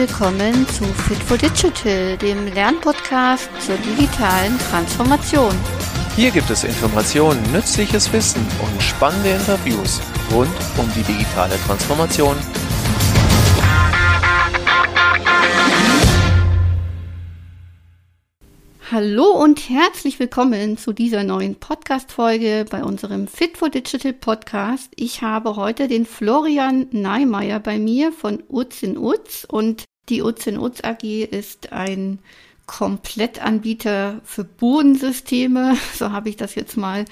willkommen 0.00 0.66
zu 0.68 0.84
Fit 0.84 1.18
for 1.18 1.36
Digital, 1.36 2.16
dem 2.16 2.46
Lernpodcast 2.46 3.50
zur 3.60 3.76
digitalen 3.76 4.58
Transformation. 4.70 5.54
Hier 6.16 6.30
gibt 6.30 6.48
es 6.48 6.64
Informationen, 6.64 7.38
nützliches 7.52 8.10
Wissen 8.10 8.40
und 8.62 8.82
spannende 8.82 9.28
Interviews 9.28 10.00
rund 10.32 10.48
um 10.78 10.90
die 10.96 11.02
digitale 11.02 11.54
Transformation. 11.66 12.34
Hallo 18.90 19.26
und 19.40 19.68
herzlich 19.68 20.18
willkommen 20.18 20.78
zu 20.78 20.94
dieser 20.94 21.24
neuen 21.24 21.56
Podcast-Folge 21.56 22.64
bei 22.68 22.82
unserem 22.82 23.28
Fit 23.28 23.58
for 23.58 23.68
Digital 23.68 24.14
Podcast. 24.14 24.90
Ich 24.96 25.20
habe 25.22 25.56
heute 25.56 25.88
den 25.88 26.06
Florian 26.06 26.88
Neimeyer 26.90 27.60
bei 27.60 27.78
mir 27.78 28.12
von 28.12 28.42
Utz 28.48 28.82
in 28.82 28.96
Utz 28.96 29.46
und 29.48 29.84
die 30.08 30.22
Utz 30.22 30.46
AG 30.46 31.02
ist 31.02 31.72
ein 31.72 32.18
Komplettanbieter 32.66 34.20
für 34.24 34.44
Bodensysteme. 34.44 35.76
So 35.94 36.12
habe 36.12 36.28
ich 36.28 36.36
das 36.36 36.54
jetzt 36.54 36.76
mal 36.76 37.04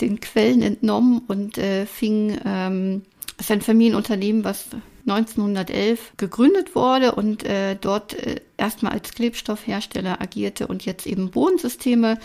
den 0.00 0.20
Quellen 0.20 0.62
entnommen 0.62 1.22
und 1.28 1.56
äh, 1.56 1.86
fing, 1.86 2.38
ähm, 2.44 3.02
ist 3.38 3.50
ein 3.50 3.60
Familienunternehmen, 3.60 4.42
was 4.42 4.66
1911 5.06 6.14
gegründet 6.16 6.74
wurde 6.74 7.14
und 7.14 7.44
äh, 7.44 7.76
dort 7.80 8.14
äh, 8.14 8.40
erstmal 8.56 8.92
als 8.92 9.12
Klebstoffhersteller 9.12 10.20
agierte 10.20 10.66
und 10.66 10.84
jetzt 10.84 11.06
eben 11.06 11.30
Bodensysteme 11.30 12.18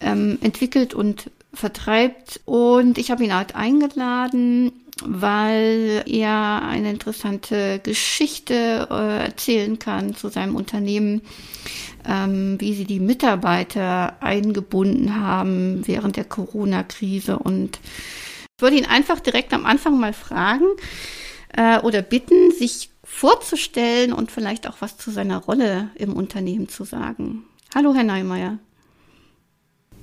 ähm, 0.00 0.38
entwickelt 0.42 0.94
und 0.94 1.30
vertreibt. 1.54 2.40
Und 2.44 2.98
ich 2.98 3.10
habe 3.10 3.24
ihn 3.24 3.34
halt 3.34 3.54
eingeladen, 3.54 4.72
weil 5.06 6.02
er 6.06 6.62
eine 6.62 6.90
interessante 6.90 7.80
Geschichte 7.82 8.88
äh, 8.90 9.24
erzählen 9.24 9.78
kann 9.78 10.14
zu 10.14 10.28
seinem 10.28 10.56
Unternehmen, 10.56 11.22
ähm, 12.06 12.60
wie 12.60 12.74
sie 12.74 12.84
die 12.84 13.00
Mitarbeiter 13.00 14.16
eingebunden 14.22 15.20
haben 15.20 15.86
während 15.86 16.16
der 16.16 16.24
Corona-Krise. 16.24 17.38
Und 17.38 17.80
ich 18.56 18.62
würde 18.62 18.76
ihn 18.76 18.86
einfach 18.86 19.20
direkt 19.20 19.52
am 19.52 19.66
Anfang 19.66 19.98
mal 19.98 20.12
fragen, 20.12 20.66
äh, 21.56 21.78
oder 21.80 22.02
bitten, 22.02 22.50
sich 22.50 22.90
vorzustellen 23.04 24.12
und 24.12 24.30
vielleicht 24.30 24.68
auch 24.68 24.76
was 24.80 24.96
zu 24.96 25.10
seiner 25.10 25.38
Rolle 25.38 25.90
im 25.96 26.14
Unternehmen 26.14 26.68
zu 26.68 26.84
sagen. 26.84 27.44
Hallo, 27.74 27.94
Herr 27.94 28.04
Neumeier. 28.04 28.58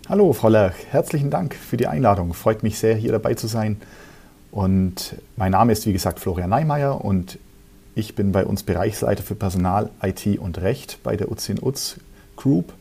Hallo, 0.08 0.34
Frau 0.34 0.50
Lerch. 0.50 0.76
Herzlichen 0.90 1.30
Dank 1.30 1.56
für 1.56 1.78
die 1.78 1.88
Einladung. 1.88 2.34
Freut 2.34 2.64
mich 2.64 2.80
sehr, 2.80 2.96
hier 2.96 3.12
dabei 3.12 3.36
zu 3.36 3.48
sein. 3.48 3.80
Und 4.52 5.16
mein 5.36 5.52
Name 5.52 5.72
ist, 5.72 5.86
wie 5.86 5.94
gesagt, 5.94 6.20
Florian 6.20 6.50
Neymeier 6.50 7.04
und 7.04 7.38
ich 7.96 8.16
bin 8.16 8.32
bei 8.32 8.46
uns 8.46 8.64
Bereichsleiter 8.64 9.24
für 9.24 9.36
Personal, 9.36 9.90
IT 10.02 10.26
und 10.40 10.60
Recht 10.60 11.00
bei 11.04 11.16
der 11.16 11.32
Uzin 11.32 11.60
Uz 11.62 11.98
Group. 12.36 12.74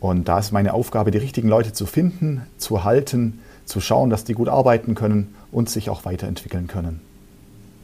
Und 0.00 0.28
da 0.28 0.38
ist 0.38 0.52
meine 0.52 0.74
Aufgabe, 0.74 1.10
die 1.10 1.18
richtigen 1.18 1.48
Leute 1.48 1.72
zu 1.72 1.84
finden, 1.84 2.42
zu 2.56 2.84
halten, 2.84 3.40
zu 3.64 3.80
schauen, 3.80 4.10
dass 4.10 4.24
die 4.24 4.32
gut 4.32 4.48
arbeiten 4.48 4.94
können 4.94 5.34
und 5.52 5.68
sich 5.68 5.90
auch 5.90 6.04
weiterentwickeln 6.04 6.68
können. 6.68 7.00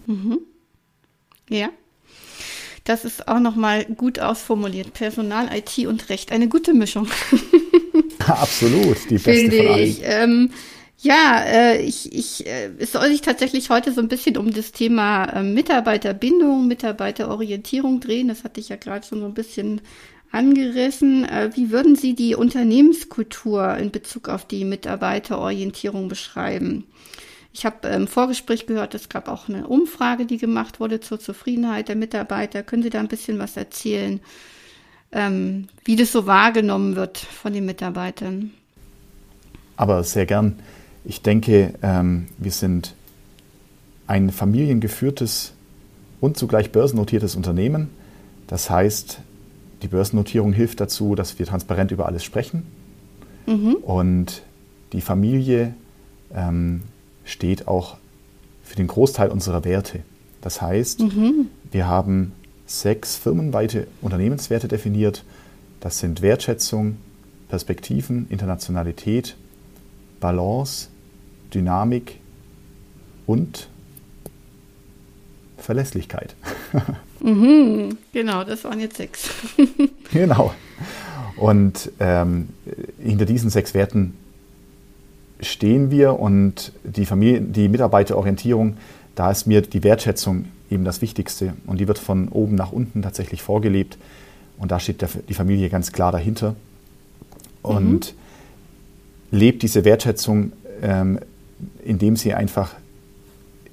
Mhm. 0.07 0.39
Ja. 1.49 1.69
Das 2.85 3.05
ist 3.05 3.29
auch 3.29 3.41
nochmal 3.41 3.85
gut 3.85 4.19
ausformuliert. 4.19 4.93
Personal, 4.93 5.49
IT 5.55 5.87
und 5.87 6.11
Recht. 6.11 6.33
Eine 6.33 6.49
gute 6.49 6.75
Mischung. 6.75 7.09
Absolut, 8.19 8.99
die 9.09 9.15
beste 9.15 9.31
Finde 9.31 9.57
von 9.57 9.67
allen. 9.69 9.83
Ich. 9.85 10.01
Ähm, 10.05 10.51
ja, 10.99 11.43
äh, 11.47 11.83
ich, 11.83 12.13
ich, 12.13 12.47
äh, 12.47 12.71
es 12.79 12.93
soll 12.93 13.09
sich 13.09 13.21
tatsächlich 13.21 13.71
heute 13.71 13.93
so 13.93 14.01
ein 14.01 14.09
bisschen 14.09 14.37
um 14.37 14.53
das 14.53 14.73
Thema 14.73 15.25
äh, 15.25 15.43
Mitarbeiterbindung, 15.43 16.67
Mitarbeiterorientierung 16.67 18.01
drehen. 18.01 18.29
Das 18.29 18.45
hatte 18.45 18.61
ich 18.61 18.69
ja 18.69 18.77
gerade 18.77 19.07
schon 19.07 19.21
so 19.21 19.27
ein 19.27 19.35
bisschen 19.35 19.81
angerissen. 20.31 21.25
Äh, 21.25 21.51
wie 21.55 21.71
würden 21.71 21.97
Sie 21.97 22.15
die 22.15 22.35
Unternehmenskultur 22.35 23.77
in 23.77 23.91
Bezug 23.91 24.29
auf 24.29 24.47
die 24.47 24.65
Mitarbeiterorientierung 24.65 26.09
beschreiben? 26.09 26.87
Ich 27.53 27.65
habe 27.65 27.87
im 27.89 28.09
Vorgespräch 28.09 28.67
gehört, 28.67 28.95
es 28.95 29.09
gab 29.09 29.29
auch 29.29 29.49
eine 29.49 29.69
Umfrage, 29.69 30.27
die 30.27 30.39
gemacht 30.39 30.81
wurde 30.81 31.01
zur 31.01 31.21
Zufriedenheit 31.21 31.89
der 31.89 31.95
Mitarbeiter. 31.95 32.65
Können 32.65 32.83
Sie 32.83 32.91
da 32.91 32.99
ein 32.99 33.09
bisschen 33.09 33.39
was 33.39 33.57
erzählen, 33.57 34.21
ähm, 35.13 35.69
wie 35.85 35.95
das 35.95 36.11
so 36.11 36.27
wahrgenommen 36.27 36.97
wird 36.97 37.19
von 37.19 37.53
den 37.53 37.65
Mitarbeitern? 37.65 38.53
Aber 39.77 40.03
sehr 40.03 40.27
gern. 40.27 40.59
Ich 41.05 41.23
denke, 41.23 41.75
ähm, 41.83 42.27
wir 42.39 42.51
sind 42.51 42.95
ein 44.07 44.31
familiengeführtes 44.31 45.53
und 46.21 46.37
zugleich 46.37 46.73
börsennotiertes 46.73 47.37
Unternehmen. 47.37 47.91
Das 48.47 48.71
heißt, 48.71 49.19
die 49.83 49.89
Börsennotierung 49.89 50.53
hilft 50.53 50.81
dazu, 50.81 51.15
dass 51.15 51.39
wir 51.39 51.47
transparent 51.47 51.91
über 51.91 52.07
alles 52.07 52.25
sprechen. 52.25 52.67
Mhm. 53.47 53.75
Und 53.83 54.43
die 54.93 55.03
Familie 55.03 55.75
ähm, 56.35 56.83
steht 57.25 57.69
auch 57.69 57.97
für 58.63 58.77
den 58.77 58.87
Großteil 58.87 59.31
unserer 59.31 59.65
Werte. 59.65 60.01
Das 60.41 60.63
heißt, 60.63 61.01
mhm. 61.01 61.49
wir 61.71 61.87
haben 61.87 62.33
sechs 62.67 63.17
firmenweite 63.17 63.87
Unternehmenswerte 64.01 64.69
definiert. 64.69 65.25
Das 65.81 65.99
sind 65.99 66.23
Wertschätzung, 66.23 66.97
Perspektiven, 67.49 68.27
Internationalität, 68.31 69.37
Balance, 70.21 70.89
Dynamik 71.55 72.19
und 73.27 73.69
Verlässlichkeit. 75.59 76.35
Mhm, 77.21 77.97
genau, 78.13 78.45
das 78.45 78.65
waren 78.65 78.81
jetzt 78.81 78.99
sechs. 78.99 79.31
genau. 80.13 80.53
Und 81.37 81.91
ähm, 81.99 82.51
hinter 83.03 83.25
diesen 83.25 83.49
sechs 83.49 83.73
Werten 83.73 84.15
stehen 85.41 85.91
wir 85.91 86.21
und 86.21 86.73
die, 86.85 87.07
Familie, 87.07 87.41
die 87.41 87.71
Mitarbeiterorientierung, 87.71 88.77
da 89.15 89.31
ist 89.31 89.47
mir 89.47 89.63
die 89.63 89.83
Wertschätzung 89.83 90.47
eben 90.71 90.85
das 90.85 91.01
Wichtigste 91.01 91.55
und 91.67 91.81
die 91.81 91.89
wird 91.89 91.99
von 91.99 92.29
oben 92.29 92.57
nach 92.57 92.73
unten 92.73 93.01
tatsächlich 93.01 93.41
vorgelebt 93.41 93.97
und 94.59 94.71
da 94.71 94.79
steht 94.79 95.01
der, 95.01 95.09
die 95.27 95.35
Familie 95.35 95.71
ganz 95.71 95.93
klar 95.93 96.13
dahinter 96.13 96.55
und 97.63 98.15
mhm. 99.31 99.39
lebt 99.39 99.63
diese 99.63 99.85
Wertschätzung, 99.85 100.53
ähm, 100.83 101.21
indem 101.85 102.17
sie 102.17 102.35
einfach, 102.35 102.73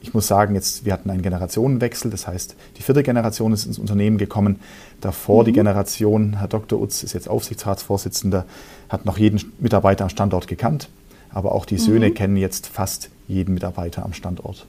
ich 0.02 0.14
muss 0.14 0.28
sagen, 0.28 0.56
jetzt 0.56 0.86
wir 0.86 0.94
hatten 0.94 1.10
einen 1.10 1.22
Generationenwechsel, 1.22 2.12
das 2.12 2.28
heißt, 2.28 2.56
die 2.78 2.82
vierte 2.84 3.04
Generation 3.04 3.54
ist 3.54 3.66
ins 3.66 3.80
Unternehmen 3.80 4.18
gekommen, 4.18 4.60
davor 5.00 5.44
mhm. 5.44 5.46
die 5.46 5.54
Generation, 5.54 6.40
Herr 6.40 6.48
Dr. 6.48 6.82
Utz 6.82 7.04
ist 7.04 7.14
jetzt 7.14 7.30
Aufsichtsratsvorsitzender, 7.30 8.46
hat 8.90 9.06
noch 9.06 9.18
jeden 9.18 9.42
Mitarbeiter 9.60 10.06
am 10.06 10.10
Standort 10.10 10.48
gekannt 10.48 10.90
aber 11.34 11.54
auch 11.54 11.66
die 11.66 11.78
Söhne 11.78 12.10
mhm. 12.10 12.14
kennen 12.14 12.38
jetzt 12.38 12.68
fast 12.68 13.10
jeden 13.28 13.54
Mitarbeiter 13.54 14.04
am 14.04 14.14
Standort. 14.14 14.66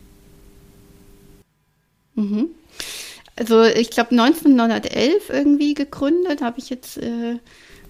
Mhm. 2.15 2.49
Also 3.37 3.63
ich 3.65 3.91
glaube 3.91 4.11
1911 4.11 5.31
irgendwie 5.31 5.75
gegründet, 5.75 6.43
habe 6.43 6.59
ich 6.59 6.71
jetzt 6.71 6.99
äh, 6.99 7.39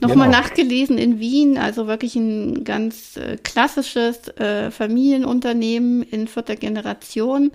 nochmal 0.02 0.28
genau. 0.28 0.40
nachgelesen 0.40 0.98
in 0.98 1.18
Wien. 1.18 1.58
Also 1.58 1.86
wirklich 1.86 2.14
ein 2.16 2.64
ganz 2.64 3.16
äh, 3.16 3.36
klassisches 3.42 4.28
äh, 4.36 4.70
Familienunternehmen 4.70 6.02
in 6.02 6.28
vierter 6.28 6.56
Generation. 6.56 7.52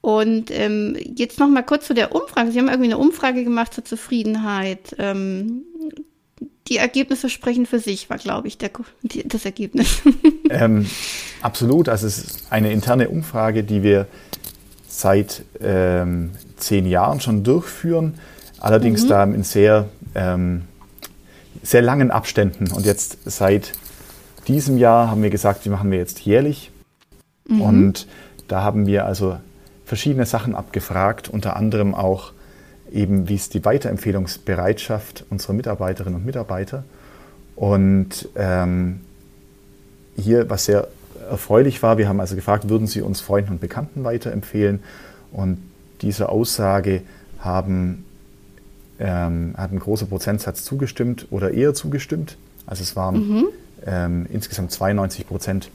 Und 0.00 0.50
ähm, 0.50 0.96
jetzt 1.16 1.38
nochmal 1.40 1.64
kurz 1.64 1.86
zu 1.86 1.94
der 1.94 2.14
Umfrage. 2.14 2.52
Sie 2.52 2.58
haben 2.58 2.68
irgendwie 2.68 2.92
eine 2.92 2.98
Umfrage 2.98 3.44
gemacht 3.44 3.74
zur 3.74 3.84
Zufriedenheit. 3.84 4.94
Ähm, 4.98 5.62
die 6.68 6.76
Ergebnisse 6.76 7.28
sprechen 7.28 7.66
für 7.66 7.78
sich, 7.78 8.10
war, 8.10 8.18
glaube 8.18 8.48
ich, 8.48 8.58
der, 8.58 8.70
die, 9.02 9.26
das 9.26 9.44
Ergebnis. 9.44 10.02
Ähm, 10.48 10.86
absolut. 11.42 11.88
Also 11.88 12.06
es 12.06 12.18
ist 12.18 12.52
eine 12.52 12.70
interne 12.70 13.08
Umfrage, 13.08 13.64
die 13.64 13.82
wir 13.82 14.06
seit 14.86 15.42
ähm, 15.60 16.30
zehn 16.56 16.86
Jahren 16.86 17.20
schon 17.20 17.42
durchführen, 17.42 18.14
allerdings 18.60 19.02
mhm. 19.02 19.08
da 19.08 19.24
in 19.24 19.42
sehr, 19.42 19.88
ähm, 20.14 20.62
sehr 21.62 21.82
langen 21.82 22.10
Abständen. 22.10 22.70
Und 22.72 22.86
jetzt 22.86 23.18
seit 23.24 23.72
diesem 24.48 24.78
Jahr 24.78 25.10
haben 25.10 25.22
wir 25.22 25.30
gesagt, 25.30 25.64
die 25.64 25.68
machen 25.68 25.90
wir 25.90 25.98
jetzt 25.98 26.20
jährlich. 26.20 26.70
Mhm. 27.48 27.60
Und 27.60 28.06
da 28.48 28.62
haben 28.62 28.86
wir 28.86 29.06
also 29.06 29.38
verschiedene 29.84 30.26
Sachen 30.26 30.54
abgefragt, 30.54 31.28
unter 31.28 31.56
anderem 31.56 31.94
auch 31.94 32.32
eben, 32.92 33.28
wie 33.28 33.34
ist 33.34 33.54
die 33.54 33.64
Weiterempfehlungsbereitschaft 33.64 35.24
unserer 35.30 35.52
Mitarbeiterinnen 35.52 36.20
und 36.20 36.26
Mitarbeiter. 36.26 36.84
Und 37.56 38.28
ähm, 38.36 39.00
hier, 40.16 40.48
was 40.50 40.66
sehr 40.66 40.88
erfreulich 41.30 41.82
war, 41.82 41.98
wir 41.98 42.08
haben 42.08 42.20
also 42.20 42.36
gefragt, 42.36 42.68
würden 42.68 42.86
Sie 42.86 43.02
uns 43.02 43.20
Freunden 43.20 43.52
und 43.52 43.60
Bekannten 43.60 44.04
weiterempfehlen? 44.04 44.82
Und 45.32 45.58
dieser 46.02 46.30
Aussage 46.30 47.02
haben, 47.38 48.05
ähm, 48.98 49.54
hat 49.56 49.72
ein 49.72 49.78
großer 49.78 50.06
Prozentsatz 50.06 50.64
zugestimmt 50.64 51.26
oder 51.30 51.52
eher 51.52 51.74
zugestimmt. 51.74 52.36
Also 52.66 52.82
es 52.82 52.96
waren 52.96 53.28
mhm. 53.28 53.44
ähm, 53.86 54.26
insgesamt 54.32 54.72
92 54.72 55.26
Prozent 55.26 55.70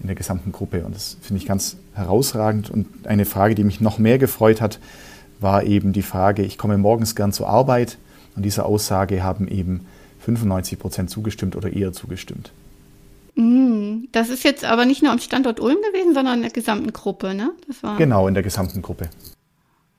in 0.00 0.06
der 0.06 0.16
gesamten 0.16 0.52
Gruppe. 0.52 0.84
Und 0.84 0.94
das 0.94 1.16
finde 1.20 1.42
ich 1.42 1.48
ganz 1.48 1.76
herausragend. 1.94 2.70
Und 2.70 3.06
eine 3.06 3.24
Frage, 3.24 3.54
die 3.54 3.64
mich 3.64 3.80
noch 3.80 3.98
mehr 3.98 4.18
gefreut 4.18 4.60
hat, 4.60 4.78
war 5.40 5.64
eben 5.64 5.92
die 5.92 6.02
Frage, 6.02 6.42
ich 6.42 6.58
komme 6.58 6.78
morgens 6.78 7.14
gern 7.14 7.32
zur 7.32 7.48
Arbeit. 7.48 7.98
Und 8.36 8.44
dieser 8.44 8.66
Aussage 8.66 9.22
haben 9.22 9.48
eben 9.48 9.86
95 10.20 10.78
Prozent 10.78 11.10
zugestimmt 11.10 11.56
oder 11.56 11.72
eher 11.72 11.92
zugestimmt. 11.92 12.52
Mm, 13.34 14.04
das 14.12 14.28
ist 14.28 14.44
jetzt 14.44 14.64
aber 14.64 14.84
nicht 14.84 15.02
nur 15.02 15.12
am 15.12 15.18
Standort 15.18 15.60
Ulm 15.60 15.78
gewesen, 15.92 16.14
sondern 16.14 16.36
in 16.36 16.42
der 16.42 16.50
gesamten 16.50 16.92
Gruppe, 16.92 17.34
ne? 17.34 17.52
genau, 17.96 18.28
in 18.28 18.34
der 18.34 18.42
gesamten 18.42 18.82
Gruppe. 18.82 19.08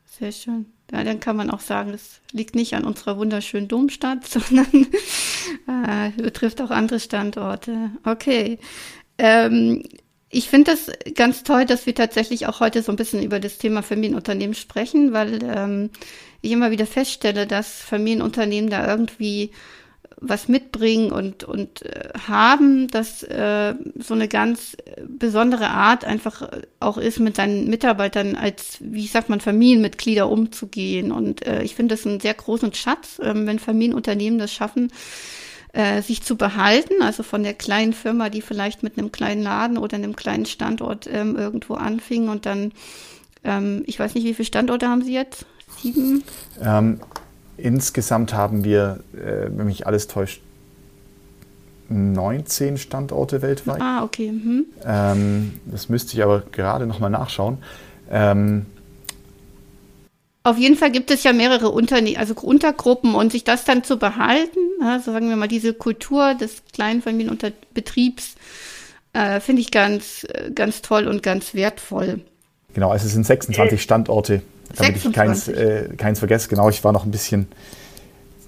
Sehr 0.06 0.32
schön. 0.32 0.66
Ja, 0.92 1.04
dann 1.04 1.20
kann 1.20 1.38
man 1.38 1.50
auch 1.50 1.62
sagen, 1.62 1.92
es 1.94 2.20
liegt 2.34 2.54
nicht 2.54 2.76
an 2.76 2.84
unserer 2.84 3.18
wunderschönen 3.18 3.68
Domstadt, 3.68 4.28
sondern 4.28 4.88
äh, 5.68 6.22
betrifft 6.22 6.62
auch 6.62 6.70
andere 6.72 7.00
Standorte. 7.00 7.92
Okay. 8.04 8.60
Ähm, 9.18 9.84
ich 10.30 10.50
finde 10.50 10.72
das 10.72 10.90
ganz 11.16 11.44
toll, 11.44 11.66
dass 11.66 11.86
wir 11.86 11.94
tatsächlich 11.94 12.48
auch 12.48 12.62
heute 12.62 12.82
so 12.82 12.92
ein 12.92 12.96
bisschen 12.96 13.22
über 13.22 13.40
das 13.40 13.58
Thema 13.58 13.84
Familienunternehmen 13.84 14.56
sprechen, 14.56 15.12
weil 15.12 15.40
ähm, 15.44 15.90
ich 16.42 16.52
immer 16.52 16.72
wieder 16.72 16.86
feststelle, 16.86 17.46
dass 17.48 17.82
Familienunternehmen 17.82 18.70
da 18.70 18.88
irgendwie 18.88 19.52
was 20.22 20.48
mitbringen 20.48 21.12
und, 21.12 21.44
und 21.44 21.82
äh, 21.82 22.10
haben, 22.28 22.88
dass 22.88 23.24
äh, 23.24 23.74
so 23.98 24.14
eine 24.14 24.28
ganz 24.28 24.78
besondere 25.08 25.70
Art 25.70 26.06
einfach 26.06 26.48
auch 26.80 27.00
ist, 27.00 27.20
mit 27.20 27.36
seinen 27.36 27.68
Mitarbeitern 27.68 28.36
als, 28.36 28.78
wie 28.80 29.08
sagt 29.08 29.30
man, 29.30 29.42
Familienmitglieder 29.42 30.30
umzugehen. 30.30 31.12
Und 31.12 31.46
äh, 31.46 31.64
ich 31.64 31.76
finde 31.76 31.96
das 31.96 32.06
einen 32.06 32.20
sehr 32.20 32.36
großen 32.36 32.74
Schatz, 32.76 33.18
äh, 33.18 33.34
wenn 33.34 33.58
Familienunternehmen 33.58 34.38
das 34.38 34.54
schaffen, 34.54 34.92
äh, 35.74 36.04
sich 36.04 36.22
zu 36.22 36.38
behalten, 36.38 37.02
also 37.02 37.24
von 37.24 37.42
der 37.42 37.56
kleinen 37.56 37.94
Firma, 37.94 38.30
die 38.30 38.42
vielleicht 38.42 38.84
mit 38.84 38.98
einem 38.98 39.12
kleinen 39.12 39.42
Laden 39.42 39.80
oder 39.80 39.96
einem 39.96 40.16
kleinen 40.16 40.46
Standort 40.46 41.10
ähm, 41.12 41.36
irgendwo 41.36 41.74
anfing 41.74 42.30
und 42.30 42.46
dann, 42.46 42.74
ähm, 43.44 43.82
ich 43.88 44.00
weiß 44.00 44.14
nicht, 44.14 44.26
wie 44.26 44.36
viele 44.36 44.46
Standorte 44.46 44.88
haben 44.88 45.04
Sie 45.04 45.14
jetzt? 45.14 45.46
Sieben? 45.82 46.24
Ähm, 46.62 47.00
insgesamt 47.62 48.34
haben 48.34 48.64
wir, 48.64 49.00
äh, 49.14 49.50
wenn 49.50 49.66
mich 49.66 49.88
alles 49.88 50.08
täuscht, 50.08 50.42
19 51.90 52.78
Standorte 52.78 53.42
weltweit. 53.42 53.82
Ah, 53.82 54.04
okay. 54.04 54.32
Mhm. 54.32 54.66
Ähm, 54.86 55.54
das 55.66 55.90
müsste 55.90 56.14
ich 56.14 56.24
aber 56.24 56.44
gerade 56.52 56.88
nochmal 56.88 57.10
nachschauen. 57.10 57.58
Ähm, 58.10 58.66
auf 60.44 60.58
jeden 60.58 60.76
Fall 60.76 60.92
gibt 60.92 61.12
es 61.12 61.24
ja 61.24 61.34
mehrere 61.34 61.70
Unterne 61.70 62.18
also 62.18 62.34
Untergruppen 62.42 63.14
und 63.14 63.32
sich 63.32 63.44
das 63.44 63.64
dann 63.64 63.84
zu 63.84 64.00
behalten, 64.00 64.60
also 64.84 65.12
sagen 65.12 65.30
wir 65.30 65.36
mal 65.36 65.48
diese 65.48 65.74
Kultur 65.74 66.34
des 66.34 66.64
kleinen 66.74 67.04
Familienbetriebs, 67.04 68.36
äh, 69.14 69.40
finde 69.40 69.62
ich 69.62 69.70
ganz, 69.70 70.26
äh, 70.34 70.50
ganz 70.52 70.82
toll 70.82 71.08
und 71.08 71.22
ganz 71.22 71.54
wertvoll. 71.54 72.22
Genau, 72.74 72.90
also 72.90 73.06
es 73.06 73.14
sind 73.14 73.26
26 73.26 73.82
Standorte, 73.82 74.42
damit 74.78 75.02
26. 75.02 75.06
ich 75.06 75.14
keins, 75.14 75.48
äh, 75.48 75.96
keins 75.96 76.20
vergesse. 76.20 76.50
Genau, 76.50 76.70
ich 76.70 76.84
war 76.84 76.92
noch 76.92 77.06
ein 77.06 77.12
bisschen 77.12 77.48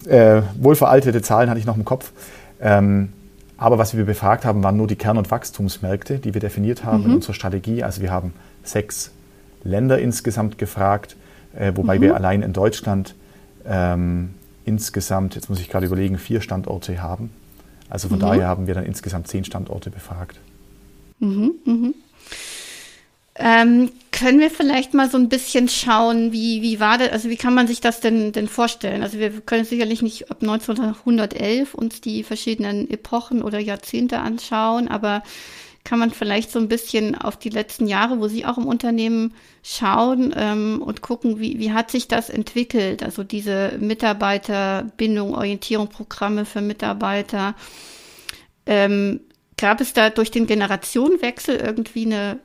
äh, 0.08 0.42
wohlveraltete 0.60 1.22
Zahlen 1.22 1.50
hatte 1.50 1.60
ich 1.60 1.66
noch 1.66 1.78
im 1.78 1.86
Kopf. 1.86 2.12
Ähm, 2.62 3.14
aber 3.58 3.78
was 3.78 3.96
wir 3.96 4.04
befragt 4.06 4.46
haben, 4.46 4.64
waren 4.64 4.76
nur 4.76 4.88
die 4.88 4.96
Kern- 4.96 5.18
und 5.18 5.32
Wachstumsmärkte, 5.32 6.20
die 6.20 6.34
wir 6.34 6.42
definiert 6.42 6.84
haben 6.84 7.04
mhm. 7.04 7.10
in 7.10 7.16
unserer 7.16 7.34
Strategie. 7.34 7.84
Also 7.84 8.02
wir 8.02 8.12
haben 8.12 8.34
sechs 8.64 9.12
Länder 9.64 10.00
insgesamt 10.00 10.58
gefragt 10.58 11.16
äh, 11.56 11.72
wobei 11.76 11.98
mhm. 11.98 12.02
wir 12.02 12.16
allein 12.16 12.42
in 12.42 12.54
Deutschland 12.54 13.16
ähm, 13.66 14.32
insgesamt, 14.66 15.36
jetzt 15.36 15.50
muss 15.50 15.60
ich 15.60 15.70
gerade 15.70 15.86
überlegen, 15.86 16.18
vier 16.18 16.42
Standorte 16.42 17.02
haben. 17.02 17.30
Also 17.90 18.08
von 18.08 18.18
mhm. 18.18 18.22
daher 18.22 18.48
haben 18.48 18.68
wir 18.68 18.74
dann 18.74 18.86
insgesamt 18.86 19.28
zehn 19.28 19.46
Standorte 19.46 19.90
befragt. 19.90 20.40
Mhm, 21.20 21.54
mhm. 21.66 21.96
Ähm, 23.36 23.92
können 24.12 24.40
wir 24.40 24.52
vielleicht 24.52 24.94
mal 24.94 25.10
so 25.10 25.18
ein 25.18 25.28
bisschen 25.28 25.68
schauen, 25.68 26.32
wie, 26.32 26.62
wie 26.62 26.80
war 26.80 27.00
das, 27.00 27.10
also 27.10 27.30
wie 27.30 27.36
kann 27.36 27.56
man 27.56 27.66
sich 27.66 27.82
das 27.82 28.00
denn, 28.00 28.32
denn 28.32 28.48
vorstellen? 28.48 29.02
Also 29.02 29.18
wir 29.18 29.42
können 29.42 29.66
sicherlich 29.66 30.04
nicht 30.04 30.30
ab 30.30 30.38
1911 30.42 31.74
uns 31.74 32.00
die 32.00 32.24
verschiedenen 32.24 32.88
Epochen 32.92 33.42
oder 33.42 33.58
Jahrzehnte 33.58 34.20
anschauen, 34.20 34.88
aber 34.88 35.24
kann 35.84 36.00
man 36.00 36.12
vielleicht 36.12 36.52
so 36.52 36.60
ein 36.60 36.68
bisschen 36.68 37.16
auf 37.16 37.38
die 37.38 37.50
letzten 37.50 37.88
Jahre, 37.88 38.20
wo 38.20 38.28
Sie 38.28 38.46
auch 38.46 38.58
im 38.58 38.68
Unternehmen 38.68 39.34
schauen 39.64 40.34
ähm, 40.38 40.82
und 40.82 41.02
gucken, 41.02 41.40
wie, 41.40 41.60
wie 41.60 41.74
hat 41.74 41.92
sich 41.92 42.08
das 42.08 42.30
entwickelt? 42.30 43.04
Also 43.04 43.24
diese 43.24 43.78
Mitarbeiterbindung, 43.80 45.34
Orientierung, 45.34 45.90
Programme 45.90 46.46
für 46.46 46.62
Mitarbeiter. 46.62 47.56
Ähm, 48.66 49.22
gab 49.58 49.82
es 49.82 49.92
da 49.94 50.10
durch 50.10 50.32
den 50.32 50.48
Generationenwechsel 50.48 51.58
irgendwie 51.58 52.06
eine 52.06 52.40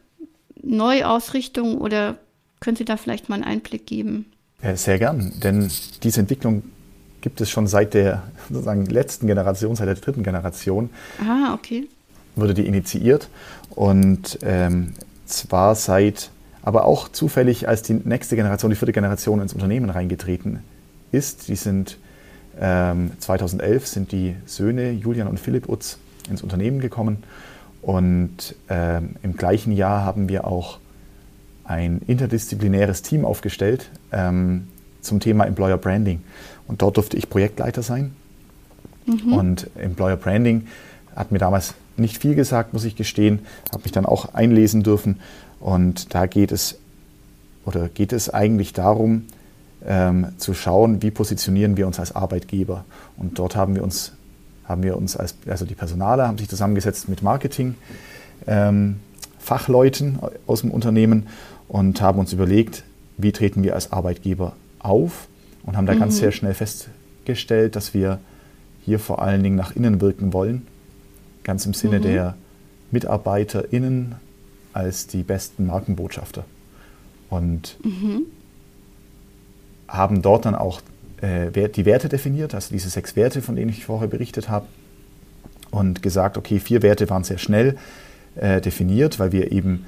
Neuausrichtung 0.62 1.78
oder 1.78 2.16
können 2.60 2.76
Sie 2.76 2.84
da 2.84 2.96
vielleicht 2.96 3.28
mal 3.28 3.37
einen 3.37 3.44
Einblick 3.44 3.87
geben? 3.87 4.26
Sehr 4.75 4.99
gern, 4.99 5.32
denn 5.43 5.70
diese 6.02 6.20
Entwicklung 6.20 6.64
gibt 7.20 7.40
es 7.40 7.49
schon 7.49 7.66
seit 7.66 7.94
der 7.94 8.25
sozusagen 8.50 8.87
letzten 8.87 9.26
Generation, 9.26 9.76
seit 9.76 9.87
der 9.87 9.94
dritten 9.94 10.22
Generation. 10.25 10.90
Ah, 11.20 11.55
okay 11.55 11.87
wurde 12.38 12.55
die 12.55 12.66
initiiert 12.66 13.28
und 13.70 14.38
ähm, 14.43 14.94
zwar 15.26 15.75
seit, 15.75 16.31
aber 16.62 16.84
auch 16.84 17.08
zufällig, 17.08 17.69
als 17.69 17.82
die 17.82 17.94
nächste 17.94 18.37
Generation, 18.37 18.70
die 18.70 18.76
vierte 18.76 18.93
Generation 18.93 19.40
ins 19.40 19.52
Unternehmen 19.52 19.90
reingetreten 19.90 20.60
ist. 21.12 21.49
Die 21.49 21.56
sind 21.56 21.99
ähm, 22.60 23.12
2011 23.19 23.87
sind 23.87 24.12
die 24.12 24.37
Söhne 24.46 24.90
Julian 24.90 25.28
und 25.28 25.38
Philipp 25.38 25.69
Utz 25.69 25.99
ins 26.28 26.43
Unternehmen 26.43 26.81
gekommen 26.81 27.22
und 27.82 28.54
ähm, 28.69 29.16
im 29.22 29.36
gleichen 29.36 29.72
Jahr 29.72 30.04
haben 30.04 30.28
wir 30.28 30.46
auch 30.46 30.78
ein 31.64 32.00
interdisziplinäres 32.06 33.02
Team 33.02 33.25
aufgestellt 33.25 33.90
ähm, 34.10 34.69
zum 35.00 35.20
Thema 35.20 35.44
Employer 35.46 35.76
Branding. 35.76 36.22
Und 36.66 36.82
dort 36.82 36.96
durfte 36.96 37.16
ich 37.16 37.30
Projektleiter 37.30 37.82
sein. 37.82 38.14
Mhm. 39.06 39.32
Und 39.32 39.70
Employer 39.76 40.16
Branding 40.16 40.66
hat 41.14 41.32
mir 41.32 41.38
damals 41.38 41.75
nicht 41.96 42.19
viel 42.19 42.34
gesagt, 42.34 42.72
muss 42.72 42.84
ich 42.84 42.96
gestehen, 42.96 43.40
habe 43.72 43.82
mich 43.82 43.92
dann 43.92 44.06
auch 44.06 44.34
einlesen 44.34 44.82
dürfen. 44.82 45.20
Und 45.60 46.14
da 46.14 46.26
geht 46.26 46.52
es, 46.52 46.78
oder 47.64 47.88
geht 47.88 48.12
es 48.12 48.31
eigentlich 48.31 48.72
darum, 48.72 49.24
ähm, 49.86 50.28
zu 50.38 50.54
schauen, 50.54 51.02
wie 51.02 51.10
positionieren 51.10 51.76
wir 51.76 51.86
uns 51.86 51.98
als 51.98 52.14
Arbeitgeber. 52.14 52.84
Und 53.16 53.38
dort 53.38 53.56
haben 53.56 53.74
wir 53.74 53.82
uns, 53.82 54.12
haben 54.69 54.82
wir 54.82 54.97
uns 54.97 55.17
als, 55.17 55.34
also 55.46 55.65
die 55.65 55.75
Personale 55.75 56.27
haben 56.27 56.39
sich 56.39 56.48
zusammengesetzt 56.48 57.08
mit 57.08 57.22
Marketing, 57.22 57.75
ähm, 58.46 59.01
Fachleuten 59.39 60.19
aus 60.46 60.60
dem 60.60 60.70
Unternehmen 60.70 61.27
und 61.69 62.01
haben 62.01 62.19
uns 62.19 62.32
überlegt, 62.32 62.84
wie 63.17 63.32
treten 63.32 63.63
wir 63.63 63.75
als 63.75 63.93
Arbeitgeber 63.93 64.55
auf 64.79 65.29
und 65.65 65.77
haben 65.77 65.87
da 65.87 65.94
mhm. 65.94 66.01
ganz 66.01 66.19
sehr 66.19 66.32
schnell 66.32 66.55
festgestellt, 66.55 67.77
dass 67.77 67.94
wir 67.94 68.19
hier 68.84 68.98
vor 68.98 69.22
allen 69.22 69.43
Dingen 69.43 69.56
nach 69.56 69.75
innen 69.75 70.01
wirken 70.01 70.32
wollen 70.32 70.67
ganz 71.48 71.65
im 71.65 71.72
Sinne 71.72 71.98
mhm. 71.98 72.03
der 72.03 72.34
MitarbeiterInnen 72.91 74.17
als 74.75 75.06
die 75.06 75.22
besten 75.22 75.67
Markenbotschafter. 75.67 76.44
Und 77.31 77.79
mhm. 77.82 78.27
haben 79.89 80.20
dort 80.20 80.44
dann 80.44 80.55
auch 80.55 80.82
äh, 81.20 81.69
die 81.69 81.84
Werte 81.84 82.08
definiert, 82.08 82.55
also 82.55 82.69
diese 82.72 82.91
sechs 82.91 83.17
Werte, 83.17 83.43
von 83.43 83.56
denen 83.56 83.70
ich 83.70 83.84
vorher 83.84 84.08
berichtet 84.08 84.48
habe, 84.48 84.67
und 85.70 86.03
gesagt, 86.03 86.39
okay, 86.39 86.58
vier 86.58 86.82
Werte 86.82 87.10
waren 87.10 87.25
sehr 87.25 87.39
schnell 87.39 87.77
äh, 88.37 88.60
definiert, 88.60 89.19
weil 89.19 89.32
wir 89.32 89.53
eben 89.53 89.84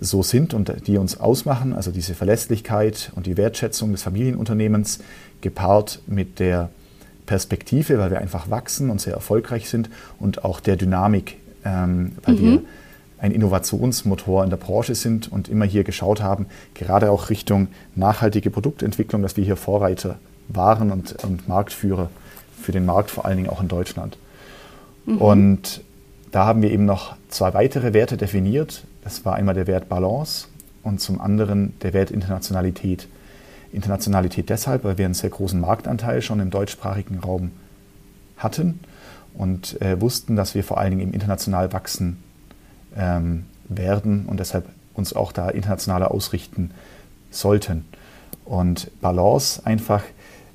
so 0.00 0.22
sind 0.22 0.54
und 0.54 0.86
die 0.86 0.98
uns 0.98 1.18
ausmachen, 1.18 1.72
also 1.72 1.90
diese 1.90 2.14
Verlässlichkeit 2.14 3.12
und 3.14 3.26
die 3.26 3.36
Wertschätzung 3.36 3.92
des 3.92 4.02
Familienunternehmens 4.02 4.98
gepaart 5.40 6.02
mit 6.06 6.40
der 6.40 6.70
Perspektive, 7.26 7.98
weil 7.98 8.10
wir 8.10 8.18
einfach 8.18 8.50
wachsen 8.50 8.90
und 8.90 9.00
sehr 9.00 9.14
erfolgreich 9.14 9.68
sind 9.68 9.88
und 10.18 10.44
auch 10.44 10.60
der 10.60 10.76
Dynamik, 10.76 11.38
ähm, 11.64 12.12
weil 12.24 12.34
mhm. 12.34 12.40
wir 12.40 12.62
ein 13.18 13.30
Innovationsmotor 13.30 14.44
in 14.44 14.50
der 14.50 14.56
Branche 14.58 14.94
sind 14.94 15.32
und 15.32 15.48
immer 15.48 15.64
hier 15.64 15.84
geschaut 15.84 16.20
haben, 16.20 16.46
gerade 16.74 17.10
auch 17.10 17.30
Richtung 17.30 17.68
nachhaltige 17.94 18.50
Produktentwicklung, 18.50 19.22
dass 19.22 19.36
wir 19.36 19.44
hier 19.44 19.56
Vorreiter 19.56 20.18
waren 20.48 20.90
und, 20.90 21.22
und 21.24 21.48
Marktführer 21.48 22.10
für 22.60 22.72
den 22.72 22.86
Markt, 22.86 23.10
vor 23.10 23.24
allen 23.24 23.36
Dingen 23.36 23.48
auch 23.48 23.60
in 23.60 23.68
Deutschland. 23.68 24.16
Mhm. 25.06 25.18
Und 25.18 25.80
da 26.30 26.46
haben 26.46 26.62
wir 26.62 26.70
eben 26.70 26.84
noch 26.84 27.16
zwei 27.28 27.54
weitere 27.54 27.92
Werte 27.92 28.16
definiert. 28.16 28.84
Das 29.02 29.24
war 29.24 29.34
einmal 29.34 29.54
der 29.54 29.66
Wert 29.66 29.88
Balance 29.88 30.48
und 30.82 31.00
zum 31.00 31.20
anderen 31.20 31.78
der 31.80 31.92
Wert 31.92 32.10
Internationalität. 32.10 33.08
Internationalität 33.72 34.48
deshalb, 34.50 34.84
weil 34.84 34.98
wir 34.98 35.04
einen 35.04 35.14
sehr 35.14 35.30
großen 35.30 35.60
Marktanteil 35.60 36.22
schon 36.22 36.40
im 36.40 36.50
deutschsprachigen 36.50 37.18
Raum 37.18 37.50
hatten 38.36 38.80
und 39.34 39.80
äh, 39.82 40.00
wussten, 40.00 40.36
dass 40.36 40.54
wir 40.54 40.62
vor 40.62 40.78
allen 40.78 40.90
Dingen 40.90 41.02
im 41.02 41.12
international 41.12 41.72
wachsen 41.72 42.22
ähm, 42.96 43.46
werden 43.68 44.26
und 44.26 44.38
deshalb 44.38 44.66
uns 44.94 45.12
auch 45.12 45.32
da 45.32 45.48
internationaler 45.50 46.12
ausrichten 46.12 46.70
sollten. 47.30 47.84
Und 48.44 48.90
Balance 49.00 49.64
einfach 49.64 50.04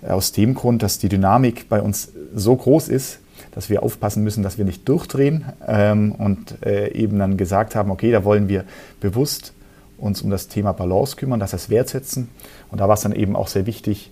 aus 0.08 0.32
dem 0.32 0.53
Grund, 0.53 0.84
dass 0.84 1.00
die 1.00 1.10
Dynamik 1.10 1.68
bei 1.70 1.82
uns 1.82 2.12
so 2.34 2.56
groß 2.56 2.89
ist, 2.89 3.20
dass 3.51 3.70
wir 3.70 3.84
aufpassen 3.84 4.24
müssen, 4.24 4.44
dass 4.44 4.58
wir 4.58 4.65
nicht 4.65 4.88
durchdrehen 4.88 5.46
ähm, 5.68 6.13
und 6.13 6.65
äh, 6.65 6.94
eben 6.94 7.20
dann 7.20 7.38
gesagt 7.38 7.75
haben, 7.75 7.91
okay, 7.91 8.12
da 8.12 8.24
wollen 8.24 8.48
wir 8.48 8.65
bewusst 9.01 9.53
uns 9.98 10.22
um 10.22 10.29
das 10.29 10.48
Thema 10.48 10.72
Balance 10.72 11.15
kümmern, 11.15 11.39
das 11.39 11.53
heißt 11.53 11.70
wertsetzen. 11.70 12.29
Und 12.72 12.79
da 12.79 12.88
war 12.88 12.94
es 12.94 13.01
dann 13.01 13.12
eben 13.12 13.36
auch 13.36 13.48
sehr 13.48 13.65
wichtig, 13.65 14.12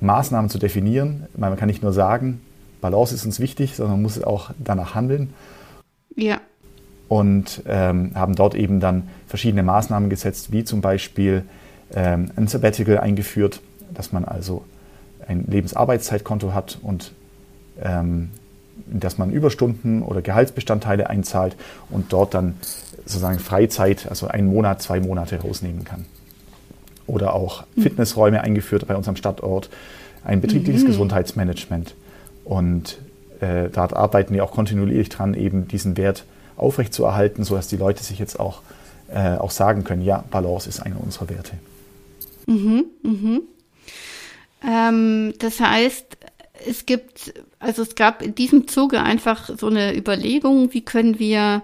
Maßnahmen 0.00 0.50
zu 0.50 0.58
definieren. 0.58 1.26
Man 1.36 1.56
kann 1.56 1.68
nicht 1.68 1.82
nur 1.82 1.92
sagen, 1.92 2.40
Balance 2.80 3.14
ist 3.14 3.24
uns 3.24 3.40
wichtig, 3.40 3.76
sondern 3.76 3.92
man 3.92 4.02
muss 4.02 4.22
auch 4.22 4.50
danach 4.58 4.94
handeln. 4.94 5.32
Ja. 6.14 6.40
Und 7.08 7.62
ähm, 7.66 8.12
haben 8.14 8.34
dort 8.34 8.54
eben 8.54 8.80
dann 8.80 9.08
verschiedene 9.26 9.62
Maßnahmen 9.62 10.10
gesetzt, 10.10 10.52
wie 10.52 10.64
zum 10.64 10.80
Beispiel 10.80 11.44
ähm, 11.94 12.30
ein 12.36 12.48
Sabbatical 12.48 12.98
eingeführt, 12.98 13.60
dass 13.92 14.12
man 14.12 14.24
also 14.24 14.64
ein 15.26 15.44
Lebensarbeitszeitkonto 15.46 16.52
hat 16.52 16.78
und 16.82 17.12
ähm, 17.82 18.30
dass 18.86 19.18
man 19.18 19.30
Überstunden 19.30 20.02
oder 20.02 20.22
Gehaltsbestandteile 20.22 21.08
einzahlt 21.08 21.56
und 21.90 22.12
dort 22.12 22.34
dann 22.34 22.54
sozusagen 23.06 23.38
Freizeit, 23.38 24.06
also 24.08 24.26
einen 24.26 24.48
Monat, 24.48 24.82
zwei 24.82 25.00
Monate 25.00 25.40
rausnehmen 25.40 25.84
kann. 25.84 26.06
Oder 27.06 27.34
auch 27.34 27.64
mhm. 27.76 27.82
Fitnessräume 27.82 28.40
eingeführt 28.40 28.86
bei 28.86 28.96
unserem 28.96 29.16
Standort, 29.16 29.70
ein 30.24 30.40
betriebliches 30.40 30.82
mhm. 30.82 30.88
Gesundheitsmanagement. 30.88 31.94
Und 32.44 32.98
äh, 33.40 33.68
da 33.70 33.88
arbeiten 33.92 34.34
wir 34.34 34.44
auch 34.44 34.52
kontinuierlich 34.52 35.08
dran, 35.08 35.34
eben 35.34 35.68
diesen 35.68 35.96
Wert 35.96 36.24
aufrechtzuerhalten, 36.56 37.44
sodass 37.44 37.68
die 37.68 37.76
Leute 37.76 38.02
sich 38.02 38.18
jetzt 38.18 38.40
auch, 38.40 38.62
äh, 39.08 39.36
auch 39.36 39.50
sagen 39.50 39.84
können, 39.84 40.02
ja, 40.02 40.24
Balance 40.30 40.68
ist 40.68 40.80
einer 40.80 41.00
unserer 41.00 41.28
Werte. 41.28 41.52
Mhm, 42.46 42.84
mhm. 43.02 43.42
Ähm, 44.66 45.34
das 45.38 45.60
heißt, 45.60 46.16
es 46.66 46.86
gibt, 46.86 47.34
also 47.58 47.82
es 47.82 47.94
gab 47.94 48.22
in 48.22 48.34
diesem 48.34 48.68
Zuge 48.68 49.02
einfach 49.02 49.50
so 49.56 49.66
eine 49.66 49.96
Überlegung, 49.96 50.72
wie 50.72 50.82
können 50.82 51.18
wir, 51.18 51.62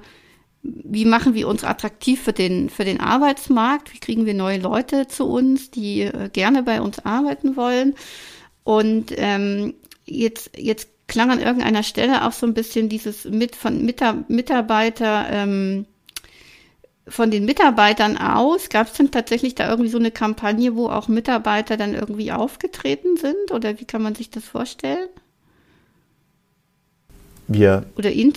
wie 0.62 1.04
machen 1.04 1.34
wir 1.34 1.48
uns 1.48 1.64
attraktiv 1.64 2.20
für 2.20 2.32
den, 2.32 2.68
für 2.68 2.84
den 2.84 3.00
Arbeitsmarkt? 3.00 3.94
Wie 3.94 3.98
kriegen 3.98 4.26
wir 4.26 4.34
neue 4.34 4.58
Leute 4.58 5.08
zu 5.08 5.26
uns, 5.26 5.70
die 5.70 6.02
äh, 6.02 6.28
gerne 6.30 6.62
bei 6.62 6.80
uns 6.80 6.98
arbeiten 7.04 7.56
wollen? 7.56 7.94
Und 8.64 9.12
ähm, 9.16 9.74
jetzt, 10.04 10.50
jetzt 10.56 10.88
klang 11.06 11.30
an 11.30 11.40
irgendeiner 11.40 11.82
Stelle 11.82 12.26
auch 12.26 12.32
so 12.32 12.46
ein 12.46 12.54
bisschen 12.54 12.88
dieses 12.88 13.24
mit 13.24 13.56
von 13.56 13.84
Mitarbeiter, 13.84 15.26
ähm, 15.30 15.86
von 17.08 17.30
den 17.30 17.44
Mitarbeitern 17.44 18.16
aus, 18.16 18.68
gab 18.68 18.86
es 18.86 18.92
denn 18.94 19.10
tatsächlich 19.10 19.54
da 19.54 19.68
irgendwie 19.68 19.90
so 19.90 19.98
eine 19.98 20.10
Kampagne, 20.10 20.76
wo 20.76 20.88
auch 20.88 21.08
Mitarbeiter 21.08 21.76
dann 21.76 21.94
irgendwie 21.94 22.32
aufgetreten 22.32 23.16
sind? 23.16 23.52
Oder 23.52 23.80
wie 23.80 23.84
kann 23.84 24.02
man 24.02 24.14
sich 24.14 24.30
das 24.30 24.44
vorstellen? 24.44 25.08
Wir 27.48 27.86
oder 27.96 28.12
in, 28.12 28.32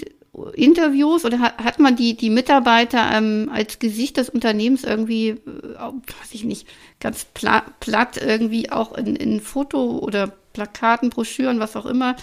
Interviews 0.54 1.26
oder 1.26 1.40
hat, 1.40 1.58
hat 1.64 1.80
man 1.80 1.96
die, 1.96 2.18
die 2.18 2.32
Mitarbeiter 2.32 3.12
ähm, 3.14 3.52
als 3.54 3.78
Gesicht 3.78 4.18
des 4.18 4.30
Unternehmens 4.30 4.84
irgendwie, 4.84 5.30
äh, 5.30 5.40
weiß 5.78 6.32
ich 6.32 6.44
nicht, 6.44 6.68
ganz 7.00 7.26
pla 7.26 7.64
platt 7.80 8.18
irgendwie 8.18 8.72
auch 8.72 8.98
in, 8.98 9.16
in 9.16 9.40
Foto 9.42 10.00
oder 10.00 10.28
Plakaten, 10.54 11.12
Broschüren, 11.12 11.60
was 11.60 11.76
auch 11.76 11.86
immer, 11.86 12.16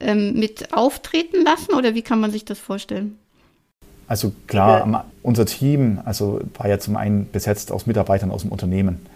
ähm, 0.00 0.34
mit 0.34 0.74
auftreten 0.74 1.42
lassen? 1.42 1.72
Oder 1.72 1.94
wie 1.94 2.02
kann 2.02 2.20
man 2.20 2.30
sich 2.30 2.44
das 2.44 2.58
vorstellen? 2.58 3.18
Also 4.08 4.32
klar, 4.46 5.04
unser 5.22 5.44
Team 5.44 6.00
also 6.04 6.40
war 6.56 6.68
ja 6.68 6.78
zum 6.78 6.96
einen 6.96 7.30
besetzt 7.30 7.70
aus 7.70 7.86
Mitarbeitern 7.86 8.30
aus 8.30 8.42
dem 8.42 8.50
Unternehmen. 8.50 9.06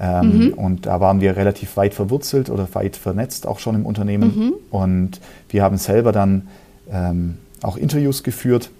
Ähm, 0.00 0.46
mhm. 0.46 0.52
Und 0.54 0.86
da 0.86 1.00
waren 1.00 1.20
wir 1.20 1.36
relativ 1.36 1.76
weit 1.76 1.94
verwurzelt 1.94 2.50
oder 2.50 2.66
weit 2.72 2.96
vernetzt 2.96 3.46
auch 3.46 3.60
schon 3.60 3.76
im 3.76 3.86
Unternehmen. 3.86 4.36
Mhm. 4.36 4.52
Und 4.70 5.20
wir 5.50 5.62
haben 5.62 5.76
selber 5.76 6.10
dann 6.10 6.48
ähm, 6.90 7.36
auch 7.62 7.76
Interviews 7.76 8.22
geführt. 8.22 8.70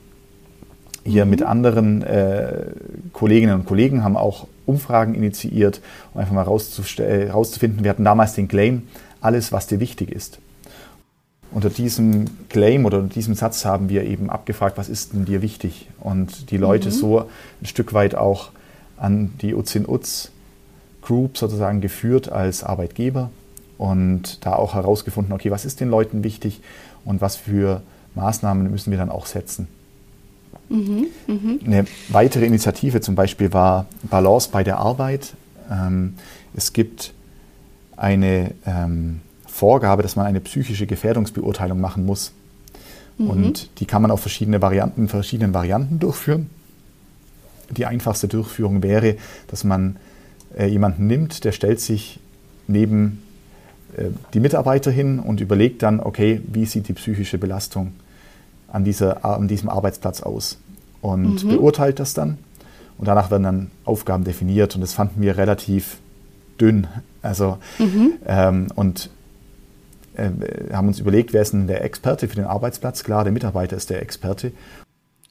Hier 1.04 1.24
mhm. 1.24 1.30
mit 1.30 1.42
anderen 1.42 2.02
äh, 2.02 2.66
Kolleginnen 3.12 3.54
und 3.54 3.66
Kollegen 3.66 4.02
haben 4.02 4.16
auch 4.16 4.48
Umfragen 4.66 5.14
initiiert, 5.14 5.80
um 6.14 6.20
einfach 6.20 6.34
mal 6.34 6.42
rauszufinden. 6.42 7.84
Wir 7.84 7.90
hatten 7.90 8.04
damals 8.04 8.34
den 8.34 8.48
Claim, 8.48 8.88
alles, 9.20 9.52
was 9.52 9.66
dir 9.66 9.78
wichtig 9.78 10.10
ist. 10.10 10.38
Unter 11.52 11.70
diesem 11.70 12.26
Claim 12.48 12.84
oder 12.84 12.98
unter 12.98 13.14
diesem 13.14 13.34
Satz 13.34 13.64
haben 13.64 13.88
wir 13.88 14.04
eben 14.04 14.30
abgefragt, 14.30 14.78
was 14.78 14.88
ist 14.88 15.12
denn 15.12 15.24
dir 15.24 15.42
wichtig? 15.42 15.88
Und 15.98 16.50
die 16.50 16.56
Leute 16.56 16.88
mhm. 16.88 16.92
so 16.92 17.18
ein 17.60 17.66
Stück 17.66 17.92
weit 17.92 18.14
auch 18.14 18.50
an 18.96 19.32
die 19.40 19.54
Uzin-Uz 19.54 20.30
Group 21.02 21.38
sozusagen 21.38 21.80
geführt 21.80 22.30
als 22.30 22.62
Arbeitgeber 22.62 23.30
und 23.78 24.44
da 24.44 24.54
auch 24.54 24.74
herausgefunden, 24.74 25.32
okay, 25.32 25.50
was 25.50 25.64
ist 25.64 25.80
den 25.80 25.88
Leuten 25.88 26.22
wichtig 26.22 26.60
und 27.04 27.20
was 27.20 27.36
für 27.36 27.82
Maßnahmen 28.14 28.70
müssen 28.70 28.90
wir 28.90 28.98
dann 28.98 29.10
auch 29.10 29.26
setzen. 29.26 29.68
Mhm, 30.68 31.06
mh. 31.26 31.64
Eine 31.64 31.84
weitere 32.10 32.44
Initiative 32.44 33.00
zum 33.00 33.14
Beispiel 33.14 33.52
war 33.52 33.86
Balance 34.02 34.50
bei 34.52 34.62
der 34.62 34.78
Arbeit. 34.78 35.32
Ähm, 35.70 36.14
es 36.54 36.72
gibt 36.72 37.12
eine 37.96 38.52
ähm, 38.66 39.20
Vorgabe, 39.60 40.02
dass 40.02 40.16
man 40.16 40.24
eine 40.24 40.40
psychische 40.40 40.86
Gefährdungsbeurteilung 40.86 41.78
machen 41.78 42.06
muss. 42.06 42.32
Mhm. 43.18 43.30
Und 43.30 43.70
die 43.78 43.84
kann 43.84 44.00
man 44.00 44.10
auf 44.10 44.20
verschiedene 44.20 44.62
Varianten, 44.62 45.06
verschiedenen 45.08 45.52
Varianten 45.52 45.98
durchführen. 45.98 46.48
Die 47.68 47.84
einfachste 47.84 48.26
Durchführung 48.26 48.82
wäre, 48.82 49.16
dass 49.48 49.62
man 49.62 49.96
äh, 50.56 50.66
jemanden 50.66 51.06
nimmt, 51.06 51.44
der 51.44 51.52
stellt 51.52 51.78
sich 51.80 52.20
neben 52.68 53.22
äh, 53.98 54.06
die 54.32 54.40
Mitarbeiter 54.40 54.90
hin 54.90 55.18
und 55.18 55.42
überlegt 55.42 55.82
dann, 55.82 56.00
okay, 56.00 56.40
wie 56.50 56.64
sieht 56.64 56.88
die 56.88 56.94
psychische 56.94 57.36
Belastung 57.36 57.92
an, 58.66 58.84
dieser, 58.84 59.26
an 59.26 59.46
diesem 59.46 59.68
Arbeitsplatz 59.68 60.22
aus? 60.22 60.56
Und 61.02 61.44
mhm. 61.44 61.50
beurteilt 61.50 62.00
das 62.00 62.14
dann. 62.14 62.38
Und 62.96 63.08
danach 63.08 63.30
werden 63.30 63.42
dann 63.42 63.70
Aufgaben 63.84 64.24
definiert 64.24 64.74
und 64.74 64.80
das 64.80 64.94
fanden 64.94 65.20
wir 65.20 65.36
relativ 65.36 65.98
dünn. 66.58 66.86
Also, 67.20 67.58
mhm. 67.78 68.14
ähm, 68.26 68.66
und 68.74 69.10
äh, 70.16 70.30
haben 70.72 70.88
uns 70.88 71.00
überlegt, 71.00 71.32
wer 71.32 71.42
ist 71.42 71.52
denn 71.52 71.66
der 71.66 71.84
Experte 71.84 72.28
für 72.28 72.36
den 72.36 72.44
Arbeitsplatz? 72.44 73.04
Klar, 73.04 73.24
der 73.24 73.32
Mitarbeiter 73.32 73.76
ist 73.76 73.90
der 73.90 74.02
Experte. 74.02 74.52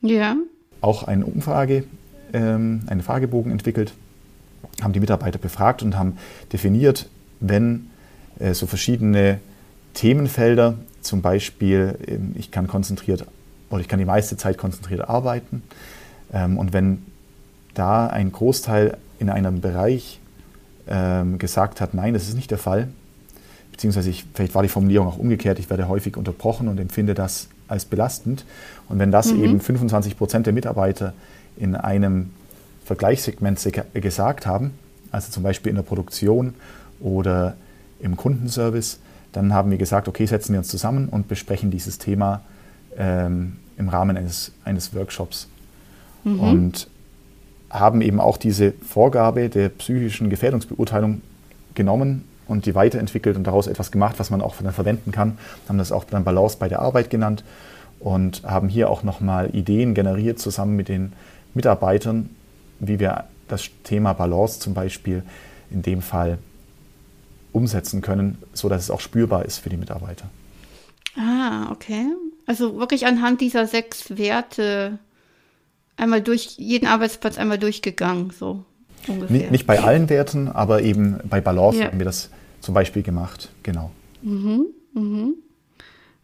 Ja. 0.01 0.35
Auch 0.81 1.03
eine 1.03 1.25
Umfrage, 1.25 1.83
ähm, 2.33 2.81
einen 2.87 3.01
Fragebogen 3.01 3.51
entwickelt, 3.51 3.93
haben 4.81 4.93
die 4.93 4.99
Mitarbeiter 4.99 5.39
befragt 5.39 5.83
und 5.83 5.97
haben 5.97 6.17
definiert, 6.53 7.09
wenn 7.39 7.89
äh, 8.39 8.53
so 8.53 8.65
verschiedene 8.67 9.39
Themenfelder, 9.93 10.75
zum 11.01 11.21
Beispiel, 11.21 11.97
äh, 12.05 12.39
ich 12.39 12.51
kann 12.51 12.67
konzentriert 12.67 13.25
oder 13.69 13.81
ich 13.81 13.87
kann 13.87 13.99
die 13.99 14.05
meiste 14.05 14.37
Zeit 14.37 14.57
konzentriert 14.57 15.07
arbeiten. 15.09 15.63
Ähm, 16.33 16.57
und 16.57 16.73
wenn 16.73 17.05
da 17.73 18.07
ein 18.07 18.31
Großteil 18.31 18.97
in 19.19 19.29
einem 19.29 19.61
Bereich 19.61 20.19
ähm, 20.87 21.37
gesagt 21.37 21.81
hat, 21.81 21.93
nein, 21.93 22.13
das 22.13 22.27
ist 22.27 22.35
nicht 22.35 22.51
der 22.51 22.57
Fall, 22.57 22.89
beziehungsweise 23.79 24.09
ich, 24.09 24.25
vielleicht 24.33 24.55
war 24.55 24.61
die 24.61 24.67
Formulierung 24.67 25.07
auch 25.07 25.17
umgekehrt, 25.17 25.57
ich 25.57 25.69
werde 25.69 25.87
häufig 25.87 26.17
unterbrochen 26.17 26.67
und 26.67 26.81
empfinde 26.81 27.13
das 27.13 27.47
als 27.69 27.85
belastend. 27.85 28.43
Und 28.89 28.99
wenn 28.99 29.09
das 29.09 29.31
mhm. 29.31 29.41
eben 29.41 29.61
25 29.61 30.17
Prozent 30.17 30.45
der 30.47 30.51
Mitarbeiter 30.51 31.13
in 31.55 31.75
einem 31.75 32.31
Vergleichssegment 32.83 33.65
gesagt 33.93 34.45
haben, 34.45 34.71
also 35.11 35.31
zum 35.31 35.43
Beispiel 35.43 35.69
in 35.69 35.77
der 35.77 35.83
Produktion 35.83 36.55
oder 36.99 37.55
im 38.01 38.17
Kundenservice, 38.17 38.99
dann 39.31 39.53
haben 39.53 39.71
wir 39.71 39.77
gesagt, 39.77 40.09
okay, 40.09 40.25
setzen 40.25 40.51
wir 40.51 40.59
uns 40.59 40.67
zusammen 40.67 41.07
und 41.07 41.29
besprechen 41.29 41.71
dieses 41.71 41.99
Thema 41.99 42.41
ähm, 42.97 43.55
im 43.77 43.87
Rahmen 43.87 44.17
eines, 44.17 44.51
eines 44.65 44.93
Workshops. 44.93 45.47
Mhm. 46.25 46.39
Und 46.41 46.89
haben 47.69 48.01
eben 48.01 48.19
auch 48.19 48.35
diese 48.35 48.73
Vorgabe 48.73 49.47
der 49.47 49.69
psychischen 49.69 50.29
Gefährdungsbeurteilung 50.29 51.21
genommen 51.75 52.25
und 52.49 52.65
die 52.65 52.75
weiterentwickelt 52.75 53.37
und 53.37 53.45
daraus 53.45 53.67
etwas 53.67 53.91
gemacht, 53.91 54.15
was 54.17 54.29
man 54.29 54.41
auch 54.41 54.55
dann 54.61 54.73
verwenden 54.73 55.11
kann. 55.11 55.37
Haben 55.67 55.77
das 55.77 55.91
auch 55.91 56.03
dann 56.03 56.23
Balance 56.23 56.57
bei 56.59 56.67
der 56.67 56.79
Arbeit 56.81 57.09
genannt 57.09 57.43
und 57.99 58.43
haben 58.43 58.69
hier 58.69 58.89
auch 58.89 59.03
nochmal 59.03 59.55
Ideen 59.55 59.93
generiert 59.93 60.39
zusammen 60.39 60.75
mit 60.75 60.89
den 60.89 61.13
Mitarbeitern, 61.53 62.29
wie 62.79 62.99
wir 62.99 63.25
das 63.47 63.69
Thema 63.83 64.13
Balance 64.13 64.59
zum 64.59 64.73
Beispiel 64.73 65.23
in 65.71 65.81
dem 65.81 66.01
Fall 66.01 66.39
umsetzen 67.51 68.01
können, 68.01 68.37
sodass 68.53 68.83
es 68.83 68.91
auch 68.91 68.99
spürbar 68.99 69.45
ist 69.45 69.59
für 69.59 69.69
die 69.69 69.77
Mitarbeiter. 69.77 70.25
Ah, 71.17 71.71
okay. 71.71 72.05
Also 72.45 72.77
wirklich 72.77 73.05
anhand 73.05 73.41
dieser 73.41 73.67
sechs 73.67 74.17
Werte 74.17 74.99
einmal 75.97 76.21
durch 76.21 76.55
jeden 76.57 76.87
Arbeitsplatz 76.87 77.37
einmal 77.37 77.59
durchgegangen, 77.59 78.31
so 78.31 78.63
ungefähr. 79.07 79.51
Nicht 79.51 79.67
bei 79.67 79.79
allen 79.81 80.09
Werten, 80.09 80.47
aber 80.47 80.81
eben 80.81 81.19
bei 81.25 81.41
Balance 81.41 81.79
ja. 81.79 81.87
haben 81.87 81.99
wir 81.99 82.05
das 82.05 82.29
zum 82.61 82.73
Beispiel 82.73 83.03
gemacht, 83.03 83.49
genau. 83.63 83.91
Mhm, 84.21 84.67
mhm. 84.93 85.35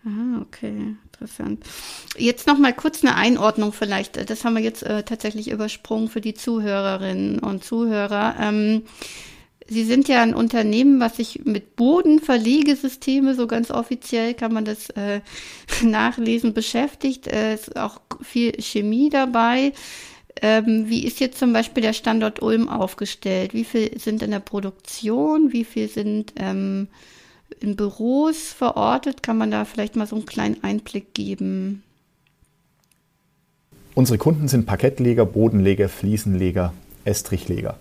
Ah, 0.06 0.42
okay, 0.42 0.96
interessant. 1.04 1.64
Jetzt 2.16 2.46
noch 2.46 2.60
mal 2.60 2.74
kurz 2.74 3.04
eine 3.04 3.16
Einordnung 3.16 3.74
vielleicht. 3.74 4.30
Das 4.30 4.46
haben 4.46 4.56
wir 4.56 4.62
jetzt 4.62 4.84
äh, 4.84 5.04
tatsächlich 5.04 5.50
übersprungen 5.50 6.10
für 6.10 6.22
die 6.22 6.36
Zuhörerinnen 6.36 7.40
und 7.40 7.64
Zuhörer. 7.64 8.36
Ähm, 8.40 8.84
Sie 9.68 9.84
sind 9.84 10.08
ja 10.08 10.22
ein 10.22 10.36
Unternehmen, 10.36 11.00
was 11.00 11.18
sich 11.18 11.44
mit 11.44 11.76
Bodenverlegesysteme, 11.76 13.34
so 13.34 13.48
ganz 13.48 13.72
offiziell 13.72 14.36
kann 14.36 14.54
man 14.54 14.64
das 14.64 14.92
äh, 14.92 15.22
nachlesen, 15.82 16.54
beschäftigt. 16.54 17.26
Es 17.26 17.34
äh, 17.34 17.54
ist 17.56 17.76
auch 17.78 18.00
viel 18.22 18.62
Chemie 18.62 19.10
dabei. 19.10 19.74
Ähm, 20.42 20.90
wie 20.90 21.06
ist 21.06 21.20
jetzt 21.20 21.40
zum 21.40 21.54
Beispiel 21.54 21.82
der 21.82 21.94
Standort 21.94 22.42
Ulm 22.42 22.68
aufgestellt? 22.68 23.54
Wie 23.54 23.64
viel 23.64 23.98
sind 24.00 24.22
in 24.22 24.32
der 24.32 24.40
Produktion? 24.40 25.54
Wie 25.54 25.64
viel 25.64 25.88
sind 25.88 26.34
ähm, 26.38 26.88
in 27.62 27.76
Büros 27.76 28.54
verortet? 28.54 29.24
Kann 29.24 29.38
man 29.38 29.52
da 29.52 29.66
vielleicht 29.66 29.96
mal 29.96 30.08
so 30.08 30.16
einen 30.16 30.26
kleinen 30.26 30.64
Einblick 30.64 31.14
geben? 31.14 31.84
Unsere 33.94 34.18
Kunden 34.18 34.50
sind 34.50 34.66
Parkettleger, 34.66 35.26
Bodenleger, 35.26 35.88
Fliesenleger, 35.88 36.74
Estrichleger. 37.06 37.78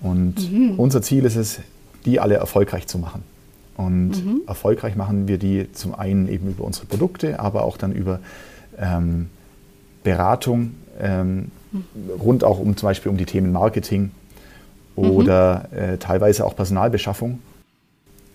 Und 0.00 0.52
mhm. 0.52 0.78
unser 0.78 1.02
Ziel 1.02 1.24
ist 1.24 1.34
es, 1.34 1.58
die 2.04 2.20
alle 2.20 2.36
erfolgreich 2.36 2.86
zu 2.86 2.98
machen. 2.98 3.24
Und 3.76 4.24
mhm. 4.24 4.42
erfolgreich 4.46 4.94
machen 4.94 5.26
wir 5.26 5.38
die 5.38 5.72
zum 5.72 5.96
einen 5.96 6.28
eben 6.28 6.48
über 6.48 6.62
unsere 6.62 6.86
Produkte, 6.86 7.40
aber 7.40 7.64
auch 7.64 7.76
dann 7.76 7.92
über 7.92 8.20
ähm, 8.78 9.30
Beratung, 10.04 10.74
ähm. 11.00 11.50
Rund 12.18 12.44
auch 12.44 12.58
um 12.58 12.76
zum 12.76 12.88
Beispiel 12.88 13.10
um 13.10 13.18
die 13.18 13.26
Themen 13.26 13.52
Marketing 13.52 14.10
oder 14.96 15.68
mhm. 15.70 15.78
äh, 15.78 15.96
teilweise 15.98 16.44
auch 16.44 16.56
Personalbeschaffung. 16.56 17.40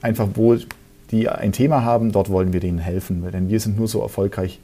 Einfach 0.01 0.27
wo 0.35 0.57
die 1.11 1.29
ein 1.29 1.51
Thema 1.51 1.83
haben, 1.83 2.11
dort 2.11 2.29
wollen 2.29 2.53
wir 2.53 2.59
denen 2.59 2.79
helfen, 2.79 3.23
denn 3.31 3.49
wir 3.49 3.59
sind 3.59 3.77
nur 3.77 3.87
so 3.87 4.01
erfolgreich, 4.01 4.59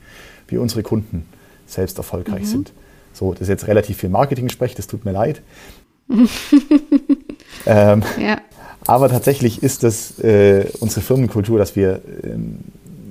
wie 0.48 0.58
unsere 0.58 0.84
Kunden 0.84 1.26
selbst 1.68 1.98
erfolgreich 1.98 2.42
mhm. 2.42 2.48
sind. 2.48 2.74
So, 3.14 3.34
das 3.34 3.44
ist 3.44 3.50
jetzt 3.50 3.68
relativ 3.68 3.98
viel 3.98 4.10
Marketing-Sprech, 4.10 4.76
das 4.76 4.88
tut 4.88 5.06
mir 5.06 5.12
leid. 5.12 5.42
ähm, 7.66 8.04
ja. 8.20 8.38
Aber 8.88 9.10
tatsächlich 9.10 9.62
ist 9.62 9.84
das 9.84 10.20
äh, 10.20 10.66
unsere 10.80 11.02
Firmenkultur, 11.02 11.60
dass 11.60 11.76
wir 11.76 12.02
ähm, 12.24 12.60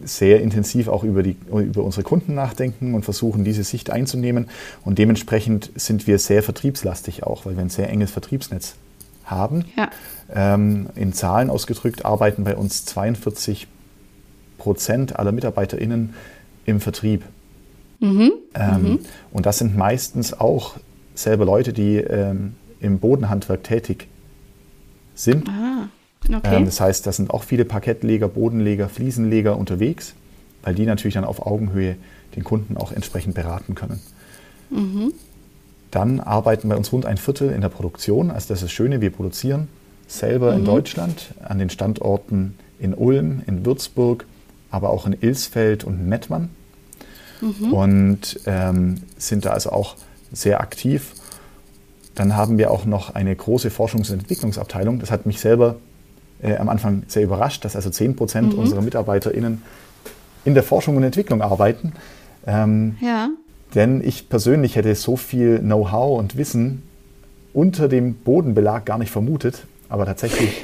sehr 0.08 0.40
intensiv 0.40 0.88
auch 0.88 1.04
über, 1.04 1.22
die, 1.22 1.36
über 1.50 1.84
unsere 1.84 2.02
Kunden 2.02 2.34
nachdenken 2.34 2.94
und 2.94 3.04
versuchen, 3.04 3.44
diese 3.44 3.64
Sicht 3.64 3.90
einzunehmen. 3.90 4.48
Und 4.84 4.98
dementsprechend 4.98 5.70
sind 5.76 6.06
wir 6.06 6.18
sehr 6.18 6.42
vertriebslastig 6.42 7.24
auch, 7.24 7.46
weil 7.46 7.56
wir 7.56 7.62
ein 7.62 7.70
sehr 7.70 7.90
enges 7.90 8.10
Vertriebsnetz 8.10 8.74
haben. 9.24 9.64
Ja. 9.76 9.90
Ähm, 10.34 10.88
in 10.94 11.12
Zahlen 11.12 11.50
ausgedrückt 11.50 12.04
arbeiten 12.04 12.44
bei 12.44 12.56
uns 12.56 12.84
42 12.84 13.66
Prozent 14.58 15.16
aller 15.16 15.32
MitarbeiterInnen 15.32 16.14
im 16.66 16.80
Vertrieb. 16.80 17.22
Mhm. 18.00 18.32
Ähm, 18.54 18.82
mhm. 18.82 18.98
Und 19.32 19.46
das 19.46 19.58
sind 19.58 19.76
meistens 19.76 20.32
auch 20.32 20.76
selber 21.14 21.44
Leute, 21.44 21.72
die 21.72 21.96
ähm, 21.96 22.54
im 22.80 22.98
Bodenhandwerk 22.98 23.64
tätig 23.64 24.08
sind. 25.14 25.48
Ah, 25.48 25.88
okay. 26.26 26.56
Ähm, 26.56 26.64
das 26.64 26.80
heißt, 26.80 27.06
da 27.06 27.12
sind 27.12 27.30
auch 27.30 27.42
viele 27.42 27.64
Parkettleger, 27.64 28.28
Bodenleger, 28.28 28.88
Fliesenleger 28.88 29.56
unterwegs, 29.56 30.14
weil 30.62 30.74
die 30.74 30.86
natürlich 30.86 31.14
dann 31.14 31.24
auf 31.24 31.46
Augenhöhe 31.46 31.96
den 32.36 32.44
Kunden 32.44 32.76
auch 32.76 32.92
entsprechend 32.92 33.34
beraten 33.34 33.74
können. 33.74 34.00
Mhm. 34.70 35.12
Dann 35.90 36.20
arbeiten 36.20 36.68
bei 36.68 36.76
uns 36.76 36.92
rund 36.92 37.06
ein 37.06 37.16
Viertel 37.16 37.50
in 37.50 37.62
der 37.62 37.70
Produktion. 37.70 38.30
Also 38.30 38.48
das 38.48 38.58
ist 38.58 38.64
das 38.64 38.72
Schöne, 38.72 39.00
wir 39.00 39.10
produzieren 39.10 39.68
selber 40.06 40.52
mhm. 40.52 40.58
in 40.58 40.64
Deutschland 40.64 41.34
an 41.42 41.58
den 41.58 41.70
Standorten 41.70 42.54
in 42.78 42.94
Ulm, 42.94 43.42
in 43.46 43.64
Würzburg, 43.64 44.24
aber 44.70 44.90
auch 44.90 45.06
in 45.06 45.16
Ilsfeld 45.20 45.84
und 45.84 46.08
Mettmann 46.08 46.50
mhm. 47.40 47.72
und 47.72 48.40
ähm, 48.46 49.02
sind 49.16 49.44
da 49.44 49.50
also 49.50 49.70
auch 49.70 49.96
sehr 50.32 50.60
aktiv. 50.60 51.14
Dann 52.14 52.36
haben 52.36 52.58
wir 52.58 52.70
auch 52.70 52.84
noch 52.84 53.14
eine 53.14 53.34
große 53.34 53.68
Forschungs- 53.68 54.10
und 54.10 54.20
Entwicklungsabteilung. 54.20 54.98
Das 54.98 55.10
hat 55.10 55.24
mich 55.26 55.40
selber 55.40 55.76
äh, 56.42 56.56
am 56.56 56.68
Anfang 56.68 57.04
sehr 57.08 57.22
überrascht, 57.22 57.64
dass 57.64 57.76
also 57.76 57.90
10 57.90 58.16
Prozent 58.16 58.52
mhm. 58.52 58.58
unserer 58.58 58.82
MitarbeiterInnen 58.82 59.62
in 60.44 60.54
der 60.54 60.62
Forschung 60.62 60.96
und 60.96 61.02
Entwicklung 61.02 61.42
arbeiten. 61.42 61.92
Ähm, 62.46 62.96
ja. 63.00 63.28
Denn 63.74 64.02
ich 64.02 64.28
persönlich 64.28 64.76
hätte 64.76 64.94
so 64.94 65.16
viel 65.16 65.58
Know-how 65.58 66.18
und 66.18 66.36
Wissen 66.36 66.82
unter 67.52 67.88
dem 67.88 68.14
Bodenbelag 68.14 68.84
gar 68.84 68.98
nicht 68.98 69.10
vermutet. 69.10 69.66
Aber 69.88 70.06
tatsächlich, 70.06 70.62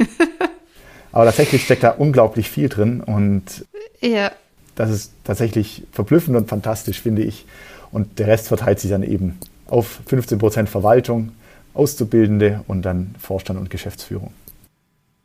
aber 1.12 1.26
tatsächlich 1.26 1.64
steckt 1.64 1.82
da 1.82 1.90
unglaublich 1.90 2.48
viel 2.48 2.68
drin. 2.68 3.00
Und 3.00 3.66
ja 4.00 4.30
das 4.74 4.90
ist 4.90 5.12
tatsächlich 5.24 5.84
verblüffend 5.92 6.37
und 6.37 6.48
fantastisch, 6.48 7.00
finde 7.00 7.22
ich. 7.22 7.46
Und 7.92 8.18
der 8.18 8.26
Rest 8.26 8.48
verteilt 8.48 8.80
sich 8.80 8.90
dann 8.90 9.02
eben 9.02 9.38
auf 9.66 10.00
15 10.06 10.38
Prozent 10.38 10.68
Verwaltung, 10.68 11.32
Auszubildende 11.74 12.62
und 12.66 12.82
dann 12.82 13.14
Vorstand 13.18 13.58
und 13.58 13.70
Geschäftsführung. 13.70 14.32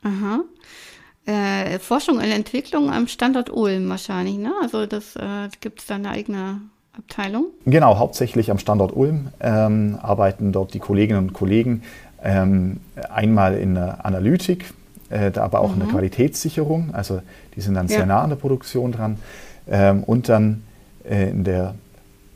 Aha. 0.03 0.41
Äh, 1.25 1.79
Forschung 1.79 2.17
und 2.17 2.23
Entwicklung 2.23 2.91
am 2.91 3.07
Standort 3.07 3.49
Ulm 3.49 3.89
wahrscheinlich, 3.89 4.37
ne? 4.37 4.53
Also 4.61 4.85
das 4.85 5.15
äh, 5.15 5.49
gibt 5.61 5.81
es 5.81 5.85
da 5.85 5.95
eine 5.95 6.09
eigene 6.09 6.61
Abteilung? 6.97 7.47
Genau, 7.65 7.97
hauptsächlich 7.97 8.51
am 8.51 8.57
Standort 8.57 8.95
Ulm 8.95 9.29
ähm, 9.39 9.97
arbeiten 10.01 10.51
dort 10.51 10.73
die 10.73 10.79
Kolleginnen 10.79 11.19
und 11.19 11.33
Kollegen 11.33 11.83
ähm, 12.23 12.77
einmal 13.09 13.55
in 13.55 13.75
der 13.75 14.05
Analytik, 14.05 14.73
äh, 15.09 15.31
aber 15.37 15.61
auch 15.61 15.69
mhm. 15.69 15.73
in 15.73 15.79
der 15.79 15.87
mhm. 15.89 15.93
Qualitätssicherung. 15.93 16.93
Also 16.93 17.21
die 17.55 17.61
sind 17.61 17.75
dann 17.75 17.87
ja. 17.87 17.97
sehr 17.97 18.05
nah 18.05 18.21
an 18.21 18.29
der 18.29 18.37
Produktion 18.37 18.91
dran. 18.91 19.17
Ähm, 19.69 20.03
und 20.03 20.29
dann 20.29 20.63
äh, 21.07 21.29
in, 21.29 21.43
der, 21.43 21.75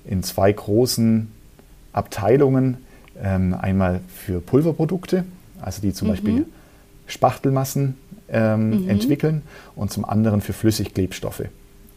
in 0.06 0.24
zwei 0.24 0.52
großen 0.52 1.32
Abteilungen, 1.92 2.78
ähm, 3.22 3.56
einmal 3.60 4.02
für 4.08 4.40
Pulverprodukte, 4.40 5.26
also 5.62 5.82
die 5.82 5.94
zum 5.94 6.08
mhm. 6.08 6.12
Beispiel 6.12 6.46
Spachtelmassen 7.08 7.96
ähm, 8.30 8.84
mhm. 8.84 8.90
entwickeln, 8.90 9.42
und 9.76 9.92
zum 9.92 10.06
anderen 10.06 10.42
für 10.42 10.54
Flüssigklebstoffe, 10.54 11.44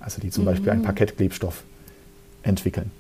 also 0.00 0.20
die 0.20 0.30
zum 0.30 0.44
Beispiel 0.44 0.70
einen 0.70 0.80
mhm. 0.80 0.86
Parkettklebstoff 0.86 1.62
entwickeln. 2.42 2.90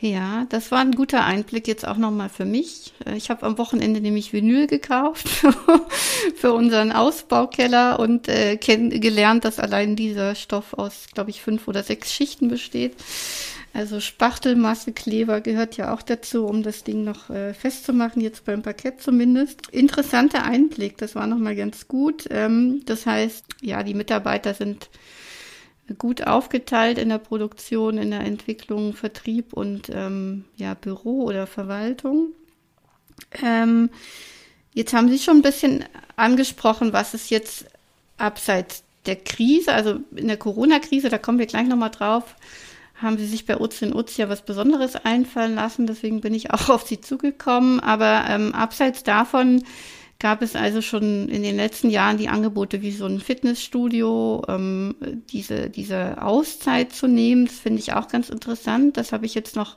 Ja, 0.00 0.46
das 0.48 0.70
war 0.70 0.78
ein 0.78 0.92
guter 0.92 1.24
Einblick 1.24 1.66
jetzt 1.66 1.86
auch 1.86 1.96
nochmal 1.96 2.28
für 2.28 2.44
mich. 2.44 2.92
Ich 3.16 3.30
habe 3.30 3.44
am 3.44 3.58
Wochenende 3.58 4.00
nämlich 4.00 4.32
Vinyl 4.32 4.68
gekauft 4.68 5.28
für 6.36 6.52
unseren 6.52 6.92
Ausbaukeller 6.92 7.98
und 7.98 8.28
äh, 8.28 8.56
gelernt, 8.56 9.44
dass 9.44 9.58
allein 9.58 9.96
dieser 9.96 10.36
Stoff 10.36 10.72
aus, 10.74 11.06
glaube 11.14 11.30
ich, 11.30 11.42
fünf 11.42 11.66
oder 11.66 11.82
sechs 11.82 12.12
Schichten 12.12 12.46
besteht. 12.46 12.94
Also 13.74 14.00
Spachtelmasse, 14.00 14.92
Kleber 14.92 15.40
gehört 15.40 15.76
ja 15.76 15.94
auch 15.94 16.02
dazu, 16.02 16.46
um 16.46 16.62
das 16.62 16.84
Ding 16.84 17.04
noch 17.04 17.30
äh, 17.30 17.54
festzumachen, 17.54 18.22
jetzt 18.22 18.44
beim 18.44 18.62
Parkett 18.62 19.02
zumindest. 19.02 19.68
Interessanter 19.70 20.44
Einblick, 20.44 20.96
das 20.98 21.14
war 21.14 21.26
nochmal 21.26 21.54
ganz 21.54 21.86
gut. 21.86 22.26
Ähm, 22.30 22.82
das 22.86 23.06
heißt, 23.06 23.44
ja, 23.60 23.82
die 23.82 23.94
Mitarbeiter 23.94 24.54
sind 24.54 24.88
gut 25.96 26.26
aufgeteilt 26.26 26.98
in 26.98 27.08
der 27.08 27.18
Produktion, 27.18 27.98
in 27.98 28.10
der 28.10 28.20
Entwicklung, 28.20 28.94
Vertrieb 28.94 29.52
und 29.52 29.90
ähm, 29.92 30.44
ja, 30.56 30.74
Büro 30.74 31.24
oder 31.24 31.46
Verwaltung. 31.46 32.32
Ähm, 33.42 33.90
jetzt 34.74 34.92
haben 34.92 35.08
Sie 35.08 35.18
schon 35.18 35.38
ein 35.38 35.42
bisschen 35.42 35.84
angesprochen, 36.16 36.92
was 36.92 37.14
es 37.14 37.30
jetzt 37.30 37.66
abseits 38.16 38.82
der 39.06 39.16
Krise, 39.16 39.72
also 39.72 40.00
in 40.14 40.28
der 40.28 40.36
Corona-Krise, 40.36 41.08
da 41.08 41.18
kommen 41.18 41.38
wir 41.38 41.46
gleich 41.46 41.66
nochmal 41.66 41.90
drauf, 41.90 42.34
haben 43.00 43.18
Sie 43.18 43.26
sich 43.26 43.46
bei 43.46 43.58
Uzi 43.58 43.86
und 43.86 43.94
Uzi 43.94 44.20
ja 44.20 44.28
was 44.28 44.44
Besonderes 44.44 44.96
einfallen 44.96 45.54
lassen. 45.54 45.86
Deswegen 45.86 46.20
bin 46.20 46.34
ich 46.34 46.50
auch 46.52 46.68
auf 46.68 46.86
Sie 46.86 47.00
zugekommen. 47.00 47.80
Aber 47.80 48.24
ähm, 48.28 48.54
abseits 48.54 49.02
davon 49.02 49.62
gab 50.18 50.42
es 50.42 50.56
also 50.56 50.82
schon 50.82 51.28
in 51.28 51.42
den 51.42 51.56
letzten 51.56 51.90
Jahren 51.90 52.18
die 52.18 52.28
Angebote 52.28 52.82
wie 52.82 52.90
so 52.90 53.06
ein 53.06 53.20
Fitnessstudio, 53.20 54.42
ähm, 54.48 54.96
diese, 55.30 55.70
diese 55.70 56.20
Auszeit 56.22 56.92
zu 56.92 57.06
nehmen. 57.06 57.46
Das 57.46 57.58
finde 57.58 57.78
ich 57.78 57.92
auch 57.92 58.08
ganz 58.08 58.28
interessant. 58.28 58.96
Das 58.96 59.12
habe 59.12 59.26
ich 59.26 59.34
jetzt 59.34 59.54
noch 59.54 59.76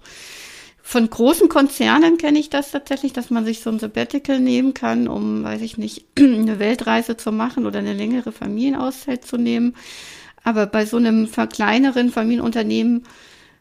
von 0.84 1.08
großen 1.08 1.48
Konzernen 1.48 2.18
kenne 2.18 2.40
ich 2.40 2.50
das 2.50 2.72
tatsächlich, 2.72 3.14
dass 3.14 3.30
man 3.30 3.46
sich 3.46 3.60
so 3.60 3.70
ein 3.70 3.78
Sabbatical 3.80 4.40
nehmen 4.40 4.74
kann, 4.74 5.08
um, 5.08 5.44
weiß 5.44 5.62
ich 5.62 5.78
nicht, 5.78 6.06
eine 6.18 6.58
Weltreise 6.58 7.16
zu 7.16 7.32
machen 7.32 7.68
oder 7.68 7.80
eine 7.80 7.94
längere 7.94 8.32
Familienauszeit 8.32 9.24
zu 9.24 9.38
nehmen. 9.38 9.76
Aber 10.44 10.66
bei 10.66 10.86
so 10.86 10.98
einem 10.98 11.30
kleineren 11.50 12.10
Familienunternehmen 12.10 13.04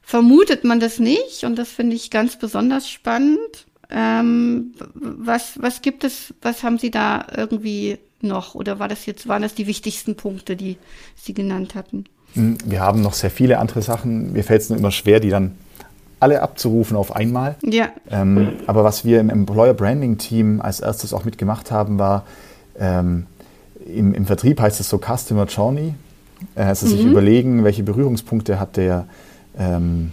vermutet 0.03 0.65
man 0.65 0.81
das 0.81 0.99
nicht 0.99 1.45
und 1.45 1.57
das 1.57 1.69
finde 1.69 1.97
ich 1.97 2.11
ganz 2.11 2.37
besonders 2.37 2.89
spannend. 2.89 3.67
Ähm, 3.91 4.73
was, 4.95 5.61
was 5.61 5.83
gibt 5.83 6.05
es, 6.05 6.33
was 6.43 6.63
haben 6.63 6.79
Sie 6.79 6.91
da 6.91 7.27
irgendwie 7.37 7.99
noch? 8.23 8.55
Oder 8.55 8.79
war 8.79 8.89
das 8.89 9.07
jetzt, 9.07 9.29
waren 9.29 9.43
das 9.43 9.55
die 9.55 9.67
wichtigsten 9.67 10.17
Punkte, 10.17 10.57
die 10.57 10.77
Sie 11.17 11.35
genannt 11.35 11.75
hatten? 11.75 12.05
Hm, 12.35 12.59
wir 12.65 12.81
haben 12.81 13.03
noch 13.03 13.15
sehr 13.15 13.31
viele 13.31 13.59
andere 13.59 13.83
Sachen. 13.83 14.33
Mir 14.33 14.45
fällt 14.45 14.63
es 14.63 14.71
nur 14.71 14.79
immer 14.79 14.93
schwer, 14.93 15.21
die 15.21 15.31
dann 15.31 15.57
alle 16.21 16.43
abzurufen 16.43 16.97
auf 16.97 17.17
einmal. 17.17 17.57
Ja. 17.65 17.89
Ähm, 18.11 18.53
aber 18.67 18.85
was 18.85 19.05
wir 19.05 19.21
im 19.21 19.31
Employer 19.31 19.75
Branding 19.75 20.19
Team 20.19 20.61
als 20.61 20.81
erstes 20.81 21.15
auch 21.15 21.25
mitgemacht 21.25 21.71
haben, 21.71 21.99
war 21.99 22.25
ähm, 22.79 23.27
im, 23.87 24.15
im, 24.15 24.27
Vertrieb 24.27 24.61
heißt 24.61 24.79
es 24.81 24.89
so 24.89 24.99
Customer 24.99 25.47
Journey. 25.47 25.95
Also 26.55 26.87
mhm. 26.87 26.91
sich 26.91 27.05
überlegen, 27.05 27.65
welche 27.65 27.83
Berührungspunkte 27.83 28.59
hat 28.59 28.77
der, 28.77 29.07
ähm, 29.59 30.13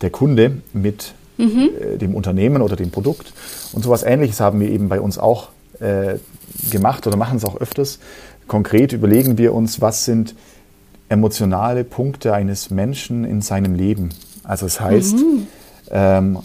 der 0.00 0.10
Kunde 0.10 0.58
mit 0.72 1.14
mhm. 1.36 1.70
äh, 1.80 1.96
dem 1.98 2.14
Unternehmen 2.14 2.62
oder 2.62 2.76
dem 2.76 2.90
Produkt. 2.90 3.32
Und 3.72 3.82
sowas 3.82 4.02
Ähnliches 4.02 4.40
haben 4.40 4.60
wir 4.60 4.70
eben 4.70 4.88
bei 4.88 5.00
uns 5.00 5.18
auch 5.18 5.48
äh, 5.80 6.16
gemacht 6.70 7.06
oder 7.06 7.16
machen 7.16 7.36
es 7.36 7.44
auch 7.44 7.60
öfters. 7.60 7.98
Konkret 8.46 8.92
überlegen 8.92 9.38
wir 9.38 9.54
uns, 9.54 9.80
was 9.80 10.04
sind 10.04 10.34
emotionale 11.08 11.84
Punkte 11.84 12.34
eines 12.34 12.70
Menschen 12.70 13.24
in 13.24 13.40
seinem 13.40 13.74
Leben. 13.74 14.10
Also 14.42 14.66
es 14.66 14.74
das 14.76 14.80
heißt, 14.84 15.16
mhm. 15.16 15.46
ähm, 15.90 16.36
äh, 16.36 16.40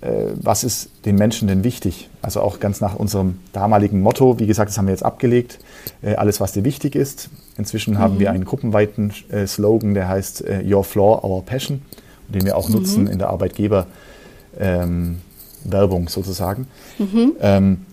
was 0.00 0.62
ist 0.62 0.90
den 1.04 1.16
Menschen 1.16 1.48
denn 1.48 1.64
wichtig? 1.64 2.08
Also 2.22 2.40
auch 2.40 2.60
ganz 2.60 2.80
nach 2.80 2.94
unserem 2.94 3.40
damaligen 3.52 4.00
Motto, 4.00 4.38
wie 4.38 4.46
gesagt, 4.46 4.70
das 4.70 4.78
haben 4.78 4.86
wir 4.86 4.92
jetzt 4.92 5.04
abgelegt, 5.04 5.58
äh, 6.02 6.14
alles, 6.14 6.40
was 6.40 6.52
dir 6.52 6.62
wichtig 6.64 6.94
ist. 6.94 7.30
Inzwischen 7.56 7.94
mhm. 7.94 7.98
haben 7.98 8.18
wir 8.20 8.30
einen 8.30 8.44
gruppenweiten 8.44 9.12
äh, 9.30 9.46
Slogan, 9.46 9.94
der 9.94 10.08
heißt 10.08 10.44
äh, 10.44 10.62
Your 10.64 10.84
Floor, 10.84 11.24
Our 11.24 11.44
Passion, 11.44 11.82
den 12.28 12.44
wir 12.44 12.56
auch 12.56 12.68
mhm. 12.68 12.74
nutzen 12.76 13.06
in 13.08 13.18
der 13.18 13.30
Arbeitgeberwerbung 13.30 13.88
ähm, 14.60 16.08
sozusagen. 16.08 16.68
Mhm. 16.98 17.32
Ähm, 17.40 17.86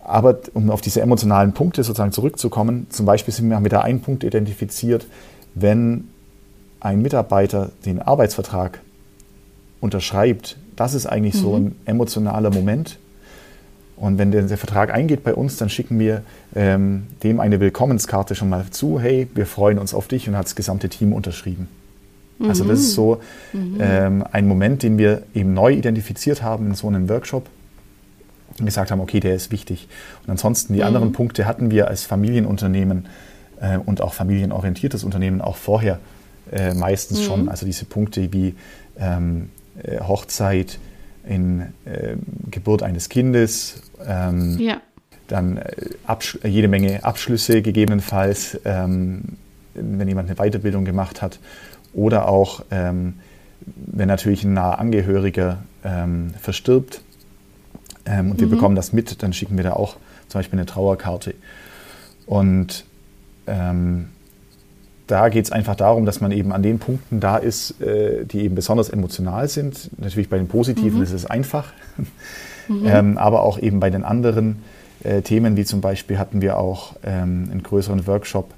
aber 0.00 0.38
um 0.54 0.70
auf 0.70 0.80
diese 0.80 1.00
emotionalen 1.00 1.52
Punkte 1.52 1.82
sozusagen 1.84 2.12
zurückzukommen, 2.12 2.86
zum 2.90 3.06
Beispiel 3.06 3.34
haben 3.54 3.64
wir 3.64 3.70
da 3.70 3.80
einen 3.80 4.00
Punkt 4.00 4.24
identifiziert, 4.24 5.06
wenn 5.54 6.08
ein 6.80 7.02
Mitarbeiter 7.02 7.70
den 7.84 8.00
Arbeitsvertrag 8.00 8.80
unterschreibt, 9.80 10.56
das 10.78 10.94
ist 10.94 11.06
eigentlich 11.06 11.34
mhm. 11.34 11.38
so 11.38 11.56
ein 11.56 11.76
emotionaler 11.84 12.50
Moment. 12.50 12.98
Und 13.96 14.16
wenn 14.16 14.30
der, 14.30 14.42
der, 14.42 14.58
Vertrag 14.58 14.94
eingeht 14.94 15.24
bei 15.24 15.34
uns, 15.34 15.56
dann 15.56 15.68
schicken 15.68 15.98
wir 15.98 16.22
ähm, 16.54 17.08
dem 17.24 17.40
eine 17.40 17.58
Willkommenskarte 17.58 18.36
schon 18.36 18.48
mal 18.48 18.66
zu. 18.70 19.00
Hey, 19.00 19.26
wir 19.34 19.44
freuen 19.44 19.78
uns 19.78 19.92
auf 19.92 20.06
dich 20.06 20.28
und 20.28 20.36
hat 20.36 20.44
das 20.44 20.54
gesamte 20.54 20.88
Team 20.88 21.12
unterschrieben. 21.12 21.66
Mhm. 22.38 22.48
Also 22.48 22.62
das 22.62 22.78
ist 22.78 22.94
so 22.94 23.20
mhm. 23.52 23.78
ähm, 23.80 24.24
ein 24.30 24.46
Moment, 24.46 24.84
den 24.84 24.98
wir 24.98 25.22
eben 25.34 25.52
neu 25.52 25.72
identifiziert 25.72 26.44
haben 26.44 26.68
in 26.68 26.74
so 26.74 26.86
einem 26.86 27.08
Workshop 27.08 27.48
und 28.56 28.64
gesagt 28.64 28.92
haben, 28.92 29.00
okay, 29.00 29.18
der 29.18 29.34
ist 29.34 29.50
wichtig. 29.50 29.88
Und 30.24 30.30
ansonsten 30.30 30.74
die 30.74 30.80
mhm. 30.80 30.86
anderen 30.86 31.12
Punkte 31.12 31.46
hatten 31.46 31.72
wir 31.72 31.88
als 31.88 32.04
Familienunternehmen 32.04 33.06
äh, 33.60 33.78
und 33.78 34.00
auch 34.00 34.14
familienorientiertes 34.14 35.02
Unternehmen 35.02 35.40
auch 35.40 35.56
vorher 35.56 35.98
äh, 36.52 36.72
meistens 36.72 37.24
schon. 37.24 37.42
Mhm. 37.42 37.48
Also 37.48 37.66
diese 37.66 37.84
Punkte 37.84 38.32
wie 38.32 38.54
ähm, 38.96 39.50
äh, 39.82 40.00
Hochzeit, 40.00 40.78
in 41.26 41.60
äh, 41.84 42.16
Geburt 42.50 42.82
eines 42.82 43.08
Kindes, 43.08 43.82
ähm, 44.06 44.56
ja. 44.58 44.80
dann 45.26 45.58
äh, 45.58 46.48
jede 46.48 46.68
Menge 46.68 47.04
Abschlüsse 47.04 47.60
gegebenenfalls, 47.60 48.58
ähm, 48.64 49.36
wenn 49.74 50.08
jemand 50.08 50.30
eine 50.30 50.36
Weiterbildung 50.36 50.84
gemacht 50.84 51.20
hat 51.22 51.38
oder 51.92 52.28
auch 52.28 52.64
ähm, 52.70 53.14
wenn 53.76 54.08
natürlich 54.08 54.44
ein 54.44 54.54
naher 54.54 54.78
Angehöriger 54.78 55.58
ähm, 55.84 56.32
verstirbt 56.40 57.02
ähm, 58.06 58.30
und 58.30 58.36
mhm. 58.36 58.40
wir 58.40 58.48
bekommen 58.48 58.74
das 58.74 58.92
mit, 58.92 59.22
dann 59.22 59.32
schicken 59.32 59.56
wir 59.56 59.64
da 59.64 59.72
auch 59.74 59.96
zum 60.28 60.38
Beispiel 60.40 60.58
eine 60.58 60.66
Trauerkarte. 60.66 61.34
Und 62.26 62.84
ähm, 63.46 64.08
da 65.08 65.30
geht 65.30 65.46
es 65.46 65.52
einfach 65.52 65.74
darum, 65.74 66.06
dass 66.06 66.20
man 66.20 66.30
eben 66.30 66.52
an 66.52 66.62
den 66.62 66.78
Punkten 66.78 67.18
da 67.18 67.36
ist, 67.36 67.80
äh, 67.80 68.24
die 68.24 68.42
eben 68.42 68.54
besonders 68.54 68.90
emotional 68.90 69.48
sind. 69.48 69.90
Natürlich 69.98 70.28
bei 70.28 70.38
den 70.38 70.48
positiven 70.48 70.98
mhm. 70.98 71.02
ist 71.02 71.12
es 71.12 71.26
einfach, 71.26 71.72
mhm. 72.68 72.86
ähm, 72.86 73.18
aber 73.18 73.42
auch 73.42 73.58
eben 73.58 73.80
bei 73.80 73.90
den 73.90 74.04
anderen 74.04 74.62
äh, 75.02 75.22
Themen, 75.22 75.56
wie 75.56 75.64
zum 75.64 75.80
Beispiel 75.80 76.18
hatten 76.18 76.40
wir 76.40 76.58
auch 76.58 76.94
ähm, 77.02 77.48
einen 77.50 77.62
größeren 77.62 78.06
Workshop 78.06 78.52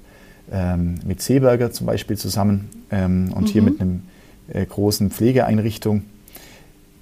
ähm, 0.51 0.99
mit 1.05 1.21
Seeberger 1.21 1.71
zum 1.71 1.87
Beispiel 1.87 2.17
zusammen 2.17 2.69
ähm, 2.91 3.31
und 3.33 3.43
mhm. 3.43 3.47
hier 3.47 3.61
mit 3.61 3.79
einem 3.79 4.03
äh, 4.49 4.65
großen 4.65 5.09
Pflegeeinrichtung, 5.09 6.03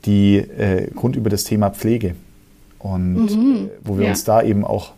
die 0.06 0.38
äh, 0.38 0.92
rund 1.02 1.16
über 1.16 1.30
das 1.30 1.44
Thema 1.44 1.72
Pflege 1.72 2.16
und 2.78 3.16
mhm. 3.16 3.66
Äh, 3.66 3.70
wo 3.84 3.98
wir 3.98 4.06
ja. 4.06 4.12
uns 4.12 4.24
da 4.24 4.44
eben 4.44 4.64
auch 4.64 4.92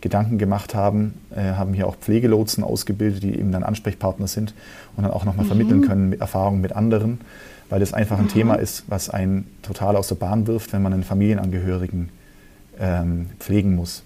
Gedanken 0.00 0.38
gemacht 0.38 0.74
haben, 0.74 1.14
äh, 1.34 1.52
haben 1.52 1.72
hier 1.72 1.86
auch 1.86 1.96
Pflegelotsen 1.96 2.62
ausgebildet, 2.62 3.22
die 3.22 3.38
eben 3.38 3.52
dann 3.52 3.62
Ansprechpartner 3.62 4.26
sind 4.26 4.54
und 4.96 5.04
dann 5.04 5.12
auch 5.12 5.24
nochmal 5.24 5.44
mhm. 5.44 5.48
vermitteln 5.48 5.82
können 5.82 6.08
mit 6.10 6.20
Erfahrungen 6.20 6.60
mit 6.60 6.74
anderen, 6.74 7.20
weil 7.68 7.82
es 7.82 7.94
einfach 7.94 8.18
ein 8.18 8.24
mhm. 8.24 8.30
Thema 8.30 8.54
ist, 8.56 8.84
was 8.88 9.10
einen 9.10 9.46
total 9.62 9.96
aus 9.96 10.08
der 10.08 10.16
Bahn 10.16 10.46
wirft, 10.46 10.72
wenn 10.72 10.82
man 10.82 10.92
einen 10.92 11.04
Familienangehörigen 11.04 12.10
ähm, 12.78 13.30
pflegen 13.38 13.74
muss. 13.74 14.02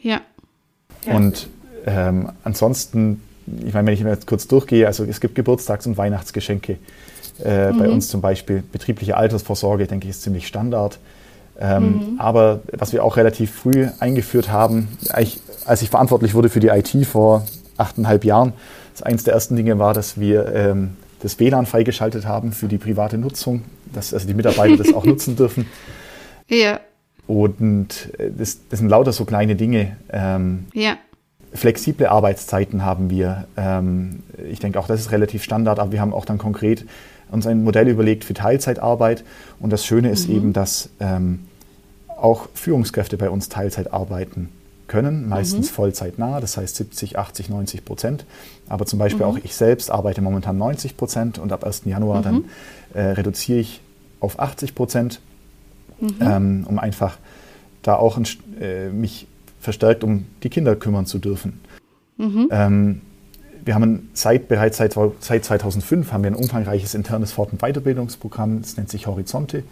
Ja. 0.00 0.20
ja. 1.04 1.14
Und 1.14 1.48
ähm, 1.86 2.30
ansonsten, 2.44 3.22
ich 3.64 3.74
meine, 3.74 3.88
wenn 3.88 3.94
ich 3.94 4.00
jetzt 4.00 4.26
kurz 4.26 4.46
durchgehe, 4.46 4.86
also 4.86 5.04
es 5.04 5.20
gibt 5.20 5.34
Geburtstags- 5.34 5.86
und 5.86 5.96
Weihnachtsgeschenke. 5.96 6.78
Äh, 7.44 7.72
mhm. 7.72 7.78
Bei 7.78 7.88
uns 7.88 8.08
zum 8.08 8.20
Beispiel 8.20 8.62
betriebliche 8.62 9.16
Altersvorsorge, 9.16 9.86
denke 9.86 10.06
ich, 10.06 10.10
ist 10.10 10.22
ziemlich 10.22 10.46
Standard. 10.46 10.98
Ähm, 11.60 11.82
mhm. 11.82 12.20
Aber 12.20 12.60
was 12.72 12.92
wir 12.92 13.04
auch 13.04 13.16
relativ 13.16 13.52
früh 13.52 13.88
eingeführt 13.98 14.50
haben, 14.50 14.88
als 15.10 15.82
ich 15.82 15.90
verantwortlich 15.90 16.34
wurde 16.34 16.48
für 16.48 16.60
die 16.60 16.68
IT 16.68 17.06
vor 17.06 17.44
achteinhalb 17.76 18.24
Jahren, 18.24 18.54
das 18.94 19.02
eines 19.02 19.24
der 19.24 19.34
ersten 19.34 19.56
Dinge 19.56 19.78
war, 19.78 19.94
dass 19.94 20.18
wir 20.18 20.52
ähm, 20.54 20.96
das 21.20 21.38
WLAN 21.38 21.66
freigeschaltet 21.66 22.26
haben 22.26 22.52
für 22.52 22.66
die 22.66 22.78
private 22.78 23.18
Nutzung, 23.18 23.62
dass 23.92 24.14
also 24.14 24.26
die 24.26 24.34
Mitarbeiter 24.34 24.76
das 24.76 24.94
auch 24.94 25.04
nutzen 25.06 25.36
dürfen. 25.36 25.66
Ja. 26.48 26.80
Und 27.26 28.10
äh, 28.18 28.30
das, 28.36 28.60
das 28.68 28.78
sind 28.78 28.88
lauter 28.88 29.12
so 29.12 29.24
kleine 29.24 29.54
Dinge. 29.54 29.96
Ähm, 30.10 30.66
ja. 30.72 30.96
Flexible 31.52 32.06
Arbeitszeiten 32.06 32.84
haben 32.84 33.10
wir. 33.10 33.46
Ähm, 33.56 34.22
ich 34.50 34.60
denke 34.60 34.78
auch, 34.78 34.86
das 34.86 35.00
ist 35.00 35.12
relativ 35.12 35.42
Standard, 35.42 35.78
aber 35.78 35.92
wir 35.92 36.00
haben 36.00 36.14
auch 36.14 36.24
dann 36.24 36.38
konkret 36.38 36.86
uns 37.30 37.46
ein 37.46 37.62
Modell 37.62 37.88
überlegt 37.88 38.24
für 38.24 38.34
Teilzeitarbeit. 38.34 39.24
Und 39.60 39.70
das 39.70 39.84
Schöne 39.84 40.10
ist 40.10 40.28
mhm. 40.28 40.36
eben, 40.36 40.52
dass 40.52 40.90
ähm, 41.00 41.40
auch 42.22 42.48
Führungskräfte 42.54 43.16
bei 43.16 43.30
uns 43.30 43.48
Teilzeit 43.48 43.92
arbeiten 43.92 44.50
können, 44.90 45.28
meistens 45.28 45.70
mhm. 45.70 45.74
vollzeitnah, 45.74 46.40
das 46.40 46.56
heißt 46.56 46.74
70, 46.76 47.18
80, 47.18 47.48
90 47.48 47.84
Prozent. 47.84 48.24
Aber 48.68 48.86
zum 48.86 48.98
Beispiel 48.98 49.24
mhm. 49.24 49.32
auch 49.32 49.38
ich 49.42 49.54
selbst 49.54 49.90
arbeite 49.90 50.20
momentan 50.20 50.58
90 50.58 50.96
Prozent 50.96 51.38
und 51.38 51.52
ab 51.52 51.64
1. 51.64 51.82
Januar 51.84 52.18
mhm. 52.18 52.24
dann 52.24 52.44
äh, 52.94 53.02
reduziere 53.12 53.60
ich 53.60 53.80
auf 54.18 54.40
80 54.40 54.74
Prozent, 54.74 55.20
mhm. 56.00 56.16
ähm, 56.20 56.66
um 56.68 56.78
einfach 56.78 57.18
da 57.82 57.94
auch 57.94 58.16
ein, 58.16 58.26
äh, 58.60 58.88
mich 58.88 59.26
verstärkt 59.60 60.02
um 60.02 60.26
die 60.42 60.50
Kinder 60.50 60.74
kümmern 60.74 61.06
zu 61.06 61.18
dürfen. 61.18 61.60
Mhm. 62.16 62.48
Ähm, 62.50 63.00
wir 63.64 63.74
haben 63.74 64.10
seit, 64.14 64.48
bereits 64.48 64.78
seit, 64.78 64.96
seit 65.20 65.44
2005 65.44 66.12
haben 66.12 66.24
wir 66.24 66.30
ein 66.30 66.36
umfangreiches 66.36 66.94
internes 66.94 67.32
Fort- 67.32 67.52
und 67.52 67.60
Weiterbildungsprogramm, 67.60 68.62
das 68.62 68.76
nennt 68.76 68.90
sich 68.90 69.06
Horizonte. 69.06 69.62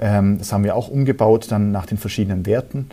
Ähm, 0.00 0.38
das 0.38 0.52
haben 0.52 0.64
wir 0.64 0.76
auch 0.76 0.88
umgebaut 0.88 1.46
dann 1.50 1.72
nach 1.72 1.86
den 1.86 1.98
verschiedenen 1.98 2.46
Werten, 2.46 2.88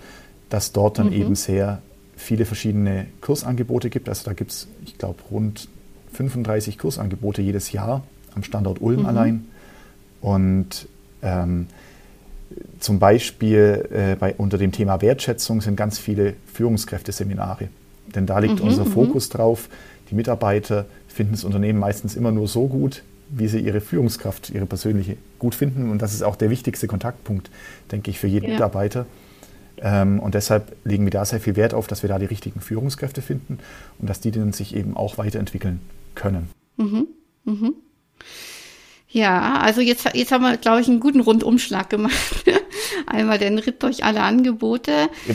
dass 0.50 0.72
dort 0.72 1.00
dann 1.00 1.08
mhm. 1.08 1.13
eben 1.13 1.36
sehr 1.36 1.82
viele 2.16 2.46
verschiedene 2.46 3.08
Kursangebote 3.22 3.89
gibt. 3.89 4.10
Also 4.10 4.26
da 4.26 4.34
gibt 4.34 4.52
es, 4.52 4.68
ich 4.86 4.98
glaube, 4.98 5.20
rund 5.32 5.68
35 6.13 6.78
Kursangebote 6.78 7.42
jedes 7.42 7.72
Jahr 7.72 8.04
am 8.36 8.44
Standort 8.44 8.82
Ulm 8.82 9.02
mhm. 9.02 9.06
allein. 9.06 9.46
Und 10.22 10.88
ähm, 11.22 11.68
zum 12.80 13.00
Beispiel 13.00 13.89
äh, 13.92 14.16
bei, 14.16 14.36
unter 14.36 14.58
dem 14.58 14.72
Thema 14.72 15.02
Wertschätzung 15.02 15.62
sind 15.62 15.76
ganz 15.76 16.00
viele 16.00 16.36
Führungskräfteseminare. 16.54 17.70
Denn 18.13 18.26
da 18.26 18.39
liegt 18.39 18.62
mhm, 18.62 18.70
unser 18.70 18.86
mhm. 18.86 18.92
Fokus 18.92 19.30
drauf. 19.30 19.70
Die 20.10 20.16
Mitarbeiter 20.16 20.86
finden 21.08 21.34
das 21.34 21.44
Unternehmen 21.44 21.80
meistens 21.80 22.16
immer 22.16 22.32
nur 22.32 22.48
so 22.48 22.68
gut, 22.68 23.04
wie 23.36 23.48
sie 23.48 23.60
ihre 23.60 23.82
Führungskraft, 23.82 24.50
ihre 24.50 24.65
persönliche, 24.65 25.17
gut 25.39 25.56
finden. 25.56 25.89
Und 25.89 26.02
das 26.02 26.13
ist 26.13 26.22
auch 26.24 26.36
der 26.36 26.50
wichtigste 26.50 26.88
Kontaktpunkt, 26.88 27.50
denke 27.91 28.12
ich, 28.12 28.19
für 28.19 28.28
jeden 28.28 28.48
ja. 28.48 28.54
Mitarbeiter. 28.54 29.06
Ähm, 29.82 30.19
und 30.19 30.36
deshalb 30.36 30.76
legen 30.84 31.06
wir 31.06 31.12
da 31.12 31.26
sehr 31.26 31.39
viel 31.39 31.56
Wert 31.56 31.74
auf, 31.74 31.88
dass 31.88 32.04
wir 32.04 32.10
da 32.10 32.19
die 32.19 32.26
richtigen 32.26 32.62
Führungskräfte 32.62 33.22
finden 33.22 33.60
und 34.00 34.10
dass 34.10 34.19
die 34.19 34.32
dann 34.32 34.54
sich 34.54 34.76
eben 34.76 34.96
auch 34.96 35.17
weiterentwickeln 35.17 35.82
können. 36.15 36.50
Mhm. 36.78 37.08
Mhm. 37.46 37.74
Ja, 39.10 39.60
also 39.62 39.82
jetzt, 39.82 40.10
jetzt 40.15 40.32
haben 40.32 40.41
wir, 40.41 40.58
glaube 40.58 40.82
ich, 40.82 40.88
einen 40.88 41.00
guten 41.00 41.19
Rundumschlag 41.19 41.88
gemacht. 41.89 42.46
Einmal 43.06 43.38
den 43.38 43.60
Ritt 43.60 43.84
durch 43.84 44.04
alle 44.04 44.22
Angebote. 44.22 44.91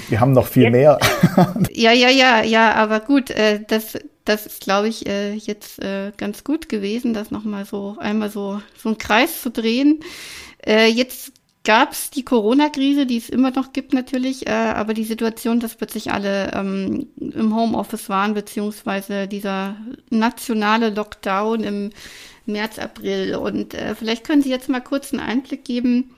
Wir 0.08 0.18
haben 0.18 0.32
noch 0.32 0.48
viel 0.48 0.70
mehr. 0.70 0.98
ja, 1.70 1.92
ja, 1.92 2.08
ja, 2.08 2.42
ja, 2.42 2.72
aber 2.72 2.98
gut, 2.98 3.30
äh, 3.30 3.60
das, 3.68 3.96
das 4.28 4.46
ist, 4.46 4.60
glaube 4.60 4.88
ich, 4.88 5.06
äh, 5.06 5.34
jetzt 5.34 5.82
äh, 5.82 6.12
ganz 6.16 6.44
gut 6.44 6.68
gewesen, 6.68 7.14
das 7.14 7.30
nochmal 7.30 7.64
so 7.64 7.96
einmal 7.98 8.30
so, 8.30 8.60
so 8.76 8.90
einen 8.90 8.98
Kreis 8.98 9.42
zu 9.42 9.50
drehen. 9.50 10.00
Äh, 10.64 10.88
jetzt 10.88 11.32
gab 11.64 11.92
es 11.92 12.10
die 12.10 12.24
Corona-Krise, 12.24 13.06
die 13.06 13.16
es 13.16 13.28
immer 13.28 13.50
noch 13.50 13.72
gibt 13.72 13.92
natürlich, 13.92 14.46
äh, 14.46 14.50
aber 14.50 14.94
die 14.94 15.04
Situation, 15.04 15.60
dass 15.60 15.76
plötzlich 15.76 16.12
alle 16.12 16.52
ähm, 16.54 17.08
im 17.18 17.54
Homeoffice 17.54 18.08
waren, 18.08 18.34
beziehungsweise 18.34 19.28
dieser 19.28 19.76
nationale 20.10 20.90
Lockdown 20.90 21.64
im 21.64 21.90
März, 22.46 22.78
April. 22.78 23.36
Und 23.36 23.74
äh, 23.74 23.94
vielleicht 23.94 24.24
können 24.24 24.42
Sie 24.42 24.50
jetzt 24.50 24.68
mal 24.68 24.80
kurz 24.80 25.12
einen 25.12 25.20
Einblick 25.20 25.64
geben, 25.64 26.14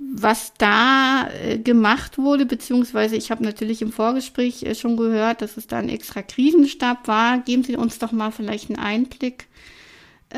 was 0.00 0.54
da 0.56 1.28
äh, 1.44 1.58
gemacht 1.58 2.16
wurde, 2.16 2.46
beziehungsweise 2.46 3.16
ich 3.16 3.30
habe 3.30 3.44
natürlich 3.44 3.82
im 3.82 3.92
Vorgespräch 3.92 4.62
äh, 4.62 4.74
schon 4.74 4.96
gehört, 4.96 5.42
dass 5.42 5.56
es 5.56 5.66
da 5.66 5.78
ein 5.78 5.90
extra 5.90 6.22
Krisenstab 6.22 7.06
war. 7.06 7.38
Geben 7.38 7.64
Sie 7.64 7.76
uns 7.76 7.98
doch 7.98 8.10
mal 8.10 8.32
vielleicht 8.32 8.70
einen 8.70 8.78
Einblick, 8.78 9.46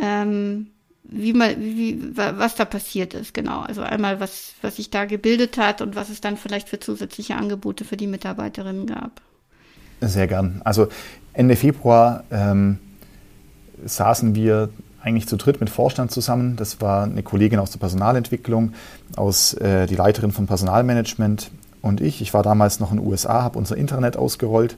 ähm, 0.01 0.68
wie 1.05 1.33
mal, 1.33 1.57
wie, 1.61 2.01
was 2.14 2.57
da 2.57 2.64
passiert 2.64 3.14
ist, 3.14 3.35
genau. 3.35 3.61
Also 3.61 3.83
einmal, 3.83 4.18
was, 4.18 4.55
was 4.62 4.77
sich 4.77 4.90
da 4.90 5.05
gebildet 5.05 5.59
hat 5.59 5.81
und 5.81 5.94
was 5.94 6.09
es 6.09 6.20
dann 6.20 6.37
vielleicht 6.37 6.68
für 6.68 6.81
zusätzliche 6.81 7.37
Angebote 7.37 7.85
für 7.85 7.96
die 7.96 8.07
Mitarbeiterinnen 8.07 8.87
gab. 8.87 9.20
Sehr 10.01 10.27
gern. 10.27 10.61
Also 10.64 10.88
Ende 11.35 11.55
Februar 11.55 12.25
ähm, 12.31 12.79
saßen 13.85 14.35
wir 14.35 14.70
eigentlich 15.03 15.27
zu 15.27 15.37
dritt 15.37 15.61
mit 15.61 15.69
Vorstand 15.69 16.11
zusammen. 16.11 16.57
Das 16.57 16.81
war 16.81 17.05
eine 17.05 17.23
Kollegin 17.23 17.59
aus 17.59 17.71
der 17.71 17.79
Personalentwicklung, 17.79 18.73
aus 19.17 19.55
äh, 19.55 19.87
die 19.87 19.97
Leiterin 19.97 20.33
von 20.33 20.47
Personalmanagement 20.47 21.51
und 21.81 22.01
ich. 22.01 22.23
Ich 22.23 22.33
war 22.33 22.43
damals 22.43 22.81
noch 22.81 22.93
in 22.93 22.99
den 22.99 23.07
USA, 23.07 23.43
habe 23.43 23.59
unser 23.59 23.77
Internet 23.77 24.17
ausgerollt. 24.17 24.77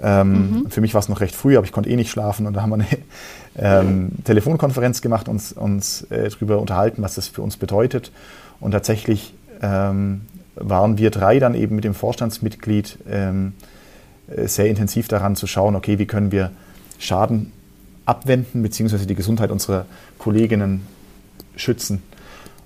Ähm, 0.00 0.50
mhm. 0.50 0.70
Für 0.70 0.80
mich 0.80 0.94
war 0.94 1.00
es 1.00 1.08
noch 1.08 1.20
recht 1.20 1.34
früh, 1.34 1.56
aber 1.56 1.66
ich 1.66 1.72
konnte 1.72 1.90
eh 1.90 1.96
nicht 1.96 2.10
schlafen 2.10 2.46
und 2.46 2.54
da 2.54 2.62
haben 2.62 2.70
wir 2.70 2.74
eine 2.74 2.86
ähm, 3.56 4.10
Telefonkonferenz 4.24 5.00
gemacht, 5.00 5.28
uns, 5.28 5.52
uns 5.52 6.02
äh, 6.10 6.28
darüber 6.28 6.60
unterhalten, 6.60 7.02
was 7.02 7.14
das 7.14 7.28
für 7.28 7.42
uns 7.42 7.56
bedeutet. 7.56 8.12
Und 8.60 8.72
tatsächlich 8.72 9.34
ähm, 9.62 10.22
waren 10.54 10.98
wir 10.98 11.10
drei 11.10 11.38
dann 11.38 11.54
eben 11.54 11.74
mit 11.74 11.84
dem 11.84 11.94
Vorstandsmitglied 11.94 12.98
ähm, 13.10 13.54
äh, 14.28 14.46
sehr 14.46 14.66
intensiv 14.66 15.08
daran 15.08 15.34
zu 15.34 15.46
schauen, 15.46 15.74
okay, 15.74 15.98
wie 15.98 16.06
können 16.06 16.30
wir 16.30 16.52
Schaden 16.98 17.52
abwenden, 18.06 18.62
beziehungsweise 18.62 19.06
die 19.06 19.14
Gesundheit 19.14 19.50
unserer 19.50 19.84
Kolleginnen 20.18 20.86
schützen. 21.56 22.02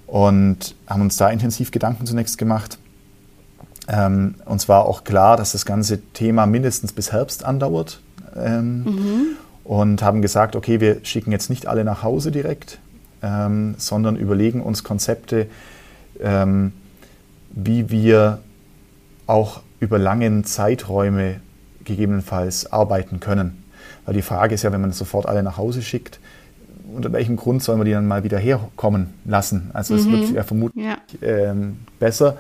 Und 0.07 0.74
haben 0.87 1.03
uns 1.03 1.16
da 1.16 1.31
intensiv 1.31 1.70
Gedanken 1.70 2.07
zunächst 2.07 2.38
gemacht. 2.38 2.79
Ähm, 3.88 4.37
uns 4.44 4.68
war 4.68 4.85
auch 4.85 5.05
klar, 5.05 5.37
dass 5.37 5.53
das 5.53 5.64
ganze 5.64 6.00
Thema 6.12 6.46
mindestens 6.46 6.92
bis 6.92 7.12
Herbst 7.12 7.44
andauert. 7.44 8.00
Ähm, 8.37 8.85
mhm. 8.85 9.26
Und 9.64 10.03
haben 10.03 10.22
gesagt, 10.22 10.57
okay, 10.57 10.81
wir 10.81 11.05
schicken 11.05 11.33
jetzt 11.33 11.48
nicht 11.50 11.66
alle 11.66 11.85
nach 11.85 12.03
Hause 12.03 12.33
direkt, 12.33 12.79
ähm, 13.22 13.74
sondern 13.79 14.16
überlegen 14.16 14.62
uns 14.62 14.85
Konzepte, 14.85 15.46
ähm, 16.20 16.72
wie 17.50 17.90
wir 17.90 18.40
auch 19.26 19.61
über 19.79 19.98
lange 19.98 20.42
Zeiträume 20.42 21.40
gegebenenfalls 21.85 22.72
arbeiten 22.72 23.20
können. 23.20 23.62
Weil 24.05 24.15
die 24.15 24.23
Frage 24.23 24.55
ist 24.55 24.63
ja, 24.63 24.73
wenn 24.73 24.81
man 24.81 24.93
sofort 24.93 25.27
alle 25.27 25.43
nach 25.43 25.57
Hause 25.57 25.83
schickt, 25.83 26.21
unter 26.95 27.13
welchem 27.13 27.37
Grund 27.37 27.63
sollen 27.63 27.79
wir 27.79 27.85
die 27.85 27.93
dann 27.93 28.07
mal 28.07 28.25
wieder 28.25 28.39
herkommen 28.39 29.15
lassen? 29.25 29.71
Also 29.73 29.95
es 29.95 30.07
mhm. 30.07 30.13
wird 30.13 30.31
ja 30.33 30.43
vermutlich 30.43 30.85
ja. 30.85 30.99
Ähm, 31.23 31.79
besser. 31.99 32.37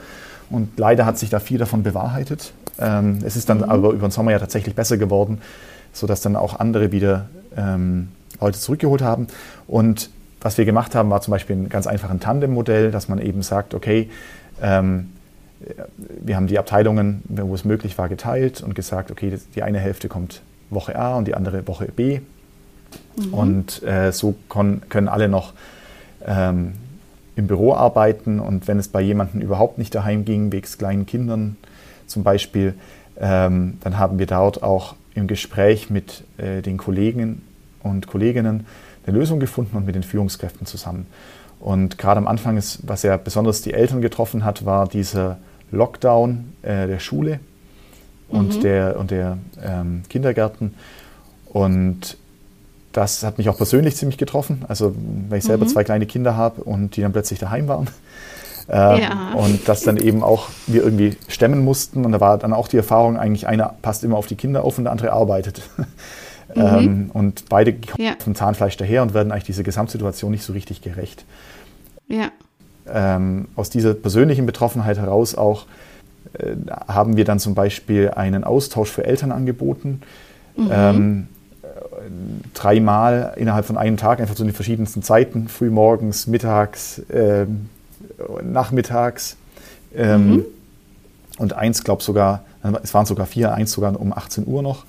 Und 0.50 0.78
leider 0.78 1.06
hat 1.06 1.18
sich 1.18 1.30
da 1.30 1.38
viel 1.38 1.58
davon 1.58 1.82
bewahrheitet. 1.82 2.52
Ähm, 2.78 3.18
es 3.24 3.36
ist 3.36 3.48
dann 3.48 3.58
mhm. 3.58 3.64
aber 3.64 3.90
über 3.90 4.08
den 4.08 4.10
Sommer 4.10 4.32
ja 4.32 4.38
tatsächlich 4.38 4.74
besser 4.74 4.96
geworden, 4.96 5.40
sodass 5.92 6.20
dann 6.20 6.36
auch 6.36 6.58
andere 6.58 6.92
wieder 6.92 7.28
ähm, 7.56 8.08
Leute 8.40 8.58
zurückgeholt 8.58 9.02
haben. 9.02 9.28
Und 9.66 10.10
was 10.40 10.58
wir 10.58 10.64
gemacht 10.64 10.94
haben, 10.94 11.10
war 11.10 11.20
zum 11.20 11.32
Beispiel 11.32 11.56
ein 11.56 11.68
ganz 11.68 11.86
einfaches 11.86 12.18
Tandem-Modell, 12.20 12.90
dass 12.90 13.08
man 13.08 13.20
eben 13.20 13.42
sagt, 13.42 13.74
okay, 13.74 14.08
ähm, 14.62 15.10
wir 16.22 16.36
haben 16.36 16.46
die 16.46 16.58
Abteilungen, 16.58 17.22
wo 17.28 17.54
es 17.54 17.66
möglich 17.66 17.98
war, 17.98 18.08
geteilt 18.08 18.62
und 18.62 18.74
gesagt, 18.74 19.10
okay, 19.10 19.38
die 19.54 19.62
eine 19.62 19.78
Hälfte 19.78 20.08
kommt 20.08 20.40
Woche 20.70 20.96
A 20.96 21.16
und 21.16 21.26
die 21.26 21.34
andere 21.34 21.66
Woche 21.66 21.86
B. 21.86 22.20
Mhm. 23.16 23.34
Und 23.34 23.82
äh, 23.82 24.12
so 24.12 24.34
können 24.48 25.08
alle 25.08 25.28
noch 25.28 25.52
ähm, 26.24 26.72
im 27.36 27.46
Büro 27.46 27.74
arbeiten. 27.74 28.40
Und 28.40 28.68
wenn 28.68 28.78
es 28.78 28.88
bei 28.88 29.00
jemandem 29.00 29.40
überhaupt 29.40 29.78
nicht 29.78 29.94
daheim 29.94 30.24
ging, 30.24 30.52
wegen 30.52 30.66
kleinen 30.78 31.06
Kindern 31.06 31.56
zum 32.06 32.22
Beispiel, 32.22 32.74
ähm, 33.18 33.78
dann 33.82 33.98
haben 33.98 34.18
wir 34.18 34.26
dort 34.26 34.62
auch 34.62 34.94
im 35.14 35.26
Gespräch 35.26 35.90
mit 35.90 36.24
äh, 36.38 36.62
den 36.62 36.78
Kollegen 36.78 37.42
und 37.82 38.06
Kolleginnen 38.06 38.66
eine 39.06 39.18
Lösung 39.18 39.40
gefunden 39.40 39.76
und 39.76 39.86
mit 39.86 39.94
den 39.94 40.02
Führungskräften 40.02 40.66
zusammen. 40.66 41.06
Und 41.58 41.98
gerade 41.98 42.18
am 42.18 42.26
Anfang, 42.26 42.56
ist, 42.56 42.80
was 42.86 43.02
ja 43.02 43.16
besonders 43.16 43.60
die 43.62 43.74
Eltern 43.74 44.00
getroffen 44.00 44.44
hat, 44.44 44.64
war 44.64 44.88
dieser 44.88 45.38
Lockdown 45.70 46.52
äh, 46.62 46.86
der 46.86 46.98
Schule 46.98 47.40
und 48.30 48.56
mhm. 48.56 48.60
der, 48.60 48.98
und 48.98 49.10
der 49.10 49.38
ähm, 49.62 50.02
Kindergärten. 50.08 50.74
Und 51.46 52.16
das 52.92 53.22
hat 53.22 53.38
mich 53.38 53.48
auch 53.48 53.56
persönlich 53.56 53.96
ziemlich 53.96 54.18
getroffen. 54.18 54.64
Also, 54.68 54.94
weil 55.28 55.38
ich 55.38 55.44
selber 55.44 55.64
mhm. 55.64 55.70
zwei 55.70 55.84
kleine 55.84 56.06
Kinder 56.06 56.36
habe 56.36 56.62
und 56.62 56.96
die 56.96 57.02
dann 57.02 57.12
plötzlich 57.12 57.38
daheim 57.38 57.68
waren. 57.68 57.88
Ähm, 58.72 59.00
ja. 59.00 59.32
Und 59.34 59.66
das 59.66 59.82
dann 59.82 59.96
eben 59.96 60.22
auch 60.22 60.48
wir 60.68 60.84
irgendwie 60.84 61.16
stemmen 61.26 61.64
mussten. 61.64 62.04
Und 62.04 62.12
da 62.12 62.20
war 62.20 62.38
dann 62.38 62.52
auch 62.52 62.68
die 62.68 62.76
Erfahrung, 62.76 63.16
eigentlich 63.16 63.48
einer 63.48 63.74
passt 63.82 64.04
immer 64.04 64.16
auf 64.16 64.28
die 64.28 64.36
Kinder 64.36 64.62
auf 64.62 64.78
und 64.78 64.84
der 64.84 64.92
andere 64.92 65.12
arbeitet. 65.12 65.62
Mhm. 66.52 66.62
Ähm, 66.62 67.10
und 67.12 67.48
beide 67.48 67.72
kommen 67.72 68.04
ja. 68.04 68.14
vom 68.18 68.34
Zahnfleisch 68.34 68.76
daher 68.76 69.02
und 69.02 69.14
werden 69.14 69.30
eigentlich 69.30 69.44
dieser 69.44 69.62
Gesamtsituation 69.62 70.32
nicht 70.32 70.42
so 70.42 70.52
richtig 70.52 70.82
gerecht. 70.82 71.24
Ja. 72.08 72.32
Ähm, 72.92 73.46
aus 73.54 73.70
dieser 73.70 73.94
persönlichen 73.94 74.46
Betroffenheit 74.46 74.98
heraus 74.98 75.36
auch 75.36 75.62
äh, 75.62 75.89
haben 76.88 77.16
wir 77.16 77.24
dann 77.24 77.38
zum 77.38 77.54
Beispiel 77.54 78.10
einen 78.10 78.44
Austausch 78.44 78.90
für 78.90 79.04
Eltern 79.04 79.32
angeboten. 79.32 80.02
Mhm. 80.56 80.68
Ähm, 80.70 81.28
dreimal 82.54 83.34
innerhalb 83.36 83.66
von 83.66 83.76
einem 83.76 83.96
Tag, 83.96 84.20
einfach 84.20 84.34
zu 84.34 84.44
den 84.44 84.52
verschiedensten 84.52 85.02
Zeiten, 85.02 85.48
frühmorgens, 85.48 86.26
mittags, 86.26 86.98
äh, 87.10 87.46
nachmittags. 88.42 89.36
Ähm, 89.94 90.30
mhm. 90.30 90.44
Und 91.38 91.52
eins, 91.54 91.84
glaube 91.84 92.02
sogar, 92.02 92.44
es 92.82 92.92
waren 92.94 93.06
sogar 93.06 93.26
vier, 93.26 93.54
eins 93.54 93.72
sogar 93.72 93.98
um 93.98 94.12
18 94.12 94.46
Uhr 94.46 94.62
noch. 94.62 94.84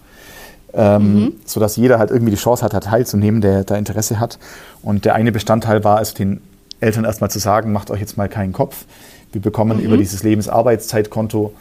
Ähm, 0.74 1.14
mhm. 1.14 1.34
sodass 1.46 1.76
jeder 1.76 2.00
halt 2.00 2.12
irgendwie 2.12 2.32
die 2.32 2.38
Chance 2.38 2.64
hat, 2.64 2.72
teilzunehmen, 2.84 3.42
der 3.42 3.66
da 3.66 3.76
Interesse 3.76 4.22
hat. 4.22 4.40
Und 4.82 5.04
der 5.04 5.16
eine 5.16 5.34
Bestandteil 5.34 5.84
war 5.84 6.00
es, 6.00 6.14
den 6.14 6.40
Eltern 6.80 7.04
erstmal 7.04 7.30
zu 7.30 7.40
sagen, 7.40 7.74
macht 7.74 7.92
euch 7.92 8.00
jetzt 8.00 8.16
mal 8.16 8.30
keinen 8.30 8.54
Kopf. 8.54 8.86
Wir 9.32 9.42
bekommen 9.42 9.78
mhm. 9.78 9.84
über 9.84 9.98
dieses 9.98 10.24
Lebensarbeitszeitkonto 10.24 11.54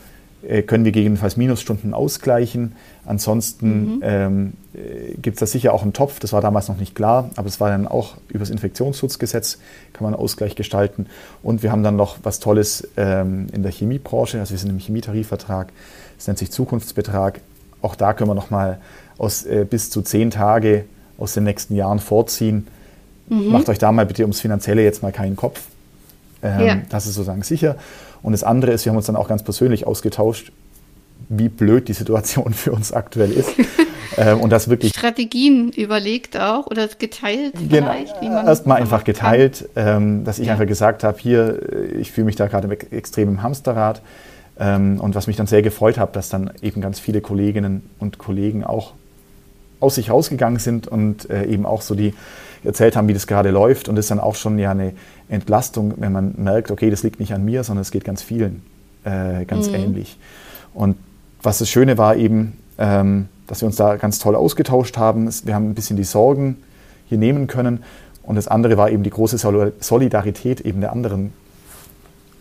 äh, 0.42 0.62
können 0.62 0.84
wir 0.84 0.92
gegebenenfalls 0.92 1.36
Minusstunden 1.36 1.92
ausgleichen. 1.92 2.72
Ansonsten 3.04 3.96
mhm. 3.96 4.00
ähm, 4.02 4.52
äh, 4.72 5.14
gibt 5.20 5.36
es 5.36 5.40
da 5.40 5.46
sicher 5.46 5.74
auch 5.74 5.82
einen 5.82 5.92
Topf, 5.92 6.18
das 6.18 6.32
war 6.32 6.40
damals 6.40 6.68
noch 6.68 6.78
nicht 6.78 6.94
klar, 6.94 7.30
aber 7.36 7.46
es 7.48 7.60
war 7.60 7.68
dann 7.68 7.86
auch 7.86 8.14
über 8.28 8.38
das 8.40 8.50
Infektionsschutzgesetz 8.50 9.58
kann 9.92 10.04
man 10.04 10.14
einen 10.14 10.22
Ausgleich 10.22 10.56
gestalten. 10.56 11.06
Und 11.42 11.62
wir 11.62 11.72
haben 11.72 11.82
dann 11.82 11.96
noch 11.96 12.18
was 12.22 12.40
Tolles 12.40 12.88
ähm, 12.96 13.48
in 13.52 13.62
der 13.62 13.72
Chemiebranche, 13.72 14.40
also 14.40 14.52
wir 14.52 14.58
sind 14.58 14.70
im 14.70 14.78
Chemietarifvertrag, 14.78 15.72
das 16.16 16.26
nennt 16.26 16.38
sich 16.38 16.50
Zukunftsbetrag. 16.50 17.40
Auch 17.82 17.94
da 17.94 18.12
können 18.12 18.30
wir 18.30 18.34
nochmal 18.34 18.78
aus 19.18 19.44
äh, 19.44 19.66
bis 19.68 19.90
zu 19.90 20.02
zehn 20.02 20.30
Tage 20.30 20.84
aus 21.18 21.34
den 21.34 21.44
nächsten 21.44 21.74
Jahren 21.74 21.98
vorziehen. 21.98 22.66
Mhm. 23.28 23.48
Macht 23.48 23.68
euch 23.68 23.78
da 23.78 23.92
mal 23.92 24.06
bitte 24.06 24.22
ums 24.22 24.40
Finanzielle 24.40 24.82
jetzt 24.82 25.02
mal 25.02 25.12
keinen 25.12 25.36
Kopf. 25.36 25.62
Ähm, 26.42 26.66
ja. 26.66 26.76
Das 26.88 27.06
ist 27.06 27.14
sozusagen 27.14 27.42
sicher. 27.42 27.76
Und 28.22 28.32
das 28.32 28.44
andere 28.44 28.72
ist, 28.72 28.84
wir 28.84 28.90
haben 28.90 28.96
uns 28.96 29.06
dann 29.06 29.16
auch 29.16 29.28
ganz 29.28 29.42
persönlich 29.42 29.86
ausgetauscht, 29.86 30.52
wie 31.28 31.48
blöd 31.48 31.88
die 31.88 31.92
Situation 31.92 32.52
für 32.54 32.72
uns 32.72 32.92
aktuell 32.92 33.30
ist. 33.30 33.50
ähm, 34.16 34.40
und 34.40 34.50
das 34.50 34.68
wirklich. 34.68 34.92
Strategien 34.92 35.70
überlegt 35.70 36.38
auch 36.38 36.66
oder 36.66 36.88
geteilt 36.88 37.54
genau, 37.54 37.92
vielleicht? 37.92 38.22
Erstmal 38.22 38.80
einfach 38.80 39.04
geteilt, 39.04 39.68
ähm, 39.76 40.24
dass 40.24 40.38
ich 40.38 40.46
ja. 40.46 40.52
einfach 40.52 40.66
gesagt 40.66 41.04
habe, 41.04 41.18
hier, 41.18 41.60
äh, 41.72 41.84
ich 41.98 42.12
fühle 42.12 42.26
mich 42.26 42.36
da 42.36 42.46
gerade 42.46 42.70
extrem 42.90 43.28
im 43.28 43.42
Hamsterrad. 43.42 44.02
Ähm, 44.58 45.00
und 45.00 45.14
was 45.14 45.26
mich 45.26 45.36
dann 45.36 45.46
sehr 45.46 45.62
gefreut 45.62 45.96
hat, 45.96 46.16
dass 46.16 46.28
dann 46.28 46.50
eben 46.60 46.80
ganz 46.82 47.00
viele 47.00 47.20
Kolleginnen 47.20 47.88
und 47.98 48.18
Kollegen 48.18 48.64
auch 48.64 48.92
aus 49.80 49.94
sich 49.94 50.10
rausgegangen 50.10 50.58
sind 50.58 50.86
und 50.86 51.30
äh, 51.30 51.46
eben 51.46 51.64
auch 51.64 51.80
so 51.80 51.94
die 51.94 52.12
erzählt 52.62 52.94
haben, 52.94 53.08
wie 53.08 53.14
das 53.14 53.26
gerade 53.26 53.50
läuft. 53.50 53.88
Und 53.88 53.96
das 53.96 54.04
ist 54.04 54.10
dann 54.10 54.20
auch 54.20 54.34
schon 54.34 54.58
ja 54.58 54.72
eine 54.72 54.92
Entlastung, 55.30 55.94
wenn 55.96 56.12
man 56.12 56.34
merkt, 56.36 56.70
okay, 56.70 56.90
das 56.90 57.02
liegt 57.02 57.20
nicht 57.20 57.32
an 57.32 57.44
mir, 57.44 57.64
sondern 57.64 57.82
es 57.82 57.90
geht 57.90 58.04
ganz 58.04 58.22
vielen 58.22 58.62
äh, 59.04 59.44
ganz 59.44 59.68
mhm. 59.68 59.74
ähnlich. 59.74 60.18
Und 60.74 60.96
was 61.42 61.58
das 61.58 61.68
Schöne 61.68 61.98
war 61.98 62.16
eben, 62.16 62.58
ähm, 62.78 63.28
dass 63.46 63.62
wir 63.62 63.66
uns 63.66 63.76
da 63.76 63.96
ganz 63.96 64.18
toll 64.18 64.36
ausgetauscht 64.36 64.96
haben. 64.96 65.28
Wir 65.44 65.54
haben 65.54 65.70
ein 65.70 65.74
bisschen 65.74 65.96
die 65.96 66.04
Sorgen 66.04 66.58
hier 67.08 67.18
nehmen 67.18 67.46
können. 67.46 67.82
Und 68.22 68.36
das 68.36 68.46
andere 68.46 68.76
war 68.76 68.90
eben 68.90 69.02
die 69.02 69.10
große 69.10 69.38
Solidarität 69.80 70.60
eben 70.60 70.80
der 70.80 70.92
anderen 70.92 71.32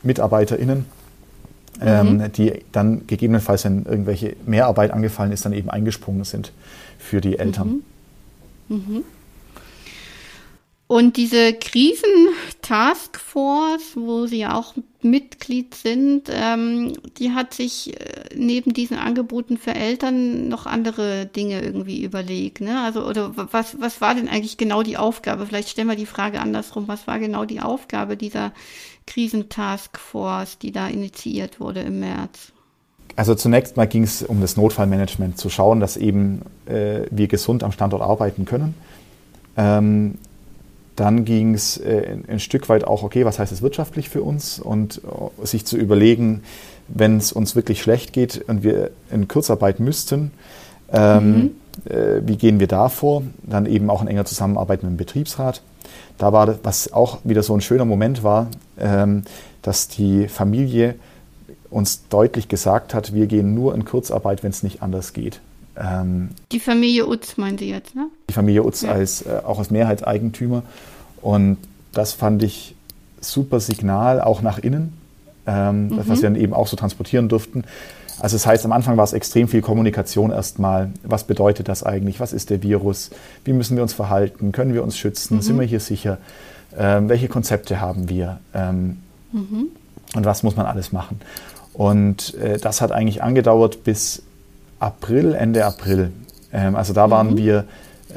MitarbeiterInnen, 0.04 0.86
ähm, 1.82 2.14
mhm. 2.14 2.22
ähm, 2.22 2.32
die 2.34 2.64
dann 2.72 3.08
gegebenenfalls, 3.08 3.66
wenn 3.66 3.86
irgendwelche 3.86 4.36
Mehrarbeit 4.46 4.92
angefallen 4.92 5.32
ist, 5.32 5.46
dann 5.46 5.54
eben 5.54 5.70
eingesprungen 5.70 6.26
sind 6.26 6.52
für 7.00 7.22
die 7.22 7.40
Eltern. 7.40 7.82
Mhm. 8.68 8.76
Mhm. 8.76 9.04
Und 10.92 11.18
diese 11.18 11.54
Krisen-Taskforce, 11.54 13.96
wo 13.96 14.26
Sie 14.26 14.48
auch 14.48 14.74
Mitglied 15.04 15.76
sind, 15.76 16.32
ähm, 16.32 16.94
die 17.20 17.32
hat 17.32 17.54
sich 17.54 17.94
äh, 17.94 18.24
neben 18.36 18.74
diesen 18.74 18.98
Angeboten 18.98 19.60
für 19.60 19.76
Eltern 19.76 20.48
noch 20.48 20.66
andere 20.66 21.28
Dinge 21.28 21.62
irgendwie 21.62 22.04
überlegt. 22.04 22.62
Ne? 22.62 22.82
Also, 22.82 23.06
oder 23.06 23.34
was, 23.36 23.80
was 23.80 24.02
war 24.02 24.16
denn 24.16 24.28
eigentlich 24.28 24.58
genau 24.58 24.82
die 24.82 24.98
Aufgabe? 24.98 25.46
Vielleicht 25.46 25.70
stellen 25.70 25.90
wir 25.90 25.96
die 25.96 26.08
Frage 26.08 26.42
andersrum. 26.42 26.88
Was 26.88 27.06
war 27.06 27.20
genau 27.20 27.46
die 27.46 27.62
Aufgabe 27.62 28.18
dieser 28.18 28.52
Krisen-Taskforce, 29.06 30.58
die 30.58 30.72
da 30.72 30.88
initiiert 30.88 31.60
wurde 31.60 31.82
im 31.82 32.00
März? 32.00 32.52
Also 33.16 33.36
zunächst 33.36 33.78
mal 33.78 33.86
ging 33.86 34.02
es 34.02 34.24
um 34.24 34.42
das 34.42 34.58
Notfallmanagement, 34.58 35.38
zu 35.38 35.52
schauen, 35.52 35.82
dass 35.82 35.98
eben 35.98 36.42
äh, 36.66 37.02
wir 37.12 37.28
gesund 37.28 37.64
am 37.64 37.72
Standort 37.72 38.02
arbeiten 38.02 38.46
können. 38.46 38.74
Ähm, 39.56 40.18
dann 41.00 41.24
ging 41.26 41.54
es 41.54 41.78
äh, 41.78 42.18
ein 42.28 42.40
Stück 42.40 42.68
weit 42.70 42.84
auch, 42.84 43.04
okay, 43.04 43.26
was 43.26 43.40
heißt 43.40 43.52
es 43.52 43.62
wirtschaftlich 43.62 44.10
für 44.10 44.22
uns 44.22 44.60
und 44.60 45.02
äh, 45.04 45.46
sich 45.46 45.66
zu 45.66 45.78
überlegen, 45.78 46.44
wenn 46.88 47.18
es 47.18 47.32
uns 47.32 47.56
wirklich 47.56 47.82
schlecht 47.82 48.14
geht 48.14 48.44
und 48.48 48.64
wir 48.64 48.92
in 49.12 49.28
Kurzarbeit 49.28 49.80
müssten, 49.80 50.32
ähm, 50.92 51.52
mhm. 51.86 51.92
äh, 51.92 52.22
wie 52.26 52.36
gehen 52.36 52.60
wir 52.60 52.68
da 52.68 52.90
vor? 52.90 53.24
Dann 53.44 53.66
eben 53.66 53.90
auch 53.90 54.02
in 54.02 54.08
enger 54.08 54.26
Zusammenarbeit 54.26 54.84
mit 54.84 54.92
dem 54.92 54.98
Betriebsrat. 54.98 55.62
Da 56.18 56.34
war, 56.34 56.46
das, 56.48 56.60
was 56.64 56.94
auch 56.94 57.20
wieder 57.24 57.44
so 57.44 57.54
ein 57.54 57.62
schöner 57.62 57.86
Moment 57.86 58.24
war, 58.24 58.48
ähm, 58.78 59.24
dass 59.62 59.88
die 59.88 60.28
Familie 60.28 60.96
uns 61.70 62.08
deutlich 62.10 62.48
gesagt 62.48 62.94
hat, 62.94 63.14
wir 63.14 63.28
gehen 63.28 63.54
nur 63.54 63.76
in 63.76 63.86
Kurzarbeit, 63.86 64.44
wenn 64.44 64.50
es 64.50 64.64
nicht 64.64 64.82
anders 64.82 65.14
geht. 65.14 65.40
Ähm, 65.78 66.30
die 66.52 66.60
Familie 66.60 67.08
Utz 67.08 67.38
meint 67.38 67.62
ihr 67.62 67.68
jetzt, 67.68 67.96
ne? 67.96 68.10
Die 68.30 68.34
Familie 68.34 68.64
Utz 68.64 68.84
ja. 68.84 68.92
als, 68.92 69.24
äh, 69.24 69.42
auch 69.46 69.60
als 69.60 69.72
Mehrheitseigentümer. 69.72 70.64
Und 71.22 71.58
das 71.92 72.14
fand 72.14 72.44
ich 72.44 72.76
super 73.20 73.60
Signal, 73.60 74.22
auch 74.22 74.42
nach 74.42 74.60
innen, 74.60 74.94
ähm, 75.46 75.88
mhm. 75.88 75.98
was 75.98 76.22
wir 76.22 76.30
dann 76.30 76.36
eben 76.36 76.54
auch 76.54 76.68
so 76.68 76.78
transportieren 76.78 77.28
durften. 77.28 77.64
Also 78.20 78.36
das 78.36 78.46
heißt, 78.46 78.66
am 78.66 78.72
Anfang 78.72 78.98
war 78.98 79.04
es 79.04 79.14
extrem 79.14 79.48
viel 79.48 79.62
Kommunikation 79.62 80.32
erstmal. 80.32 80.90
Was 81.04 81.24
bedeutet 81.24 81.70
das 81.70 81.84
eigentlich? 81.84 82.20
Was 82.20 82.34
ist 82.34 82.50
der 82.50 82.62
Virus? 82.62 83.12
Wie 83.46 83.54
müssen 83.54 83.78
wir 83.78 83.84
uns 83.84 83.94
verhalten? 83.94 84.52
Können 84.52 84.74
wir 84.74 84.84
uns 84.84 84.98
schützen? 84.98 85.38
Mhm. 85.38 85.42
Sind 85.42 85.60
wir 85.60 85.66
hier 85.66 85.80
sicher? 85.80 86.18
Ähm, 86.78 87.10
welche 87.10 87.30
Konzepte 87.30 87.80
haben 87.80 88.10
wir? 88.10 88.40
Ähm, 88.54 88.98
mhm. 89.32 89.68
Und 90.16 90.26
was 90.26 90.44
muss 90.44 90.56
man 90.56 90.66
alles 90.66 90.92
machen? 90.92 91.22
Und 91.74 92.36
äh, 92.36 92.58
das 92.58 92.82
hat 92.82 92.92
eigentlich 92.92 93.24
angedauert 93.24 93.84
bis 93.84 94.22
April, 94.80 95.34
Ende 95.34 95.66
April. 95.66 96.12
Ähm, 96.52 96.76
also 96.76 96.94
da 96.94 97.10
waren 97.10 97.32
mhm. 97.32 97.38
wir 97.38 97.66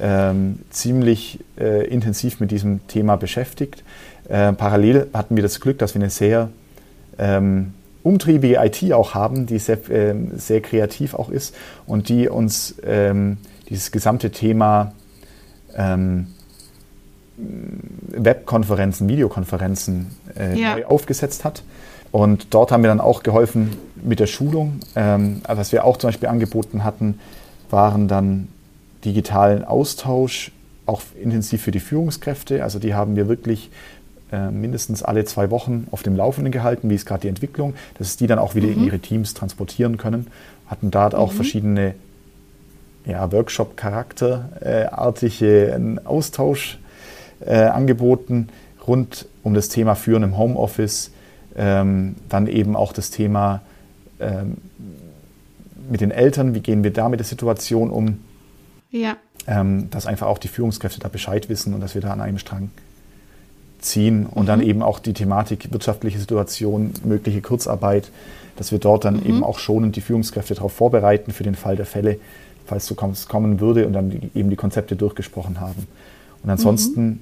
ähm, 0.01 0.61
ziemlich 0.71 1.41
äh, 1.59 1.87
intensiv 1.87 2.41
mit 2.41 2.51
diesem 2.51 2.87
Thema 2.87 3.17
beschäftigt. 3.17 3.83
Äh, 4.29 4.53
parallel 4.53 5.09
hatten 5.13 5.37
wir 5.37 5.43
das 5.43 5.61
Glück, 5.61 5.79
dass 5.79 5.95
wir 5.95 6.01
eine 6.01 6.11
sehr 6.11 6.51
ähm, 7.19 7.75
umtriebige 8.03 8.57
IT 8.57 8.93
auch 8.93 9.15
haben, 9.15 9.47
die 9.47 9.59
sehr, 9.59 9.79
äh, 9.91 10.15
sehr 10.37 10.61
kreativ 10.61 11.15
auch 11.15 11.31
ist 11.31 11.55
und 11.87 12.09
die 12.09 12.29
uns 12.29 12.77
ähm, 12.85 13.39
dieses 13.69 13.91
gesamte 13.93 14.31
Thema 14.31 14.93
ähm, 15.77 16.29
Webkonferenzen, 17.37 19.09
Videokonferenzen 19.09 20.11
äh, 20.39 20.59
ja. 20.59 20.75
neu 20.75 20.87
aufgesetzt 20.87 21.45
hat. 21.45 21.63
Und 22.11 22.53
dort 22.53 22.73
haben 22.73 22.83
wir 22.83 22.89
dann 22.89 23.01
auch 23.01 23.23
geholfen 23.23 23.71
mit 24.03 24.21
der 24.21 24.27
Schulung. 24.27 24.81
Ähm, 24.95 25.41
was 25.47 25.73
wir 25.73 25.85
auch 25.85 25.97
zum 25.97 26.09
Beispiel 26.09 26.29
angeboten 26.29 26.85
hatten, 26.85 27.19
waren 27.71 28.07
dann 28.07 28.49
digitalen 29.05 29.65
Austausch, 29.65 30.53
auch 30.87 31.03
intensiv 31.21 31.63
für 31.63 31.71
die 31.71 31.81
Führungskräfte. 31.81 32.63
Also 32.63 32.79
die 32.79 32.95
haben 32.95 33.17
wir 33.17 33.29
wirklich 33.29 33.71
äh, 34.33 34.51
mindestens 34.51 35.03
alle 35.03 35.25
zwei 35.25 35.51
Wochen 35.51 35.87
auf 35.91 36.03
dem 36.03 36.17
Laufenden 36.17 36.53
gehalten, 36.53 36.91
wie 36.91 36.95
ist 36.95 37.07
gerade 37.07 37.23
die 37.23 37.29
Entwicklung, 37.29 37.75
dass 37.99 38.17
die 38.17 38.27
dann 38.27 38.39
auch 38.39 38.55
wieder 38.55 38.69
mhm. 38.69 38.75
in 38.75 38.85
ihre 38.85 38.99
Teams 38.99 39.35
transportieren 39.35 39.99
können. 39.99 40.29
Hatten 40.67 40.91
da 40.91 41.09
auch 41.09 41.33
mhm. 41.33 41.37
verschiedene 41.37 41.95
ja, 43.05 43.31
Workshop-charakterartige 43.31 45.69
äh, 45.69 45.99
Austausch 46.05 46.79
äh, 47.45 47.57
angeboten 47.57 48.49
rund 48.87 49.27
um 49.43 49.55
das 49.55 49.69
Thema 49.69 49.95
Führen 49.95 50.23
im 50.23 50.39
Homeoffice, 50.39 51.11
ähm, 51.57 52.17
dann 52.29 52.47
eben 52.47 52.77
auch 52.77 52.93
das 52.93 53.11
Thema 53.11 53.63
ähm, 54.21 54.57
mit 55.91 56.01
den 56.01 56.11
Eltern, 56.11 56.55
wie 56.55 56.61
gehen 56.61 56.85
wir 56.85 56.93
da 56.93 57.09
mit 57.09 57.21
der 57.21 57.27
Situation 57.27 57.91
um. 57.91 58.19
Ja. 58.93 59.17
Ähm, 59.49 59.91
dass 59.91 60.07
einfach 60.07 60.29
auch 60.29 60.39
die 60.39 60.49
Führungskräfte 60.49 61.01
da 61.01 61.09
Bescheid 61.09 61.49
wissen 61.49 61.75
und 61.75 61.81
dass 61.81 61.95
wir 61.95 62.01
da 62.01 62.13
an 62.13 62.21
einem 62.21 62.39
Strang 62.39 62.71
ziehen 63.81 64.27
und 64.27 64.45
mhm. 64.45 64.47
dann 64.47 64.63
eben 64.63 64.83
auch 64.83 65.01
die 65.01 65.15
Thematik 65.15 65.73
wirtschaftliche 65.73 66.21
Situation, 66.21 66.93
mögliche 67.03 67.41
Kurzarbeit, 67.41 68.11
dass 68.55 68.71
wir 68.71 68.79
dort 68.79 69.05
dann 69.05 69.17
mhm. 69.17 69.27
eben 69.27 69.45
auch 69.45 69.59
schonend 69.59 69.97
die 69.97 70.01
Führungskräfte 70.01 70.55
darauf 70.55 70.73
vorbereiten 70.73 71.33
für 71.33 71.43
den 71.43 71.57
Fall 71.57 71.75
der 71.75 71.87
Fälle, 71.87 72.21
falls 72.67 72.87
so 72.87 72.95
kommen 72.95 73.59
würde 73.59 73.89
und 73.89 73.95
dann 73.95 74.31
eben 74.35 74.51
die 74.51 74.57
Konzepte 74.57 74.95
durchgesprochen 74.95 75.61
haben. 75.61 75.89
Und 76.45 76.51
ansonsten 76.51 77.05
mhm 77.05 77.21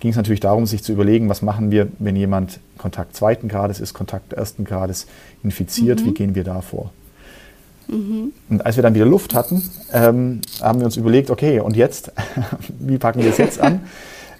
ging 0.00 0.10
es 0.10 0.16
natürlich 0.16 0.40
darum, 0.40 0.66
sich 0.66 0.82
zu 0.82 0.92
überlegen, 0.92 1.28
was 1.28 1.42
machen 1.42 1.70
wir, 1.70 1.88
wenn 1.98 2.16
jemand 2.16 2.60
Kontakt 2.76 3.16
zweiten 3.16 3.48
Grades 3.48 3.80
ist, 3.80 3.94
Kontakt 3.94 4.32
ersten 4.32 4.64
Grades 4.64 5.06
infiziert, 5.42 6.00
mhm. 6.00 6.06
wie 6.06 6.14
gehen 6.14 6.34
wir 6.34 6.44
da 6.44 6.60
vor? 6.60 6.92
Mhm. 7.88 8.32
Und 8.48 8.64
als 8.64 8.76
wir 8.76 8.82
dann 8.82 8.94
wieder 8.94 9.06
Luft 9.06 9.34
hatten, 9.34 9.62
ähm, 9.92 10.40
haben 10.60 10.80
wir 10.80 10.86
uns 10.86 10.96
überlegt, 10.96 11.30
okay, 11.30 11.60
und 11.60 11.76
jetzt, 11.76 12.12
wie 12.78 12.98
packen 12.98 13.22
wir 13.22 13.30
es 13.30 13.38
jetzt 13.38 13.60
an? 13.60 13.80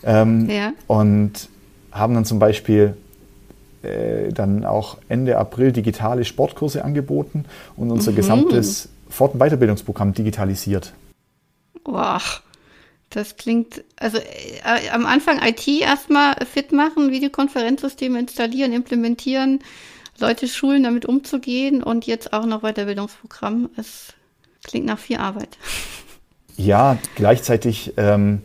ähm, 0.04 0.48
ja. 0.48 0.72
Und 0.86 1.48
haben 1.90 2.14
dann 2.14 2.24
zum 2.24 2.38
Beispiel 2.38 2.94
äh, 3.82 4.32
dann 4.32 4.64
auch 4.64 4.98
Ende 5.08 5.38
April 5.38 5.72
digitale 5.72 6.24
Sportkurse 6.24 6.84
angeboten 6.84 7.44
und 7.76 7.90
unser 7.90 8.12
mhm. 8.12 8.16
gesamtes 8.16 8.88
Fort- 9.08 9.34
und 9.34 9.40
Weiterbildungsprogramm 9.40 10.12
digitalisiert. 10.12 10.92
Wow. 11.84 12.42
Das 13.10 13.36
klingt, 13.36 13.82
also 13.96 14.18
äh, 14.18 14.90
am 14.92 15.06
Anfang 15.06 15.40
IT 15.42 15.66
erstmal 15.66 16.34
fit 16.44 16.72
machen, 16.72 17.10
Videokonferenzsysteme 17.10 18.18
installieren, 18.18 18.72
implementieren, 18.72 19.60
Leute 20.20 20.48
schulen, 20.48 20.82
damit 20.82 21.06
umzugehen 21.06 21.82
und 21.82 22.06
jetzt 22.06 22.32
auch 22.32 22.46
noch 22.46 22.62
Weiterbildungsprogramm. 22.62 23.70
Es 23.76 24.14
klingt 24.64 24.86
nach 24.86 24.98
viel 24.98 25.18
Arbeit. 25.18 25.56
Ja, 26.56 26.98
gleichzeitig 27.14 27.94
ähm, 27.96 28.42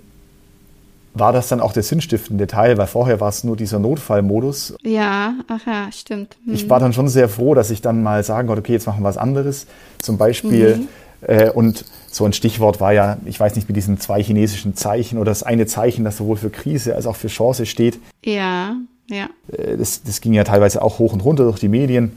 war 1.13 1.33
das 1.33 1.47
dann 1.47 1.59
auch 1.59 1.73
der 1.73 1.83
sinnstiftende 1.83 2.47
Teil, 2.47 2.77
weil 2.77 2.87
vorher 2.87 3.19
war 3.19 3.29
es 3.29 3.43
nur 3.43 3.57
dieser 3.57 3.79
Notfallmodus. 3.79 4.75
Ja, 4.83 5.33
ach 5.47 5.65
ja, 5.65 5.91
stimmt. 5.91 6.37
Hm. 6.45 6.53
Ich 6.53 6.69
war 6.69 6.79
dann 6.79 6.93
schon 6.93 7.07
sehr 7.07 7.29
froh, 7.29 7.55
dass 7.55 7.71
ich 7.71 7.81
dann 7.81 8.03
mal 8.03 8.23
sagen 8.23 8.47
konnte, 8.47 8.61
okay, 8.61 8.73
jetzt 8.73 8.85
machen 8.85 9.01
wir 9.01 9.07
was 9.07 9.17
anderes. 9.17 9.67
Zum 9.99 10.17
Beispiel 10.17 10.77
mhm 10.77 10.87
äh, 11.27 11.49
und 11.49 11.85
so 12.07 12.25
ein 12.25 12.33
Stichwort 12.33 12.79
war 12.79 12.93
ja, 12.93 13.17
ich 13.25 13.39
weiß 13.39 13.55
nicht, 13.55 13.67
mit 13.67 13.75
diesen 13.75 13.99
zwei 13.99 14.21
chinesischen 14.21 14.75
Zeichen 14.75 15.17
oder 15.17 15.31
das 15.31 15.43
eine 15.43 15.65
Zeichen, 15.65 16.03
das 16.03 16.17
sowohl 16.17 16.37
für 16.37 16.49
Krise 16.49 16.95
als 16.95 17.07
auch 17.07 17.15
für 17.15 17.27
Chance 17.27 17.65
steht. 17.65 17.99
Ja, 18.23 18.75
ja. 19.07 19.29
Äh, 19.51 19.77
das, 19.77 20.03
das 20.03 20.21
ging 20.21 20.33
ja 20.33 20.43
teilweise 20.43 20.81
auch 20.81 20.99
hoch 20.99 21.13
und 21.13 21.21
runter 21.21 21.43
durch 21.43 21.59
die 21.59 21.67
Medien. 21.67 22.13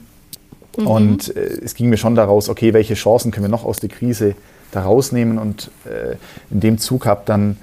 Mhm. 0.77 0.87
Und 0.87 1.35
äh, 1.35 1.39
es 1.63 1.75
ging 1.75 1.89
mir 1.89 1.97
schon 1.97 2.15
daraus, 2.15 2.49
okay, 2.49 2.73
welche 2.73 2.93
Chancen 2.93 3.31
können 3.31 3.45
wir 3.45 3.51
noch 3.51 3.65
aus 3.65 3.77
der 3.77 3.89
Krise 3.89 4.35
da 4.71 4.83
rausnehmen? 4.83 5.37
Und 5.37 5.71
äh, 5.85 6.15
in 6.51 6.59
dem 6.59 6.77
Zug 6.77 7.05
habe 7.05 7.21
dann 7.25 7.57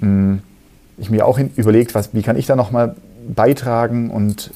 mh, 0.00 0.06
hm, 0.06 0.42
ich 0.98 1.10
mir 1.10 1.26
auch 1.26 1.38
überlegt, 1.38 1.94
was, 1.94 2.14
wie 2.14 2.22
kann 2.22 2.36
ich 2.36 2.46
da 2.46 2.56
nochmal 2.56 2.96
beitragen 3.28 4.10
und 4.10 4.50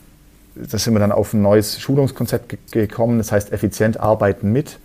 da 0.54 0.78
sind 0.78 0.94
wir 0.94 1.00
dann 1.00 1.12
auf 1.12 1.32
ein 1.32 1.42
neues 1.42 1.80
Schulungskonzept 1.80 2.72
gekommen, 2.72 3.18
das 3.18 3.30
heißt 3.30 3.52
effizient 3.52 4.00
arbeiten 4.00 4.52
mit. 4.52 4.78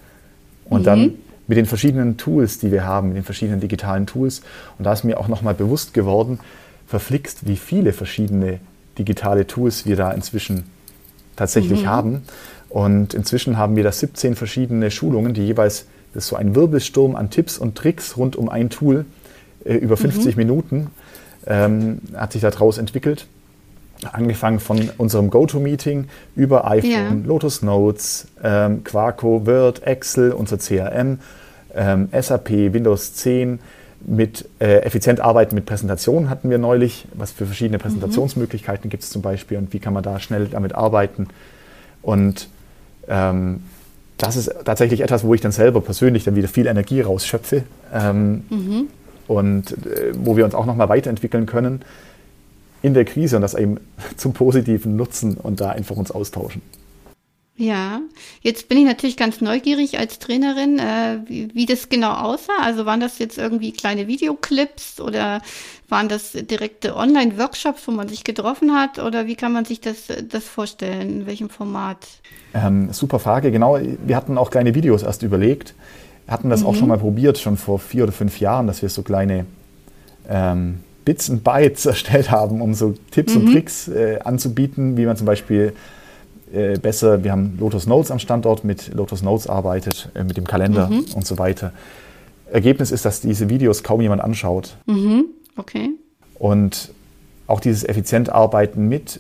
Und 0.70 0.82
mhm. 0.82 0.86
dann 0.86 1.14
mit 1.48 1.58
den 1.58 1.66
verschiedenen 1.66 2.18
Tools, 2.18 2.60
die 2.60 2.72
wir 2.72 2.86
haben, 2.86 3.10
mit 3.10 3.18
den 3.18 3.24
verschiedenen 3.24 3.60
digitalen 3.60 4.06
Tools. 4.06 4.42
Und 4.78 4.86
da 4.86 4.94
ist 4.94 5.04
mir 5.04 5.20
auch 5.20 5.28
nochmal 5.28 5.54
bewusst 5.54 5.94
geworden, 5.94 6.40
verflixt, 6.88 7.48
wie 7.48 7.56
viele 7.56 7.94
verschiedene 7.94 8.60
digitale 8.98 9.48
Tools 9.48 9.86
wir 9.86 9.96
da 9.96 10.12
inzwischen 10.12 10.64
tatsächlich 11.36 11.84
mhm. 11.84 11.88
haben. 11.88 12.22
Und 12.70 13.14
inzwischen 13.14 13.58
haben 13.58 13.76
wir 13.76 13.84
da 13.84 13.92
17 13.92 14.36
verschiedene 14.36 14.92
Schulungen, 14.92 15.34
die 15.34 15.46
jeweils, 15.46 15.86
das 16.14 16.26
ist 16.26 16.30
so 16.30 16.36
ein 16.36 16.56
Wirbelsturm 16.56 17.16
an 17.16 17.30
Tipps 17.30 17.58
und 17.58 17.76
Tricks 17.76 18.18
rund 18.18 18.36
um 18.36 18.50
ein 18.50 18.70
Tool, 18.70 19.06
äh, 19.64 19.76
über 19.76 19.98
50 19.98 20.36
mhm. 20.36 20.42
Minuten, 20.42 20.88
ähm, 21.48 22.00
hat 22.16 22.34
sich 22.34 22.42
daraus 22.42 22.78
entwickelt 22.78 23.28
angefangen 24.12 24.60
von 24.60 24.90
unserem 24.98 25.30
GoTo-Meeting 25.30 26.08
über 26.36 26.70
iPhone, 26.70 26.92
ja. 26.92 27.12
Lotus 27.26 27.62
Notes, 27.62 28.28
ähm, 28.44 28.84
Quarko, 28.84 29.46
Word, 29.46 29.84
Excel, 29.84 30.32
unser 30.32 30.58
CRM, 30.58 31.20
ähm, 31.74 32.10
SAP, 32.12 32.74
Windows 32.74 33.14
10, 33.16 33.60
mit 34.06 34.48
äh, 34.60 34.80
effizient 34.80 35.20
arbeiten 35.20 35.56
mit 35.56 35.66
Präsentationen 35.66 36.30
hatten 36.30 36.50
wir 36.50 36.58
neulich. 36.58 37.06
Was 37.14 37.32
für 37.32 37.46
verschiedene 37.46 37.80
Präsentationsmöglichkeiten 37.80 38.88
mhm. 38.88 38.90
gibt 38.90 39.04
es 39.04 39.10
zum 39.10 39.22
Beispiel 39.22 39.58
und 39.58 39.74
wie 39.74 39.80
kann 39.80 39.94
man 39.94 40.04
da 40.04 40.20
schnell 40.20 40.48
damit 40.48 40.76
arbeiten? 40.76 41.28
Und 42.02 42.50
ähm, 43.08 43.64
das 44.18 44.38
ist 44.38 44.54
tatsächlich 44.64 45.02
etwas, 45.02 45.24
wo 45.24 45.34
ich 45.34 45.42
dann 45.42 45.52
selber 45.52 45.82
persönlich 45.82 46.24
dann 46.24 46.36
wieder 46.36 46.48
viel 46.48 46.68
Energie 46.68 47.02
rausschöpfe 47.02 47.64
ähm, 47.94 48.46
mhm. 48.50 48.88
und 49.28 49.72
äh, 49.72 50.14
wo 50.16 50.38
wir 50.38 50.46
uns 50.46 50.56
auch 50.56 50.66
nochmal 50.66 50.90
weiterentwickeln 50.90 51.46
können 51.46 51.82
in 52.82 52.94
der 52.94 53.06
Krise 53.06 53.36
und 53.36 53.42
das 53.42 53.56
eben 53.56 53.80
zum 54.18 54.34
Positiven 54.34 54.96
nutzen 54.96 55.36
und 55.36 55.60
da 55.62 55.72
einfach 55.72 55.98
uns 55.98 56.12
austauschen. 56.12 56.62
Ja, 57.58 58.02
jetzt 58.42 58.68
bin 58.68 58.78
ich 58.80 58.84
natürlich 58.84 59.16
ganz 59.16 59.40
neugierig 59.40 59.98
als 59.98 60.20
Trainerin, 60.20 60.78
äh, 60.78 61.20
wie, 61.26 61.56
wie, 61.56 61.66
das 61.66 61.88
genau 61.88 62.12
aussah. 62.12 62.58
Also 62.62 62.86
waren 62.86 63.00
das 63.00 63.18
jetzt 63.18 63.38
irgendwie 63.38 63.72
kleine 63.72 64.08
Videoclips 64.08 65.00
oder 65.00 65.42
waren 65.88 66.10
das 66.10 66.34
direkte 66.34 66.98
Online-Workshops, 66.98 67.88
wo 67.88 67.92
man 67.94 68.10
sich 68.10 68.26
getroffen 68.26 68.76
hat? 68.76 69.00
Oder 69.00 69.26
wie 69.26 69.36
kann 69.36 69.54
man 69.54 69.64
sich 69.64 69.80
das, 69.80 70.08
das 70.30 70.44
vorstellen? 70.44 71.22
In 71.22 71.28
welchem 71.28 71.50
Format? 71.50 72.00
Ähm, 72.54 72.92
super 72.92 73.20
Frage, 73.20 73.52
genau. 73.52 73.80
Wir 74.06 74.18
hatten 74.18 74.38
auch 74.38 74.52
kleine 74.52 74.76
Videos 74.76 75.04
erst 75.04 75.24
überlegt. 75.24 75.76
Hatten 76.28 76.50
das 76.50 76.62
mhm. 76.62 76.68
auch 76.68 76.76
schon 76.76 76.90
mal 76.90 76.98
probiert, 76.98 77.38
schon 77.38 77.56
vor 77.56 77.80
vier 77.80 78.04
oder 78.04 78.12
fünf 78.12 78.42
Jahren, 78.42 78.68
dass 78.68 78.82
wir 78.82 78.90
so 78.90 79.02
kleine 79.02 79.46
ähm, 80.28 80.80
Bits 81.06 81.30
und 81.30 81.46
Bytes 81.46 81.86
erstellt 81.86 82.32
haben, 82.32 82.62
um 82.62 82.74
so 82.74 82.96
Tipps 83.12 83.34
mhm. 83.34 83.42
und 83.42 83.54
Tricks 83.54 83.88
äh, 83.88 84.20
anzubieten, 84.22 84.98
wie 84.98 85.06
man 85.06 85.16
zum 85.16 85.26
Beispiel 85.26 85.72
äh, 86.56 86.80
besser, 86.80 87.24
wir 87.24 87.32
haben 87.32 87.58
Lotus 87.60 87.86
Notes 87.86 88.12
am 88.12 88.20
Standort, 88.20 88.64
mit 88.64 88.94
Lotus 88.94 89.22
Notes 89.22 89.48
arbeitet, 89.48 90.10
äh, 90.16 90.24
mit 90.24 90.38
dem 90.38 90.46
Kalender 90.46 90.88
mhm. 90.88 91.06
und 91.16 91.26
so 91.26 91.38
weiter. 91.38 91.74
Ergebnis 92.52 92.92
ist, 92.92 93.06
dass 93.06 93.22
diese 93.22 93.50
Videos 93.50 93.84
kaum 93.84 94.02
jemand 94.02 94.22
anschaut. 94.22 94.78
Mhm. 94.86 95.26
Okay. 95.58 95.92
Und 96.36 96.92
auch 97.48 97.60
dieses 97.60 97.84
effizient 97.84 98.30
Arbeiten 98.30 98.88
mit 98.88 99.20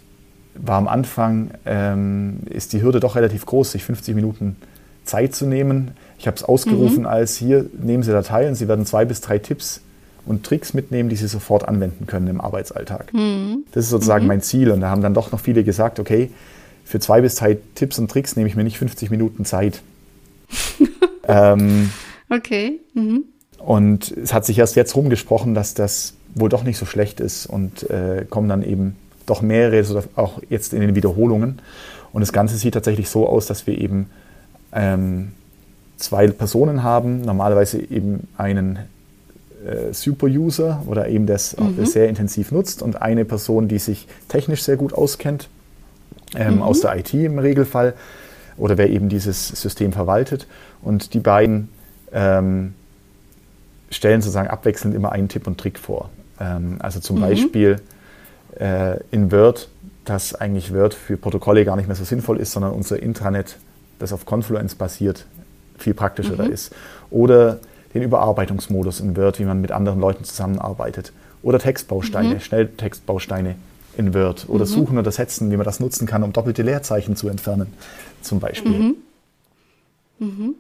war 0.56 0.78
am 0.78 0.88
Anfang, 0.88 1.52
ähm, 1.66 2.40
ist 2.50 2.74
die 2.74 2.82
Hürde 2.82 3.00
doch 3.00 3.16
relativ 3.16 3.46
groß, 3.46 3.74
sich 3.74 3.84
50 3.84 4.16
Minuten 4.16 4.56
Zeit 5.04 5.36
zu 5.36 5.46
nehmen. 5.46 5.92
Ich 6.18 6.28
habe 6.28 6.38
es 6.38 6.44
ausgerufen 6.44 7.02
mhm. 7.02 7.08
als 7.08 7.36
hier, 7.36 7.66
nehmen 7.78 8.04
Sie 8.04 8.12
Dateien, 8.12 8.56
Sie 8.56 8.68
werden 8.68 8.86
zwei 8.86 9.06
bis 9.06 9.22
drei 9.22 9.38
Tipps 9.38 9.82
und 10.26 10.46
Tricks 10.46 10.74
mitnehmen, 10.74 11.10
die 11.10 11.16
Sie 11.16 11.28
sofort 11.28 11.68
anwenden 11.68 12.08
können 12.08 12.28
im 12.28 12.42
Arbeitsalltag. 12.42 13.14
Mhm. 13.14 13.66
Das 13.72 13.86
ist 13.86 13.92
sozusagen 13.92 14.24
mhm. 14.26 14.30
mein 14.30 14.42
Ziel. 14.42 14.72
Und 14.72 14.82
da 14.82 14.90
haben 14.90 15.02
dann 15.02 15.14
doch 15.14 15.32
noch 15.32 15.40
viele 15.40 15.64
gesagt, 15.64 16.00
okay, 16.00 16.32
für 16.86 17.00
zwei 17.00 17.22
bis 17.22 17.36
drei 17.36 17.58
Tipps 17.74 18.00
und 18.00 18.10
Tricks 18.10 18.36
nehme 18.36 18.48
ich 18.48 18.56
mir 18.56 18.64
nicht 18.64 18.78
50 18.78 19.10
Minuten 19.10 19.44
Zeit. 19.44 19.82
ähm, 21.28 21.90
okay. 22.30 22.80
Mhm. 22.94 23.24
Und 23.58 24.12
es 24.12 24.34
hat 24.34 24.46
sich 24.46 24.60
erst 24.60 24.76
jetzt 24.76 24.96
rumgesprochen, 24.96 25.56
dass 25.56 25.74
das 25.74 26.14
wohl 26.36 26.50
doch 26.50 26.64
nicht 26.64 26.78
so 26.78 26.86
schlecht 26.86 27.20
ist 27.20 27.48
und 27.48 27.90
äh, 27.90 28.26
kommen 28.30 28.48
dann 28.48 28.62
eben 28.62 28.96
doch 29.26 29.42
mehrere, 29.42 29.84
so 29.84 30.04
auch 30.16 30.40
jetzt 30.50 30.74
in 30.74 30.82
den 30.82 30.96
Wiederholungen. 30.96 31.60
Und 32.14 32.22
das 32.22 32.32
Ganze 32.32 32.58
sieht 32.58 32.76
tatsächlich 32.76 33.10
so 33.10 33.28
aus, 33.28 33.48
dass 33.48 33.66
wir 33.66 33.78
eben 33.78 34.10
ähm, 34.72 35.32
zwei 35.98 36.28
Personen 36.28 36.84
haben, 36.84 37.22
normalerweise 37.22 37.82
eben 37.82 38.28
einen 38.38 38.80
äh, 39.66 39.92
Super-User 39.94 40.84
oder 40.86 41.08
eben 41.08 41.26
das 41.26 41.58
mhm. 41.58 41.86
sehr 41.86 42.08
intensiv 42.08 42.52
nutzt 42.52 42.84
und 42.84 43.02
eine 43.02 43.26
Person, 43.26 43.68
die 43.68 43.80
sich 43.80 44.08
technisch 44.28 44.62
sehr 44.62 44.78
gut 44.78 44.94
auskennt, 44.94 45.50
ähm, 46.36 46.56
mhm. 46.56 46.62
aus 46.62 46.82
der 46.82 46.98
IT 46.98 47.14
im 47.14 47.40
Regelfall 47.40 47.94
oder 48.58 48.78
wer 48.78 48.90
eben 48.90 49.10
dieses 49.10 49.48
System 49.48 49.94
verwaltet. 49.94 50.48
Und 50.82 51.14
die 51.14 51.20
beiden 51.20 51.70
ähm, 52.12 52.74
stellen 53.90 54.22
sozusagen 54.22 54.48
abwechselnd 54.48 54.96
immer 54.96 55.12
einen 55.12 55.30
Tipp 55.30 55.48
und 55.48 55.58
Trick 55.60 55.80
vor. 55.80 56.10
Ähm, 56.40 56.78
also 56.80 57.00
zum 57.00 57.18
mhm. 57.18 57.22
Beispiel 57.22 57.82
äh, 58.60 59.00
in 59.12 59.32
Word, 59.32 59.70
dass 60.06 60.36
eigentlich 60.36 60.74
Word 60.74 60.94
für 60.94 61.18
Protokolle 61.18 61.66
gar 61.66 61.76
nicht 61.76 61.88
mehr 61.88 61.96
so 61.96 62.04
sinnvoll 62.04 62.40
ist, 62.40 62.52
sondern 62.52 62.72
unser 62.72 63.02
Intranet, 63.02 63.58
das 64.00 64.14
auf 64.14 64.26
Confluence 64.26 64.76
basiert, 64.76 65.26
viel 65.78 65.94
praktischer 65.94 66.34
mhm. 66.34 66.38
da 66.38 66.44
ist. 66.46 66.74
Oder 67.10 67.60
den 67.94 68.04
Überarbeitungsmodus 68.04 69.00
in 69.00 69.16
Word, 69.16 69.40
wie 69.40 69.46
man 69.46 69.62
mit 69.62 69.72
anderen 69.72 70.00
Leuten 70.00 70.24
zusammenarbeitet. 70.24 71.14
Oder 71.42 71.60
Textbausteine, 71.60 72.36
mhm. 72.36 72.40
Schnelltextbausteine 72.40 73.56
in 73.98 74.14
Word. 74.14 74.46
Oder 74.48 74.66
mhm. 74.66 74.70
Suchen 74.70 74.98
oder 74.98 75.12
Setzen, 75.12 75.52
wie 75.52 75.58
man 75.58 75.66
das 75.66 75.80
nutzen 75.80 76.08
kann, 76.08 76.24
um 76.24 76.34
doppelte 76.34 76.64
Leerzeichen 76.64 77.16
zu 77.16 77.28
entfernen, 77.28 77.68
zum 78.22 78.40
Beispiel. 78.40 78.72
Mhm. 78.72 78.96
Mhm. 80.20 80.56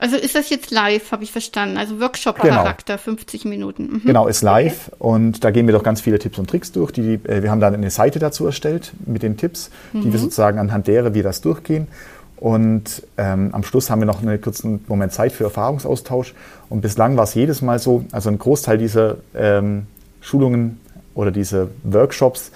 Also 0.00 0.16
ist 0.16 0.36
das 0.36 0.48
jetzt 0.48 0.70
live, 0.70 1.10
habe 1.10 1.24
ich 1.24 1.32
verstanden. 1.32 1.76
Also 1.76 2.00
Workshop-Charakter, 2.00 2.94
genau. 2.94 3.02
50 3.02 3.44
Minuten. 3.46 3.94
Mhm. 3.94 4.02
Genau, 4.04 4.28
ist 4.28 4.42
live 4.42 4.92
okay. 4.92 4.96
und 5.00 5.42
da 5.42 5.50
gehen 5.50 5.66
wir 5.66 5.74
doch 5.74 5.82
ganz 5.82 6.00
viele 6.00 6.20
Tipps 6.20 6.38
und 6.38 6.48
Tricks 6.48 6.70
durch. 6.70 6.92
Die, 6.92 7.14
äh, 7.24 7.42
wir 7.42 7.50
haben 7.50 7.60
dann 7.60 7.74
eine 7.74 7.90
Seite 7.90 8.20
dazu 8.20 8.46
erstellt 8.46 8.92
mit 9.06 9.24
den 9.24 9.36
Tipps, 9.36 9.70
mhm. 9.92 10.02
die 10.02 10.12
wir 10.12 10.20
sozusagen 10.20 10.60
anhand 10.60 10.86
derer 10.86 11.14
wir 11.14 11.24
das 11.24 11.40
durchgehen. 11.40 11.88
Und 12.36 13.02
ähm, 13.16 13.50
am 13.52 13.64
Schluss 13.64 13.90
haben 13.90 14.00
wir 14.00 14.06
noch 14.06 14.22
einen 14.22 14.40
kurzen 14.40 14.84
Moment 14.86 15.12
Zeit 15.12 15.32
für 15.32 15.44
Erfahrungsaustausch. 15.44 16.34
Und 16.68 16.80
bislang 16.80 17.16
war 17.16 17.24
es 17.24 17.34
jedes 17.34 17.62
Mal 17.62 17.80
so, 17.80 18.04
also 18.12 18.28
ein 18.28 18.38
Großteil 18.38 18.78
dieser 18.78 19.16
ähm, 19.34 19.86
Schulungen 20.20 20.78
oder 21.18 21.32
dieser 21.32 21.66
Workshops, 21.82 22.52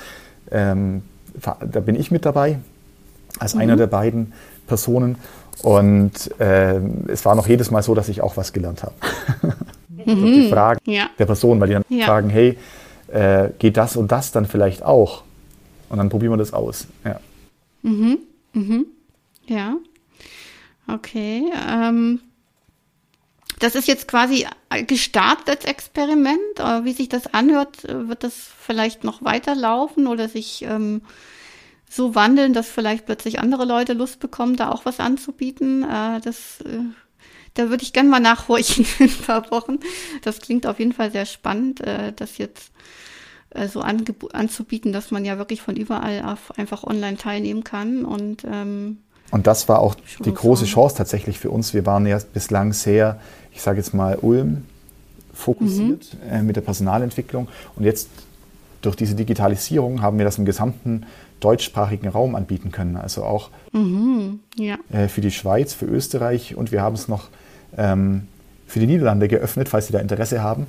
ähm, 0.53 1.03
da 1.43 1.81
bin 1.81 1.97
ich 1.97 2.13
mit 2.13 2.25
dabei, 2.25 2.61
als 3.41 3.55
mhm. 3.55 3.63
einer 3.63 3.77
der 3.77 3.89
beiden 3.89 4.33
Personen. 4.69 5.17
Und 5.63 6.31
äh, 6.41 6.79
es 7.09 7.25
war 7.25 7.35
noch 7.35 7.49
jedes 7.49 7.73
Mal 7.73 7.83
so, 7.83 7.97
dass 7.97 8.09
ich 8.09 8.23
auch 8.23 8.37
was 8.37 8.53
gelernt 8.53 8.83
habe. 8.83 8.95
Mhm. 10.05 10.25
die 10.25 10.49
Fragen 10.49 10.81
ja. 10.91 11.11
der 11.17 11.27
Person, 11.27 11.61
weil 11.61 11.69
die 11.69 11.75
dann 11.75 11.85
ja. 11.89 12.07
fragen, 12.07 12.29
hey, 12.29 12.59
äh, 13.13 13.51
geht 13.61 13.77
das 13.77 13.95
und 13.95 14.11
das 14.11 14.33
dann 14.33 14.47
vielleicht 14.47 14.83
auch? 14.83 15.23
Und 15.91 15.99
dann 15.99 16.09
probieren 16.09 16.33
wir 16.33 16.39
das 16.39 16.53
aus. 16.53 16.89
Ja. 17.05 17.21
Mhm. 17.83 18.19
Mhm. 18.53 18.87
Ja. 19.47 19.77
Okay. 20.89 21.45
Ähm, 21.71 22.19
das 23.63 23.75
ist 23.77 23.87
jetzt 23.87 24.09
quasi 24.09 24.47
gestartet 24.87 25.49
als 25.49 25.65
Experiment. 25.65 26.59
Aber 26.59 26.85
wie 26.85 26.93
sich 26.93 27.09
das 27.09 27.33
anhört, 27.33 27.85
wird 27.85 28.25
das 28.25 28.35
vielleicht 28.35 29.05
noch 29.05 29.23
weiterlaufen 29.23 30.07
oder 30.07 30.29
sich 30.29 30.63
ähm, 30.63 31.03
so 31.89 32.15
wandeln, 32.15 32.55
dass 32.55 32.69
vielleicht 32.69 33.07
plötzlich 33.07 33.39
andere 33.39 33.65
Leute 33.65 33.93
Lust 33.93 34.19
bekommen, 34.19 34.57
da 34.57 34.71
auch 34.71 34.85
was 34.85 34.99
anzubieten. 34.99 35.83
Äh, 35.85 36.21
das, 36.21 36.61
äh, 36.63 36.81
da 37.55 37.69
würde 37.69 37.83
ich 37.83 37.93
gerne 37.93 38.09
mal 38.09 38.21
nachhorchen 38.21 38.87
in 38.99 39.11
ein 39.11 39.25
paar 39.27 39.51
Wochen. 39.51 39.79
Das 40.23 40.41
klingt 40.41 40.67
auf 40.67 40.79
jeden 40.79 40.93
Fall 40.93 41.13
sehr 41.13 41.27
spannend, 41.27 41.81
äh, 41.83 42.13
das 42.13 42.39
jetzt 42.39 42.73
äh, 43.51 43.69
so 43.69 43.81
anzubieten, 43.81 44.93
dass 44.93 45.11
man 45.11 45.25
ja 45.25 45.39
wirklich 45.39 45.63
von 45.63 45.77
überall 45.77 46.23
auf 46.23 46.59
einfach 46.59 46.83
online 46.83 47.17
teilnehmen 47.17 47.63
kann. 47.63 48.05
Und, 48.05 48.45
ähm, 48.45 48.99
und 49.31 49.47
das 49.47 49.69
war 49.69 49.81
auch 49.81 49.95
die 50.25 50.35
große 50.35 50.65
Chance 50.65 50.97
tatsächlich 50.97 51.39
für 51.39 51.51
uns. 51.51 51.75
Wir 51.75 51.87
waren 51.87 52.07
ja 52.07 52.19
bislang 52.33 52.73
sehr, 52.73 53.21
ich 53.55 53.63
sage 53.63 53.79
jetzt 53.79 53.95
mal, 53.95 54.19
Ulm 54.21 54.65
fokussiert 55.33 56.17
mhm. 56.25 56.33
äh, 56.33 56.43
mit 56.43 56.57
der 56.57 56.61
Personalentwicklung. 56.63 57.49
Und 57.77 57.85
jetzt 57.85 58.09
durch 58.83 58.97
diese 58.97 59.15
Digitalisierung 59.15 60.03
haben 60.03 60.19
wir 60.19 60.25
das 60.25 60.39
im 60.39 60.45
gesamten 60.45 61.07
deutschsprachigen 61.41 62.09
Raum 62.09 62.35
anbieten 62.35 62.71
können. 62.71 62.97
Also 62.97 63.25
auch 63.25 63.51
mhm, 63.73 64.41
ja. 64.57 64.77
äh, 64.93 65.09
für 65.09 65.21
die 65.21 65.31
Schweiz, 65.31 65.73
für 65.73 65.87
Österreich 65.87 66.55
und 66.57 66.73
wir 66.73 66.83
haben 66.83 66.95
es 66.95 67.09
noch 67.09 67.29
ähm, 67.77 68.29
für 68.67 68.81
die 68.81 68.87
Niederlande 68.87 69.29
geöffnet, 69.29 69.69
falls 69.69 69.87
Sie 69.87 69.93
da 69.93 69.99
Interesse 69.99 70.43
haben, 70.43 70.67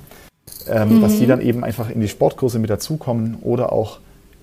ähm, 0.68 0.96
mhm. 0.96 1.00
dass 1.00 1.18
die 1.18 1.26
dann 1.26 1.40
eben 1.40 1.64
einfach 1.64 1.90
in 1.90 2.00
die 2.00 2.08
Sportkurse 2.08 2.58
mit 2.58 2.70
dazukommen 2.70 3.36
oder 3.42 3.72
auch 3.72 4.00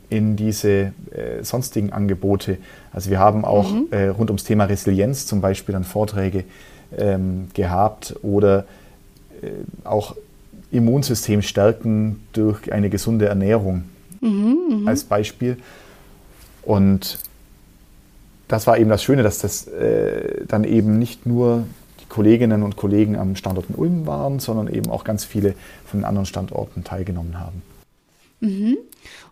in 0.10 0.36
diese 0.36 0.70
äh, 1.12 1.44
sonstigen 1.44 1.94
Angebote. 1.94 2.58
Also 2.92 3.10
wir 3.10 3.20
haben 3.20 3.46
auch 3.46 3.72
mhm. 3.72 3.88
äh, 3.92 4.08
rund 4.08 4.30
ums 4.30 4.44
Thema 4.44 4.66
Resilienz 4.66 5.26
zum 5.26 5.42
Beispiel 5.42 5.74
dann 5.74 5.84
Vorträge 5.84 6.44
ähm, 6.98 7.48
gehabt 7.54 8.16
oder 8.22 8.66
äh, 9.42 9.50
auch 9.84 10.16
Immunsystem 10.72 11.42
stärken 11.42 12.22
durch 12.34 12.72
eine 12.72 12.90
gesunde 12.90 13.28
Ernährung 13.28 13.84
mhm, 14.22 14.58
mhm. 14.70 14.88
als 14.88 15.04
Beispiel. 15.04 15.58
Und 16.64 17.20
das 18.48 18.68
war 18.68 18.78
eben 18.78 18.90
das 18.90 19.04
Schöne, 19.04 19.24
dass 19.24 19.40
das 19.40 19.68
äh, 19.68 20.46
dann 20.48 20.64
eben 20.64 21.00
nicht 21.00 21.26
nur 21.26 21.64
die 22.02 22.06
Kolleginnen 22.08 22.64
und 22.64 22.76
Kollegen 22.76 23.16
am 23.18 23.36
Standort 23.36 23.70
in 23.70 23.76
Ulm 23.76 24.06
waren, 24.06 24.40
sondern 24.40 24.68
eben 24.68 24.90
auch 24.92 25.04
ganz 25.04 25.26
viele 25.26 25.56
von 25.86 26.02
den 26.02 26.06
anderen 26.06 26.26
Standorten 26.26 26.84
teilgenommen 26.84 27.40
haben. 27.40 27.62
Mhm. 28.42 28.78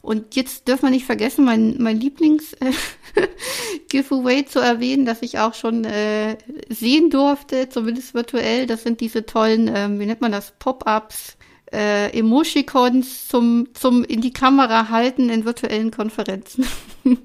Und 0.01 0.35
jetzt 0.35 0.67
dürfen 0.67 0.83
wir 0.83 0.91
nicht 0.91 1.05
vergessen, 1.05 1.43
mein, 1.43 1.75
mein 1.79 1.99
Lieblings-Giveaway 1.99 4.45
zu 4.49 4.59
erwähnen, 4.59 5.05
das 5.05 5.21
ich 5.21 5.39
auch 5.39 5.53
schon 5.53 5.83
äh, 5.83 6.37
sehen 6.69 7.09
durfte, 7.09 7.67
zumindest 7.67 8.13
virtuell. 8.13 8.65
Das 8.65 8.83
sind 8.83 9.01
diese 9.01 9.25
tollen, 9.25 9.67
äh, 9.67 9.89
wie 9.99 10.05
nennt 10.05 10.21
man 10.21 10.31
das, 10.31 10.53
Pop-ups, 10.57 11.35
äh, 11.73 12.17
Emoticons 12.17 13.27
zum, 13.27 13.67
zum 13.73 14.05
in 14.05 14.21
die 14.21 14.31
Kamera 14.31 14.87
halten 14.89 15.29
in 15.29 15.43
virtuellen 15.43 15.91
Konferenzen. 15.91 16.65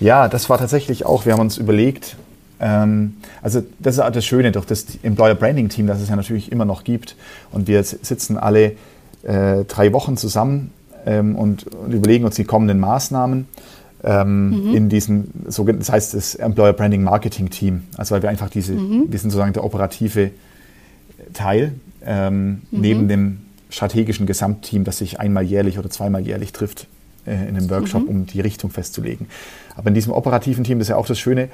ja, 0.00 0.26
das 0.28 0.50
war 0.50 0.58
tatsächlich 0.58 1.06
auch, 1.06 1.24
wir 1.24 1.34
haben 1.34 1.40
uns 1.40 1.56
überlegt, 1.56 2.16
ähm, 2.58 3.18
also 3.42 3.62
das 3.78 3.98
ist 3.98 4.04
das 4.04 4.26
Schöne 4.26 4.50
durch 4.50 4.66
das 4.66 4.86
Employer 5.02 5.34
Branding 5.34 5.68
Team, 5.68 5.86
das 5.86 6.00
es 6.00 6.08
ja 6.08 6.16
natürlich 6.16 6.50
immer 6.50 6.64
noch 6.64 6.82
gibt. 6.84 7.16
Und 7.52 7.68
wir 7.68 7.84
sitzen 7.84 8.36
alle 8.36 8.76
äh, 9.22 9.64
drei 9.64 9.92
Wochen 9.92 10.16
zusammen 10.16 10.72
ähm, 11.08 11.36
und, 11.36 11.66
und, 11.66 11.92
überlegen 11.92 12.24
uns 12.24 12.36
die 12.36 12.44
kommenden 12.44 12.78
Maßnahmen. 12.78 13.48
Ähm, 14.04 14.50
mhm. 14.50 14.76
in 14.76 14.88
diesem, 14.88 15.24
so, 15.48 15.64
das 15.64 15.90
heißt 15.90 16.14
das 16.14 16.36
Employer 16.36 16.72
Branding 16.72 17.02
Marketing 17.02 17.50
Team. 17.50 17.82
Also 17.96 18.14
weil 18.14 18.22
wir 18.22 18.30
einfach 18.30 18.48
diese, 18.48 18.74
mhm. 18.74 19.06
wir 19.08 19.18
sind 19.18 19.30
sozusagen 19.30 19.52
der 19.54 19.64
operative 19.64 20.30
Teil 21.32 21.72
ähm, 22.06 22.62
mhm. 22.70 22.80
neben 22.80 23.08
dem 23.08 23.38
strategischen 23.70 24.26
Gesamtteam, 24.26 24.84
das 24.84 24.98
sich 24.98 25.18
einmal 25.18 25.42
jährlich 25.42 25.80
oder 25.80 25.90
zweimal 25.90 26.24
jährlich 26.24 26.52
trifft 26.52 26.86
äh, 27.26 27.48
in 27.48 27.56
einem 27.56 27.68
Workshop, 27.70 28.02
mhm. 28.02 28.08
um 28.08 28.26
die 28.26 28.40
Richtung 28.40 28.70
festzulegen. 28.70 29.26
Aber 29.74 29.88
in 29.88 29.94
diesem 29.94 30.12
operativen 30.12 30.62
Team, 30.62 30.78
das 30.78 30.86
ist 30.86 30.90
ja 30.90 30.96
auch 30.96 31.06
das 31.06 31.18
Schöne, 31.18 31.48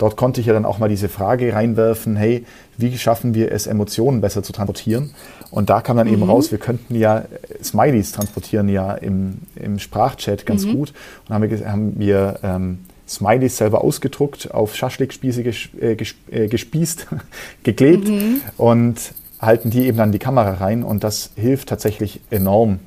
dort 0.00 0.16
konnte 0.16 0.40
ich 0.40 0.46
ja 0.46 0.52
dann 0.52 0.64
auch 0.64 0.78
mal 0.78 0.88
diese 0.88 1.08
Frage 1.08 1.52
reinwerfen, 1.52 2.16
hey, 2.16 2.44
wie 2.78 2.96
schaffen 2.96 3.34
wir 3.34 3.52
es, 3.52 3.66
Emotionen 3.66 4.20
besser 4.20 4.42
zu 4.42 4.52
transportieren? 4.52 5.10
Und 5.50 5.68
da 5.68 5.80
kam 5.80 5.96
dann 5.96 6.06
mhm. 6.06 6.14
eben 6.14 6.22
raus, 6.22 6.50
wir 6.50 6.58
könnten 6.58 6.94
ja 6.94 7.24
Smileys 7.62 8.12
transportieren 8.12 8.68
ja 8.68 8.94
im, 8.94 9.38
im 9.56 9.78
Sprachchat 9.78 10.46
ganz 10.46 10.64
mhm. 10.64 10.72
gut. 10.72 10.92
Und 11.28 11.34
haben 11.34 11.50
wir, 11.50 11.70
haben 11.70 11.98
wir 11.98 12.40
ähm, 12.42 12.78
Smileys 13.06 13.56
selber 13.56 13.84
ausgedruckt, 13.84 14.52
auf 14.52 14.74
Schaschlikspieße 14.74 15.42
äh, 15.42 15.96
äh, 16.30 16.48
gespießt, 16.48 17.08
geklebt 17.62 18.08
mhm. 18.08 18.40
und 18.56 19.12
halten 19.40 19.70
die 19.70 19.86
eben 19.86 19.98
dann 19.98 20.12
die 20.12 20.18
Kamera 20.18 20.54
rein 20.54 20.82
und 20.82 21.02
das 21.02 21.30
hilft 21.34 21.68
tatsächlich 21.68 22.20
enorm, 22.30 22.78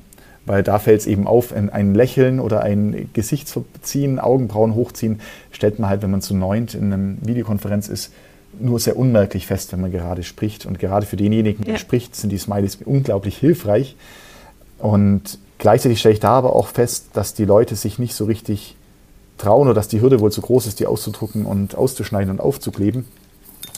weil 0.46 0.62
da 0.62 0.78
fällt 0.78 1.00
es 1.00 1.06
eben 1.06 1.26
auf, 1.26 1.52
ein 1.52 1.94
Lächeln 1.94 2.40
oder 2.40 2.62
ein 2.62 3.08
Gesicht 3.12 3.48
verziehen, 3.48 4.18
Augenbrauen 4.18 4.74
hochziehen, 4.74 5.20
stellt 5.50 5.78
man 5.78 5.88
halt, 5.88 6.02
wenn 6.02 6.10
man 6.10 6.22
zu 6.22 6.34
neunt 6.34 6.74
in 6.74 6.92
einer 6.92 7.16
Videokonferenz 7.22 7.88
ist, 7.88 8.12
nur 8.60 8.78
sehr 8.78 8.96
unmerklich 8.96 9.46
fest, 9.46 9.72
wenn 9.72 9.80
man 9.80 9.90
gerade 9.90 10.22
spricht. 10.22 10.66
Und 10.66 10.78
gerade 10.78 11.06
für 11.06 11.16
denjenigen, 11.16 11.64
der 11.64 11.74
ja. 11.74 11.78
spricht, 11.78 12.14
sind 12.14 12.30
die 12.30 12.38
Smileys 12.38 12.78
unglaublich 12.84 13.36
hilfreich. 13.36 13.96
Und 14.78 15.38
gleichzeitig 15.58 16.00
stelle 16.00 16.14
ich 16.14 16.20
da 16.20 16.30
aber 16.30 16.54
auch 16.54 16.68
fest, 16.68 17.08
dass 17.14 17.34
die 17.34 17.44
Leute 17.44 17.74
sich 17.76 17.98
nicht 17.98 18.14
so 18.14 18.24
richtig 18.24 18.76
trauen 19.38 19.66
oder 19.66 19.74
dass 19.74 19.88
die 19.88 20.00
Hürde 20.00 20.20
wohl 20.20 20.30
zu 20.30 20.40
groß 20.40 20.66
ist, 20.66 20.80
die 20.80 20.86
auszudrucken 20.86 21.46
und 21.46 21.74
auszuschneiden 21.74 22.30
und 22.30 22.40
aufzukleben. 22.40 23.06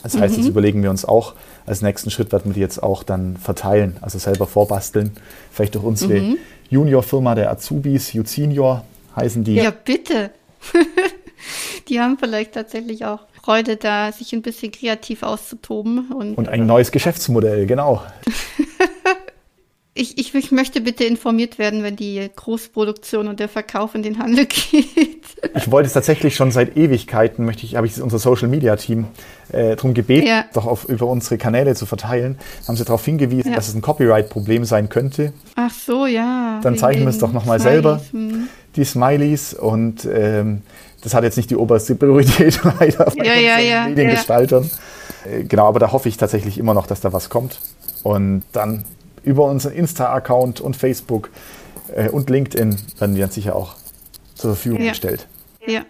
Das 0.03 0.17
heißt, 0.17 0.35
mhm. 0.35 0.41
das 0.41 0.47
überlegen 0.47 0.83
wir 0.83 0.89
uns 0.89 1.05
auch. 1.05 1.33
Als 1.65 1.81
nächsten 1.81 2.11
Schritt 2.11 2.31
werden 2.31 2.51
wir 2.51 2.53
die 2.53 2.59
jetzt 2.59 2.81
auch 2.81 3.03
dann 3.03 3.35
verteilen, 3.35 3.97
also 4.01 4.19
selber 4.19 4.47
vorbasteln. 4.47 5.11
Vielleicht 5.51 5.75
durch 5.75 5.83
unsere 5.83 6.21
mhm. 6.21 6.37
Junior-Firma 6.69 7.35
der 7.35 7.51
Azubis, 7.51 8.13
U-Senior 8.13 8.83
heißen 9.15 9.43
die. 9.43 9.55
Ja, 9.55 9.71
bitte. 9.71 10.31
die 11.87 11.99
haben 11.99 12.17
vielleicht 12.17 12.53
tatsächlich 12.53 13.05
auch 13.05 13.19
Freude 13.41 13.77
da, 13.77 14.11
sich 14.11 14.33
ein 14.33 14.41
bisschen 14.41 14.71
kreativ 14.71 15.23
auszutoben. 15.23 16.11
Und, 16.11 16.37
und 16.37 16.49
ein 16.49 16.65
neues 16.65 16.91
Geschäftsmodell, 16.91 17.65
genau. 17.65 18.03
Ich, 19.97 20.17
ich, 20.17 20.33
ich, 20.35 20.51
möchte 20.51 20.81
bitte 20.81 21.03
informiert 21.03 21.57
werden, 21.57 21.81
wenn 21.83 21.95
die 21.95 22.29
Großproduktion 22.35 23.27
und 23.27 23.39
der 23.39 23.49
Verkauf 23.49 23.95
in 23.95 24.03
den 24.03 24.19
Handel 24.19 24.45
geht. 24.71 25.23
Ich 25.55 25.71
wollte 25.71 25.87
es 25.87 25.93
tatsächlich 25.93 26.35
schon 26.35 26.51
seit 26.51 26.77
Ewigkeiten, 26.77 27.45
möchte 27.45 27.65
ich, 27.65 27.75
habe 27.75 27.87
ich 27.87 27.99
unser 28.01 28.19
Social 28.19 28.47
Media 28.47 28.75
Team 28.75 29.07
äh, 29.51 29.75
darum 29.75 29.93
gebeten, 29.93 30.27
ja. 30.27 30.45
doch 30.53 30.65
auf, 30.65 30.85
über 30.87 31.07
unsere 31.07 31.37
Kanäle 31.37 31.73
zu 31.75 31.85
verteilen. 31.85 32.37
Haben 32.67 32.75
sie 32.75 32.85
darauf 32.85 33.03
hingewiesen, 33.03 33.51
ja. 33.51 33.55
dass 33.55 33.67
es 33.67 33.75
ein 33.75 33.81
Copyright-Problem 33.81 34.65
sein 34.65 34.89
könnte. 34.89 35.33
Ach 35.55 35.71
so, 35.71 36.05
ja. 36.05 36.59
Dann 36.61 36.77
zeichnen 36.77 37.05
wir 37.05 37.09
es 37.09 37.19
doch 37.19 37.33
nochmal 37.33 37.59
selber, 37.59 38.01
hm. 38.11 38.47
die 38.75 38.85
Smileys. 38.85 39.53
Und 39.53 40.05
ähm, 40.05 40.61
das 41.01 41.13
hat 41.13 41.23
jetzt 41.23 41.37
nicht 41.37 41.49
die 41.49 41.55
oberste 41.55 41.95
Priorität 41.95 42.59
leider 42.79 43.05
bei 43.05 43.25
ja, 43.25 43.35
ja, 43.35 43.59
ja, 43.59 43.87
Mediengestaltern. 43.87 44.69
Äh, 45.25 45.43
genau, 45.43 45.67
aber 45.67 45.79
da 45.79 45.91
hoffe 45.91 46.09
ich 46.09 46.17
tatsächlich 46.17 46.57
immer 46.57 46.73
noch, 46.73 46.87
dass 46.87 47.01
da 47.01 47.13
was 47.13 47.29
kommt. 47.29 47.59
Und 48.03 48.43
dann 48.51 48.85
über 49.23 49.45
unseren 49.45 49.73
Insta-Account 49.73 50.61
und 50.61 50.75
Facebook 50.75 51.29
äh, 51.95 52.09
und 52.09 52.29
LinkedIn 52.29 52.77
werden 52.99 53.15
die 53.15 53.21
dann 53.21 53.31
sicher 53.31 53.55
auch 53.55 53.75
zur 54.35 54.53
Verfügung 54.53 54.81
ja. 54.81 54.89
gestellt. 54.89 55.27
Ja. 55.65 55.85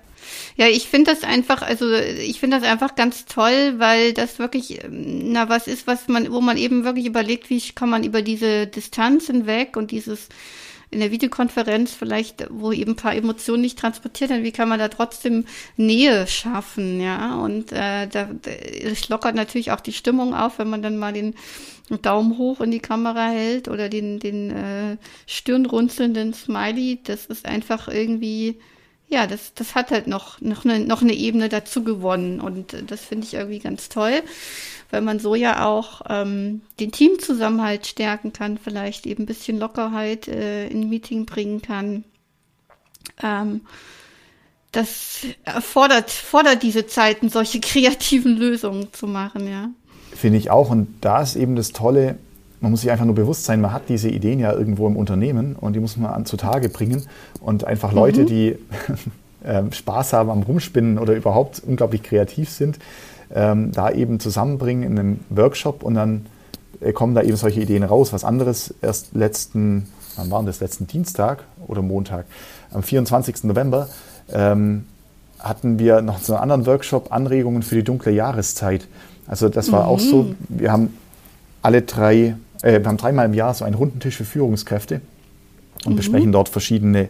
Ja, 0.58 0.68
ich 0.68 0.90
finde 0.90 1.14
das 1.14 1.24
einfach, 1.24 1.62
also 1.62 1.92
ich 1.94 2.40
finde 2.40 2.60
das 2.60 2.68
einfach 2.68 2.96
ganz 2.96 3.26
toll, 3.26 3.76
weil 3.78 4.14
das 4.14 4.40
wirklich, 4.40 4.84
ähm, 4.84 5.32
na, 5.32 5.50
was 5.50 5.68
ist, 5.68 5.86
was 5.86 6.08
man, 6.08 6.32
wo 6.32 6.42
man 6.42 6.58
eben 6.58 6.84
wirklich 6.84 7.06
überlegt, 7.06 7.50
wie 7.50 7.62
kann 7.76 7.90
man 7.90 8.04
über 8.04 8.24
diese 8.24 8.66
Distanz 8.66 9.28
hinweg 9.28 9.78
und 9.78 9.92
dieses 9.92 10.30
in 10.90 11.00
der 11.00 11.12
Videokonferenz 11.12 11.94
vielleicht, 11.94 12.48
wo 12.50 12.72
eben 12.72 12.92
ein 12.92 12.96
paar 12.96 13.14
Emotionen 13.14 13.62
nicht 13.62 13.78
transportiert 13.78 14.30
werden, 14.30 14.46
wie 14.46 14.54
kann 14.54 14.70
man 14.70 14.80
da 14.80 14.88
trotzdem 14.88 15.46
Nähe 15.76 16.26
schaffen, 16.28 17.02
ja? 17.02 17.36
Und 17.36 17.74
äh, 17.74 18.08
da, 18.08 18.30
das 18.42 19.10
lockert 19.10 19.36
natürlich 19.36 19.72
auch 19.72 19.82
die 19.82 19.94
Stimmung 19.94 20.34
auf, 20.34 20.60
wenn 20.60 20.70
man 20.70 20.82
dann 20.82 20.98
mal 20.98 21.12
den 21.12 21.36
Daumen 22.02 22.38
hoch 22.38 22.62
in 22.62 22.72
die 22.72 22.80
Kamera 22.80 23.28
hält 23.28 23.68
oder 23.68 23.90
den, 23.90 24.20
den 24.20 24.52
äh, 24.52 24.98
stirnrunzelnden 25.26 26.34
Smiley. 26.34 27.00
Das 27.04 27.26
ist 27.28 27.46
einfach 27.46 27.88
irgendwie, 27.88 28.60
ja, 29.08 29.28
das, 29.28 29.54
das 29.54 29.76
hat 29.76 29.92
halt 29.92 30.08
noch, 30.08 30.42
noch, 30.42 30.66
eine, 30.66 30.80
noch 30.80 31.02
eine 31.02 31.14
Ebene 31.14 31.50
dazu 31.50 31.84
gewonnen. 31.84 32.42
Und 32.42 32.76
das 32.88 33.06
finde 33.06 33.26
ich 33.26 33.34
irgendwie 33.34 33.60
ganz 33.60 33.90
toll 33.90 34.22
weil 34.90 35.02
man 35.02 35.20
so 35.20 35.36
ja 35.36 35.66
auch 35.66 36.02
ähm, 36.10 36.62
den 36.80 36.92
Teamzusammenhalt 36.92 37.88
stärken 37.88 38.34
kann, 38.34 38.58
vielleicht 38.58 39.06
eben 39.06 39.24
ein 39.24 39.28
bisschen 39.28 39.60
Lockerheit 39.60 40.28
äh, 40.28 40.68
in 40.68 40.90
Meeting 40.90 41.26
bringen 41.26 41.62
kann. 41.62 42.04
Ähm, 43.22 43.62
das 44.72 45.22
fordert, 45.62 46.12
fordert 46.12 46.64
diese 46.64 46.88
Zeiten, 46.88 47.30
solche 47.30 47.60
kreativen 47.62 48.38
Lösungen 48.38 48.94
zu 48.94 49.08
machen, 49.08 49.50
ja. 49.50 49.70
Finde 50.18 50.40
ich 50.40 50.50
auch. 50.50 50.72
Und 50.72 50.88
da 51.02 51.22
ist 51.22 51.36
eben 51.36 51.56
das 51.56 51.74
Tolle, 51.74 52.16
man 52.60 52.72
muss 52.72 52.82
sich 52.82 52.90
einfach 52.90 53.06
nur 53.06 53.14
bewusst 53.14 53.46
sein, 53.46 53.62
man 53.62 53.72
hat 53.72 53.84
diese 53.88 54.10
Ideen 54.10 54.40
ja 54.40 54.52
irgendwo 54.52 54.88
im 54.88 54.96
Unternehmen 54.96 55.56
und 55.56 55.74
die 55.74 55.80
muss 55.80 55.96
man 55.96 56.12
an 56.12 56.26
zutage 56.26 56.70
bringen. 56.70 57.04
Und 57.40 57.66
einfach 57.66 57.94
Leute, 57.94 58.22
mhm. 58.22 58.26
die 58.26 58.56
äh, 59.44 59.64
Spaß 59.72 60.14
haben 60.14 60.32
am 60.32 60.42
Rumspinnen 60.42 60.98
oder 60.98 61.14
überhaupt 61.14 61.62
unglaublich 61.64 62.02
kreativ 62.02 62.50
sind, 62.50 62.80
ähm, 63.32 63.72
da 63.74 63.92
eben 63.92 64.20
zusammenbringen 64.20 64.84
in 64.84 64.98
einem 64.98 65.20
Workshop 65.30 65.84
und 65.84 65.94
dann 65.94 66.26
äh, 66.82 66.94
kommen 66.94 67.14
da 67.14 67.22
eben 67.22 67.38
solche 67.38 67.62
Ideen 67.62 67.84
raus. 67.84 68.12
Was 68.12 68.24
anderes 68.24 68.74
erst 68.82 69.14
letzten, 69.14 69.88
wann 70.16 70.32
war 70.32 70.42
das, 70.42 70.62
letzten 70.62 70.88
Dienstag 70.88 71.44
oder 71.68 71.84
Montag, 71.84 72.26
am 72.72 72.82
24. 72.82 73.44
November, 73.44 73.88
ähm, 74.34 74.86
hatten 75.38 75.78
wir 75.78 76.02
noch 76.02 76.18
so 76.18 76.34
einen 76.34 76.42
anderen 76.42 76.66
Workshop, 76.66 77.12
Anregungen 77.12 77.62
für 77.62 77.76
die 77.76 77.84
dunkle 77.84 78.12
Jahreszeit. 78.12 78.88
Also 79.28 79.50
das 79.50 79.72
war 79.72 79.84
mhm. 79.84 79.90
auch 79.90 80.00
so, 80.00 80.36
wir 80.50 80.72
haben 80.72 80.94
alle 81.62 81.82
drei, 81.82 82.36
äh, 82.62 82.80
wir 82.80 82.86
haben 82.86 82.98
dreimal 82.98 83.26
im 83.26 83.34
Jahr 83.34 83.54
so 83.54 83.66
einen 83.66 83.76
runden 83.76 84.00
Tisch 84.00 84.16
für 84.16 84.26
Führungskräfte 84.26 85.02
und 85.86 85.94
mhm. 85.94 85.98
besprechen 85.98 86.32
dort 86.32 86.50
verschiedene 86.50 87.10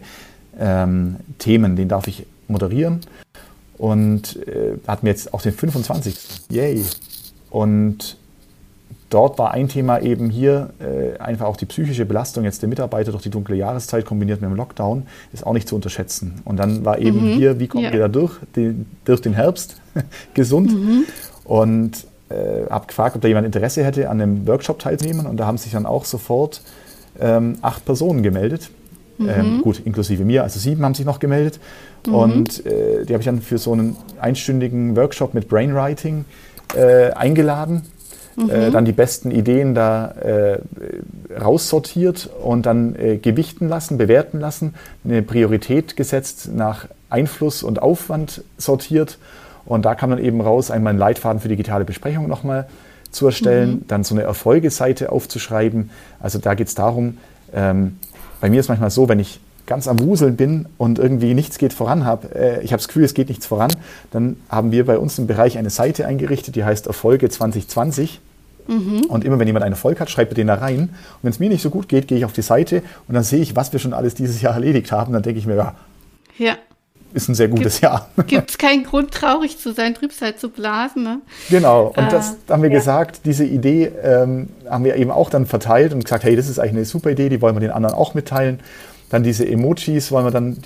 ähm, 0.58 1.16
Themen. 1.38 1.76
Den 1.76 1.88
darf 1.88 2.08
ich 2.08 2.26
moderieren 2.48 3.00
und 3.78 4.36
äh, 4.46 4.78
hatten 4.86 5.06
wir 5.06 5.12
jetzt 5.12 5.32
auch 5.32 5.42
den 5.42 5.52
25. 5.52 6.16
Yay! 6.50 6.84
Und 7.50 8.16
dort 9.10 9.38
war 9.38 9.52
ein 9.52 9.68
Thema 9.68 10.00
eben 10.00 10.28
hier 10.28 10.70
äh, 10.80 11.18
einfach 11.18 11.46
auch 11.46 11.56
die 11.56 11.66
psychische 11.66 12.04
Belastung 12.04 12.44
jetzt 12.44 12.60
der 12.62 12.68
Mitarbeiter 12.68 13.12
durch 13.12 13.22
die 13.22 13.30
dunkle 13.30 13.56
Jahreszeit 13.56 14.04
kombiniert 14.04 14.40
mit 14.40 14.50
dem 14.50 14.56
Lockdown 14.56 15.06
ist 15.32 15.46
auch 15.46 15.52
nicht 15.52 15.68
zu 15.68 15.76
unterschätzen. 15.76 16.42
Und 16.44 16.58
dann 16.58 16.84
war 16.84 16.98
eben 16.98 17.32
mhm. 17.32 17.36
hier, 17.36 17.60
wie 17.60 17.68
kommen 17.68 17.84
ja. 17.84 17.92
wir 17.92 18.00
da 18.00 18.08
durch, 18.08 18.36
die, 18.56 18.74
durch 19.04 19.20
den 19.20 19.34
Herbst 19.34 19.76
gesund? 20.34 20.72
Mhm. 20.72 21.04
Und 21.48 22.06
äh, 22.28 22.68
habe 22.70 22.86
gefragt, 22.86 23.16
ob 23.16 23.22
da 23.22 23.28
jemand 23.28 23.46
Interesse 23.46 23.84
hätte, 23.84 24.08
an 24.08 24.20
einem 24.20 24.46
Workshop 24.46 24.78
teilzunehmen. 24.78 25.26
Und 25.26 25.38
da 25.38 25.46
haben 25.46 25.58
sich 25.58 25.72
dann 25.72 25.86
auch 25.86 26.04
sofort 26.04 26.60
ähm, 27.20 27.56
acht 27.62 27.84
Personen 27.84 28.22
gemeldet. 28.22 28.70
Mhm. 29.18 29.28
Ähm, 29.28 29.60
gut, 29.62 29.82
inklusive 29.84 30.24
mir, 30.24 30.44
also 30.44 30.60
sieben 30.60 30.84
haben 30.84 30.94
sich 30.94 31.06
noch 31.06 31.18
gemeldet. 31.18 31.58
Mhm. 32.06 32.14
Und 32.14 32.66
äh, 32.66 33.04
die 33.04 33.12
habe 33.12 33.20
ich 33.20 33.26
dann 33.26 33.40
für 33.40 33.58
so 33.58 33.72
einen 33.72 33.96
einstündigen 34.20 34.96
Workshop 34.96 35.34
mit 35.34 35.48
Brainwriting 35.48 36.24
äh, 36.76 37.10
eingeladen. 37.12 37.82
Mhm. 38.36 38.50
Äh, 38.50 38.70
dann 38.70 38.84
die 38.84 38.92
besten 38.92 39.30
Ideen 39.30 39.74
da 39.74 40.12
äh, 40.12 40.58
raussortiert 41.34 42.30
und 42.44 42.66
dann 42.66 42.94
äh, 42.94 43.16
gewichten 43.16 43.68
lassen, 43.68 43.98
bewerten 43.98 44.38
lassen, 44.38 44.74
eine 45.04 45.22
Priorität 45.22 45.96
gesetzt, 45.96 46.50
nach 46.54 46.86
Einfluss 47.10 47.62
und 47.62 47.82
Aufwand 47.82 48.44
sortiert. 48.56 49.18
Und 49.68 49.84
da 49.84 49.94
kam 49.94 50.10
dann 50.10 50.18
eben 50.18 50.40
raus, 50.40 50.70
einmal 50.70 50.90
einen 50.90 50.98
Leitfaden 50.98 51.40
für 51.40 51.48
digitale 51.48 51.84
Besprechungen 51.84 52.28
nochmal 52.28 52.66
zu 53.10 53.26
erstellen, 53.26 53.70
mhm. 53.70 53.84
dann 53.86 54.04
so 54.04 54.14
eine 54.14 54.24
Erfolgeseite 54.24 55.12
aufzuschreiben. 55.12 55.90
Also 56.20 56.38
da 56.38 56.54
geht 56.54 56.68
es 56.68 56.74
darum, 56.74 57.18
ähm, 57.52 57.98
bei 58.40 58.50
mir 58.50 58.60
ist 58.60 58.68
manchmal 58.68 58.90
so, 58.90 59.08
wenn 59.08 59.20
ich 59.20 59.40
ganz 59.66 59.86
am 59.86 60.00
Wuseln 60.00 60.36
bin 60.36 60.66
und 60.78 60.98
irgendwie 60.98 61.34
nichts 61.34 61.58
geht 61.58 61.74
voran 61.74 62.04
habe, 62.06 62.34
äh, 62.34 62.62
ich 62.62 62.72
habe 62.72 62.78
das 62.78 62.88
Gefühl, 62.88 63.04
es 63.04 63.12
geht 63.12 63.28
nichts 63.28 63.46
voran, 63.46 63.70
dann 64.10 64.36
haben 64.48 64.72
wir 64.72 64.86
bei 64.86 64.98
uns 64.98 65.18
im 65.18 65.26
Bereich 65.26 65.58
eine 65.58 65.70
Seite 65.70 66.06
eingerichtet, 66.06 66.56
die 66.56 66.64
heißt 66.64 66.86
Erfolge 66.86 67.28
2020. 67.28 68.20
Mhm. 68.66 69.04
Und 69.08 69.24
immer 69.24 69.38
wenn 69.38 69.46
jemand 69.46 69.64
einen 69.64 69.72
Erfolg 69.74 70.00
hat, 70.00 70.10
schreibt 70.10 70.32
er 70.32 70.34
den 70.34 70.46
da 70.46 70.54
rein. 70.54 70.80
Und 70.80 70.90
wenn 71.22 71.30
es 71.30 71.38
mir 71.38 71.48
nicht 71.48 71.62
so 71.62 71.70
gut 71.70 71.88
geht, 71.88 72.08
gehe 72.08 72.18
ich 72.18 72.24
auf 72.24 72.32
die 72.32 72.42
Seite 72.42 72.82
und 73.06 73.14
dann 73.14 73.24
sehe 73.24 73.40
ich, 73.40 73.56
was 73.56 73.72
wir 73.72 73.80
schon 73.80 73.92
alles 73.92 74.14
dieses 74.14 74.40
Jahr 74.40 74.54
erledigt 74.54 74.92
haben. 74.92 75.12
Dann 75.12 75.22
denke 75.22 75.38
ich 75.38 75.46
mir, 75.46 75.56
ja, 75.56 75.74
ja. 76.38 76.56
Ist 77.12 77.28
ein 77.28 77.34
sehr 77.34 77.48
gutes 77.48 77.74
Gibt, 77.74 77.82
Jahr. 77.82 78.08
Gibt 78.26 78.50
es 78.50 78.58
keinen 78.58 78.84
Grund, 78.84 79.12
traurig 79.12 79.58
zu 79.58 79.72
sein, 79.72 79.94
Trübsal 79.94 80.36
zu 80.36 80.50
blasen. 80.50 81.02
Ne? 81.02 81.20
Genau, 81.50 81.92
und 81.96 82.06
äh, 82.06 82.10
das 82.10 82.36
haben 82.48 82.62
wir 82.62 82.70
ja. 82.70 82.78
gesagt, 82.78 83.22
diese 83.24 83.44
Idee 83.44 83.90
ähm, 84.02 84.48
haben 84.68 84.84
wir 84.84 84.96
eben 84.96 85.10
auch 85.10 85.30
dann 85.30 85.46
verteilt 85.46 85.92
und 85.92 86.04
gesagt, 86.04 86.24
hey, 86.24 86.36
das 86.36 86.48
ist 86.48 86.58
eigentlich 86.58 86.72
eine 86.72 86.84
super 86.84 87.10
Idee, 87.10 87.28
die 87.28 87.40
wollen 87.40 87.56
wir 87.56 87.60
den 87.60 87.70
anderen 87.70 87.94
auch 87.94 88.14
mitteilen. 88.14 88.60
Dann 89.10 89.22
diese 89.22 89.48
Emojis 89.48 90.12
wollen 90.12 90.26
wir 90.26 90.30
dann 90.30 90.58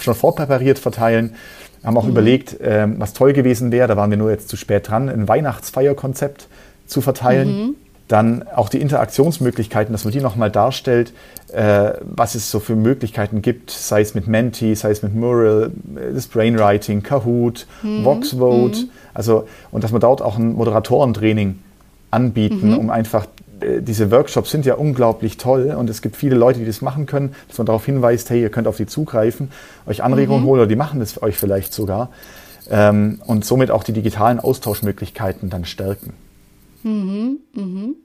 schon 0.00 0.14
vorpräpariert 0.14 0.78
verteilen. 0.78 1.34
Haben 1.84 1.96
auch 1.96 2.04
mhm. 2.04 2.10
überlegt, 2.10 2.56
ähm, 2.62 2.96
was 2.98 3.12
toll 3.12 3.32
gewesen 3.32 3.70
wäre, 3.70 3.86
da 3.86 3.96
waren 3.96 4.10
wir 4.10 4.16
nur 4.16 4.30
jetzt 4.30 4.48
zu 4.48 4.56
spät 4.56 4.88
dran, 4.88 5.08
ein 5.08 5.28
Weihnachtsfeierkonzept 5.28 6.48
zu 6.86 7.00
verteilen. 7.00 7.48
Mhm. 7.48 7.74
Dann 8.08 8.44
auch 8.54 8.68
die 8.68 8.80
Interaktionsmöglichkeiten, 8.80 9.92
dass 9.92 10.04
man 10.04 10.12
die 10.12 10.20
nochmal 10.20 10.50
darstellt, 10.50 11.12
äh, 11.52 11.92
was 12.02 12.34
es 12.34 12.50
so 12.50 12.60
für 12.60 12.76
Möglichkeiten 12.76 13.40
gibt, 13.40 13.70
sei 13.70 14.02
es 14.02 14.14
mit 14.14 14.26
Menti, 14.26 14.74
sei 14.74 14.90
es 14.90 15.02
mit 15.02 15.14
Mural, 15.14 15.72
äh, 15.96 16.12
das 16.12 16.26
Brainwriting, 16.26 17.02
Kahoot, 17.02 17.66
mhm. 17.82 18.04
Voxvote. 18.04 18.80
Mhm. 18.80 18.90
Also, 19.14 19.46
und 19.70 19.84
dass 19.84 19.92
wir 19.92 20.00
dort 20.00 20.20
auch 20.20 20.36
ein 20.36 20.54
Moderatorentraining 20.54 21.58
anbieten, 22.10 22.72
mhm. 22.72 22.78
um 22.78 22.90
einfach 22.90 23.26
äh, 23.60 23.80
diese 23.80 24.10
Workshops 24.10 24.50
sind 24.50 24.66
ja 24.66 24.74
unglaublich 24.74 25.36
toll 25.36 25.74
und 25.78 25.88
es 25.88 26.02
gibt 26.02 26.16
viele 26.16 26.36
Leute, 26.36 26.58
die 26.60 26.66
das 26.66 26.82
machen 26.82 27.06
können, 27.06 27.34
dass 27.48 27.58
man 27.58 27.66
darauf 27.66 27.84
hinweist, 27.86 28.30
hey, 28.30 28.42
ihr 28.42 28.50
könnt 28.50 28.66
auf 28.66 28.76
die 28.76 28.86
zugreifen, 28.86 29.50
euch 29.86 30.02
Anregungen 30.02 30.42
mhm. 30.42 30.46
holen 30.48 30.60
oder 30.60 30.68
die 30.68 30.76
machen 30.76 31.00
das 31.00 31.12
für 31.12 31.22
euch 31.22 31.36
vielleicht 31.36 31.72
sogar 31.72 32.10
ähm, 32.70 33.20
und 33.26 33.44
somit 33.44 33.70
auch 33.70 33.84
die 33.84 33.92
digitalen 33.92 34.40
Austauschmöglichkeiten 34.40 35.50
dann 35.50 35.64
stärken. 35.64 36.14
Mhm. 36.84 37.40
Mhm. 37.54 37.96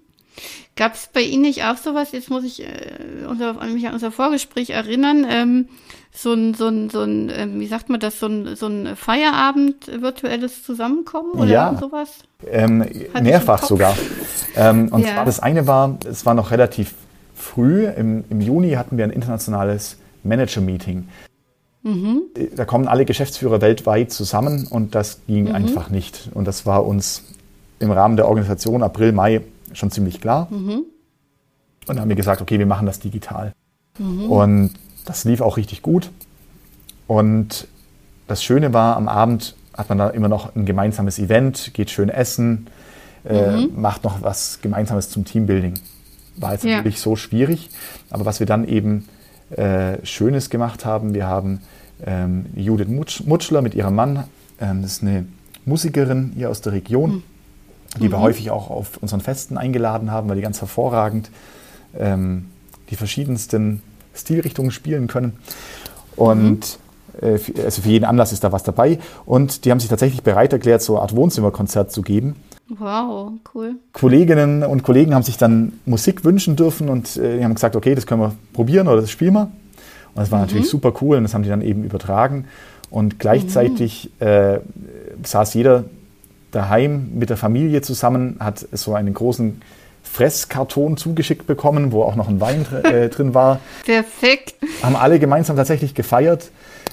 Gab 0.76 0.94
es 0.96 1.10
bei 1.14 1.22
Ihnen 1.22 1.42
nicht 1.42 1.64
auch 1.66 1.78
sowas? 1.78 2.12
Jetzt 2.14 2.30
muss 2.30 2.44
ich 2.44 2.64
äh, 2.64 3.26
unser, 3.28 3.54
mich 3.66 3.86
an 3.88 3.94
unser 3.94 4.12
Vorgespräch 4.12 4.70
erinnern. 4.70 5.26
Ähm, 5.30 5.68
so 6.12 6.34
ein, 6.34 6.54
so 6.54 6.68
ein, 6.68 6.90
so 6.90 7.02
ein 7.02 7.32
ähm, 7.34 7.60
wie 7.60 7.68
sagt 7.68 7.90
man 7.90 8.00
das, 8.00 8.20
so 8.20 8.28
ein, 8.28 8.56
so 8.56 8.68
ein 8.68 8.96
Feierabend 8.96 10.02
virtuelles 10.02 10.64
Zusammenkommen 10.64 11.32
oder 11.34 11.52
ja, 11.52 11.78
sowas? 11.80 12.10
Ähm, 12.48 12.86
mehrfach 13.22 13.64
sogar. 13.64 13.96
Ähm, 14.56 14.88
und 14.90 15.02
ja. 15.02 15.14
zwar 15.14 15.26
das 15.26 15.40
eine 15.40 15.68
war, 15.68 15.98
es 16.10 16.26
war 16.26 16.34
noch 16.34 16.52
relativ 16.52 16.94
früh, 17.36 17.86
im, 17.86 18.24
im 18.30 18.42
Juni 18.42 18.72
hatten 18.72 18.98
wir 18.98 19.04
ein 19.04 19.12
internationales 19.12 19.98
Manager-Meeting. 20.24 21.08
Mhm. 21.84 22.22
Da 22.56 22.66
kommen 22.66 22.88
alle 22.88 23.06
Geschäftsführer 23.06 23.62
weltweit 23.62 24.12
zusammen 24.12 24.68
und 24.68 24.96
das 24.96 25.22
ging 25.28 25.46
mhm. 25.50 25.56
einfach 25.56 25.90
nicht. 25.90 26.30
Und 26.34 26.46
das 26.46 26.66
war 26.66 26.86
uns 26.86 27.29
im 27.80 27.92
Rahmen 27.92 28.18
der 28.18 28.28
Organisation 28.28 28.84
April, 28.84 29.12
Mai 29.12 29.42
schon 29.74 29.92
ziemlich 29.92 30.22
klar. 30.22 30.48
Mhm. 30.50 30.84
Und 31.88 31.96
dann 31.96 32.02
haben 32.02 32.10
wir 32.10 32.16
gesagt, 32.16 32.42
okay, 32.42 32.60
wir 32.60 32.66
machen 32.66 32.86
das 32.86 33.00
digital. 33.00 33.54
Mhm. 33.98 34.32
Und 34.32 34.74
das 35.06 35.24
lief 35.24 35.42
auch 35.42 35.58
richtig 35.58 35.82
gut. 35.82 36.12
Und 37.08 37.68
das 38.28 38.44
Schöne 38.44 38.74
war, 38.74 38.96
am 38.96 39.08
Abend 39.08 39.56
hat 39.74 39.90
man 39.90 39.98
da 39.98 40.10
immer 40.10 40.28
noch 40.28 40.56
ein 40.56 40.66
gemeinsames 40.66 41.18
Event, 41.20 41.74
geht 41.74 41.90
schön 41.90 42.10
essen, 42.10 42.68
äh, 43.26 43.52
mhm. 43.52 43.82
macht 43.82 44.04
noch 44.04 44.22
was 44.22 44.60
Gemeinsames 44.62 45.10
zum 45.10 45.26
Teambuilding. 45.26 45.76
War 46.36 46.54
jetzt 46.54 46.66
ja. 46.66 46.78
natürlich 46.78 47.00
so 47.00 47.16
schwierig, 47.16 47.70
aber 48.10 48.26
was 48.26 48.40
wir 48.40 48.48
dann 48.48 48.68
eben 48.68 49.08
äh, 49.52 50.06
Schönes 50.06 50.50
gemacht 50.50 50.86
haben, 50.86 51.14
wir 51.14 51.26
haben 51.28 51.62
ähm, 52.06 52.46
Judith 52.56 52.88
Mutsch, 52.88 53.24
Mutschler 53.26 53.62
mit 53.62 53.74
ihrem 53.74 53.96
Mann, 53.96 54.26
ähm, 54.60 54.82
das 54.82 54.94
ist 54.94 55.04
eine 55.04 55.26
Musikerin 55.66 56.34
hier 56.36 56.50
aus 56.50 56.62
der 56.62 56.74
Region, 56.74 57.12
mhm. 57.12 57.24
Die 57.98 58.08
mhm. 58.08 58.12
wir 58.12 58.20
häufig 58.20 58.52
auch 58.52 58.70
auf 58.70 58.98
unseren 59.02 59.22
Festen 59.22 59.58
eingeladen 59.58 60.12
haben, 60.12 60.30
weil 60.30 60.36
die 60.36 60.42
ganz 60.42 60.62
hervorragend 60.62 61.30
ähm, 61.98 62.46
die 62.90 62.96
verschiedensten 62.96 63.82
Stilrichtungen 64.14 64.72
spielen 64.72 65.08
können. 65.08 65.34
Und 66.16 66.80
mhm. 67.22 67.28
äh, 67.28 67.64
also 67.64 67.82
für 67.82 67.90
jeden 67.90 68.06
Anlass 68.06 68.32
ist 68.32 68.44
da 68.44 68.52
was 68.52 68.64
dabei. 68.64 69.00
Und 69.26 69.66
die 69.66 69.72
haben 69.72 69.80
sich 69.80 69.90
tatsächlich 69.90 70.24
bereit 70.24 70.54
erklärt, 70.54 70.82
so 70.82 70.96
eine 70.96 71.02
Art 71.04 71.16
Wohnzimmerkonzert 71.16 71.92
zu 71.92 72.02
geben. 72.02 72.36
Wow, 72.78 73.32
cool. 73.56 73.76
Kolleginnen 73.94 74.64
und 74.64 74.84
Kollegen 74.84 75.16
haben 75.16 75.24
sich 75.24 75.38
dann 75.38 75.74
Musik 75.86 76.24
wünschen 76.24 76.56
dürfen 76.56 76.90
und 76.90 77.18
äh, 77.18 77.38
die 77.38 77.44
haben 77.44 77.56
gesagt, 77.56 77.76
okay, 77.76 77.96
das 77.96 78.06
können 78.06 78.22
wir 78.22 78.36
probieren 78.54 78.88
oder 78.88 79.02
das 79.02 79.10
spielen 79.10 79.34
wir. 79.34 79.52
Und 80.14 80.18
das 80.18 80.32
war 80.32 80.40
mhm. 80.40 80.46
natürlich 80.46 80.70
super 80.70 80.94
cool 81.02 81.18
und 81.18 81.24
das 81.24 81.34
haben 81.34 81.44
die 81.44 81.50
dann 81.50 81.62
eben 81.62 81.84
übertragen. 81.84 82.46
Und 82.92 83.20
gleichzeitig 83.20 84.12
mhm. 84.20 84.28
äh, 84.28 84.60
saß 85.24 85.54
jeder 85.56 85.86
daheim 86.52 87.10
mit 87.14 87.30
der 87.30 87.38
Familie 87.38 87.82
zusammen, 87.82 88.38
hat 88.40 88.66
so 88.72 88.96
einen 88.96 89.14
großen 89.14 89.62
Fresskarton 90.04 90.98
zugeschickt 90.98 91.46
bekommen, 91.46 91.92
wo 91.92 92.04
auch 92.04 92.16
noch 92.16 92.28
ein 92.28 92.42
Wein 92.42 92.66
äh, 92.84 93.10
drin 93.10 93.34
war. 93.34 93.60
Perfekt. 93.86 94.56
Haben 94.82 94.96
alle 94.96 95.20
gemeinsam 95.20 95.56
tatsächlich 95.56 95.94
gefeiert. 95.94 96.52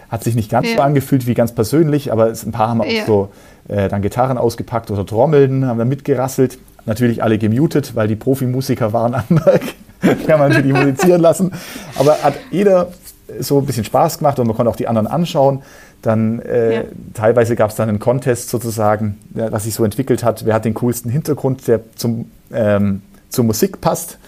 Hat 0.09 0.23
sich 0.23 0.35
nicht 0.35 0.51
ganz 0.51 0.69
ja. 0.69 0.77
so 0.77 0.83
angefühlt 0.83 1.27
wie 1.27 1.35
ganz 1.35 1.53
persönlich, 1.53 2.13
aber 2.13 2.27
ein 2.27 2.53
paar 2.53 2.69
haben 2.69 2.83
ja. 2.83 3.03
auch 3.03 3.07
so 3.07 3.29
äh, 3.69 3.89
dann 3.89 4.03
Gitarren 4.03 4.39
ausgepackt 4.39 4.91
oder 4.91 5.05
Trommeln, 5.05 5.67
haben 5.67 5.79
dann 5.79 5.89
mitgerasselt. 5.89 6.59
Natürlich 6.85 7.23
alle 7.23 7.39
gemutet, 7.39 7.97
weil 7.97 8.07
die 8.07 8.15
Profimusiker 8.15 8.93
waren 8.93 9.15
am 9.15 9.25
Werk. 9.45 9.63
die 10.03 10.33
haben 10.33 10.49
natürlich 10.49 10.73
musizieren 10.73 11.21
lassen. 11.21 11.53
Aber 11.99 12.23
hat 12.23 12.35
jeder 12.51 12.93
so 13.41 13.59
ein 13.59 13.67
bisschen 13.67 13.85
Spaß 13.85 14.19
gemacht 14.19 14.39
und 14.39 14.47
man 14.47 14.57
konnte 14.57 14.71
auch 14.71 14.77
die 14.77 14.87
anderen 14.87 15.09
anschauen. 15.09 15.63
Dann 16.07 16.39
äh, 16.43 16.75
ja. 16.75 16.83
teilweise 17.15 17.57
gab 17.57 17.71
es 17.71 17.77
dann 17.77 17.89
einen 17.89 17.99
Contest 17.99 18.49
sozusagen, 18.49 19.19
ja, 19.35 19.51
was 19.51 19.65
sich 19.65 19.75
so 19.75 19.85
entwickelt 19.85 20.23
hat. 20.23 20.47
Wer 20.47 20.55
hat 20.55 20.65
den 20.65 20.75
coolsten 20.75 21.11
Hintergrund, 21.11 21.67
der 21.67 21.81
zum, 21.97 22.31
ähm, 22.53 23.03
zur 23.29 23.45
Musik 23.45 23.81
passt? 23.81 24.19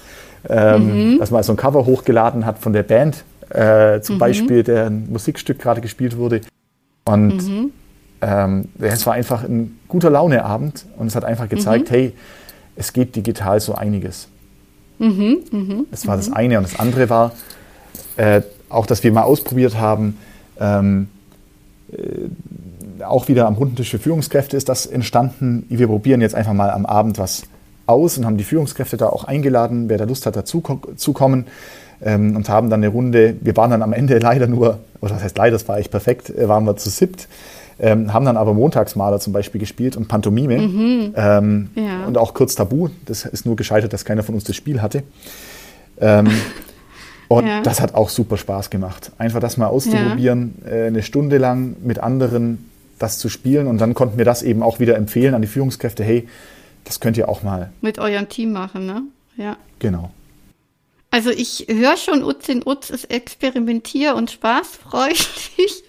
Ähm, 0.49 1.13
mhm. 1.13 1.19
Dass 1.21 1.31
man 1.31 1.45
so 1.45 1.53
ein 1.53 1.57
Cover 1.57 1.87
hochgeladen 1.87 2.47
hat 2.47 2.59
von 2.59 2.73
der 2.73 2.83
Band, 2.83 3.23
äh, 3.51 4.01
zum 4.01 4.17
mhm. 4.17 4.19
Beispiel, 4.19 4.65
der 4.65 4.87
ein 4.87 5.07
Musikstück 5.09 5.61
gerade 5.61 5.81
gespielt 5.81 6.17
wurde. 6.17 6.41
Und 7.05 7.47
mhm. 7.49 7.71
ähm, 8.23 8.69
es 8.81 9.07
war 9.07 9.13
einfach 9.13 9.45
ein 9.45 9.79
guter 9.87 10.11
Launeabend 10.11 10.85
und 10.97 11.07
es 11.07 11.15
hat 11.15 11.25
einfach 11.25 11.49
gezeigt, 11.49 11.91
mhm. 11.91 11.95
hey, 11.95 12.13
es 12.75 12.93
geht 12.93 13.15
digital 13.15 13.61
so 13.61 13.77
einiges. 13.77 14.27
Mhm. 14.99 15.45
Mhm. 15.53 15.87
Das 15.93 16.09
war 16.09 16.17
das 16.17 16.33
eine. 16.33 16.59
Und 16.59 16.65
das 16.65 16.81
andere 16.81 17.09
war, 17.09 17.31
äh, 18.17 18.43
auch, 18.69 18.87
dass 18.87 19.05
wir 19.05 19.13
mal 19.13 19.23
ausprobiert 19.23 19.79
haben, 19.79 20.19
ähm, 20.59 21.07
äh, 21.07 21.18
auch 23.07 23.29
wieder 23.29 23.47
am 23.47 23.55
runden 23.55 23.77
Tisch 23.77 23.91
für 23.91 23.99
Führungskräfte 23.99 24.57
ist 24.57 24.69
das 24.69 24.87
entstanden. 24.87 25.65
Wir 25.69 25.87
probieren 25.87 26.21
jetzt 26.21 26.35
einfach 26.35 26.53
mal 26.53 26.71
am 26.71 26.87
Abend 26.87 27.19
was 27.19 27.45
aus 27.87 28.19
und 28.19 28.27
haben 28.27 28.37
die 28.37 28.45
Führungskräfte 28.45 28.97
da 28.97 29.09
auch 29.09 29.25
eingeladen, 29.25 29.89
wer 29.89 29.99
da 29.99 30.05
Lust 30.05 30.27
hat, 30.27 30.37
dazu 30.37 30.63
zu 30.97 31.13
kommen 31.13 31.47
ähm, 32.03 32.37
und 32.37 32.49
haben 32.49 32.71
dann 32.71 32.81
eine 32.81 32.93
Runde, 32.93 33.37
wir 33.41 33.57
waren 33.57 33.71
dann 33.71 33.83
am 33.83 33.93
Ende 33.93 34.19
leider 34.23 34.47
nur, 34.47 34.79
oder 35.01 35.15
das 35.15 35.23
heißt 35.23 35.39
leider, 35.39 35.53
das 35.53 35.69
war 35.69 35.79
echt 35.79 35.91
perfekt, 35.91 36.31
äh, 36.31 36.49
waren 36.49 36.65
wir 36.65 36.77
zu 36.77 36.91
siebt, 36.91 37.29
ähm, 37.81 38.13
haben 38.13 38.25
dann 38.25 38.37
aber 38.37 38.55
Montagsmaler 38.55 39.21
zum 39.21 39.33
Beispiel 39.33 39.61
gespielt 39.61 39.97
und 39.97 40.09
Pantomime 40.09 40.59
mhm. 40.59 41.15
ähm, 41.17 41.71
ja. 41.75 42.07
und 42.07 42.19
auch 42.19 42.35
kurz 42.35 42.57
Tabu. 42.57 42.89
Das 43.07 43.25
ist 43.25 43.47
nur 43.47 43.57
gescheitert, 43.57 43.93
dass 43.93 44.05
keiner 44.05 44.23
von 44.23 44.35
uns 44.35 44.45
das 44.45 44.57
Spiel 44.57 44.83
hatte. 44.83 45.03
Und 47.29 47.47
ja. 47.47 47.61
das 47.61 47.81
hat 47.81 47.95
auch 47.95 48.09
super 48.09 48.39
Spaß 48.39 48.71
gemacht. 48.71 49.13
Einfach 49.19 49.41
das 49.41 49.59
mal 49.59 49.67
auszuprobieren, 49.67 50.55
ja. 50.65 50.71
äh, 50.71 50.87
eine 50.87 51.03
Stunde 51.03 51.39
lang 51.39 51.77
mit 51.83 51.99
anderen 51.99 52.71
das 52.99 53.19
zu 53.19 53.29
spielen 53.29 53.67
und 53.67 53.79
dann 53.79 53.95
konnten 53.95 54.19
wir 54.19 54.25
das 54.25 54.43
eben 54.43 54.63
auch 54.63 54.81
wieder 54.81 54.97
empfehlen 54.97 55.35
an 55.35 55.43
die 55.43 55.49
Führungskräfte, 55.49 56.03
hey, 56.03 56.29
das 56.85 57.01
könnt 57.01 57.17
ihr 57.17 57.29
auch 57.29 57.43
mal. 57.43 57.71
Mit 57.81 57.99
eurem 57.99 58.29
Team 58.29 58.53
machen, 58.53 58.87
ne? 58.87 59.03
Ja. 59.37 59.57
Genau. 59.79 60.11
Also 61.11 61.31
ich 61.31 61.67
höre 61.69 61.97
schon, 61.97 62.23
Utz 62.23 62.49
in 62.49 62.63
Utz 62.67 62.91
ist 62.91 63.11
experimentier- 63.11 64.15
und 64.15 64.31
spaßfreudig. 64.31 65.85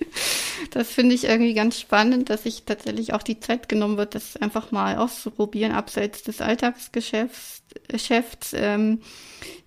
Das 0.71 0.89
finde 0.89 1.15
ich 1.15 1.25
irgendwie 1.25 1.53
ganz 1.53 1.79
spannend, 1.79 2.29
dass 2.29 2.43
sich 2.43 2.63
tatsächlich 2.63 3.13
auch 3.13 3.23
die 3.23 3.39
Zeit 3.39 3.69
genommen 3.69 3.97
wird, 3.97 4.15
das 4.15 4.37
einfach 4.37 4.71
mal 4.71 4.97
auszuprobieren, 4.97 5.71
abseits 5.71 6.23
des 6.23 6.41
Alltagsgeschäfts. 6.41 7.59
Geschäfts, 7.87 8.53
ähm, 8.55 9.01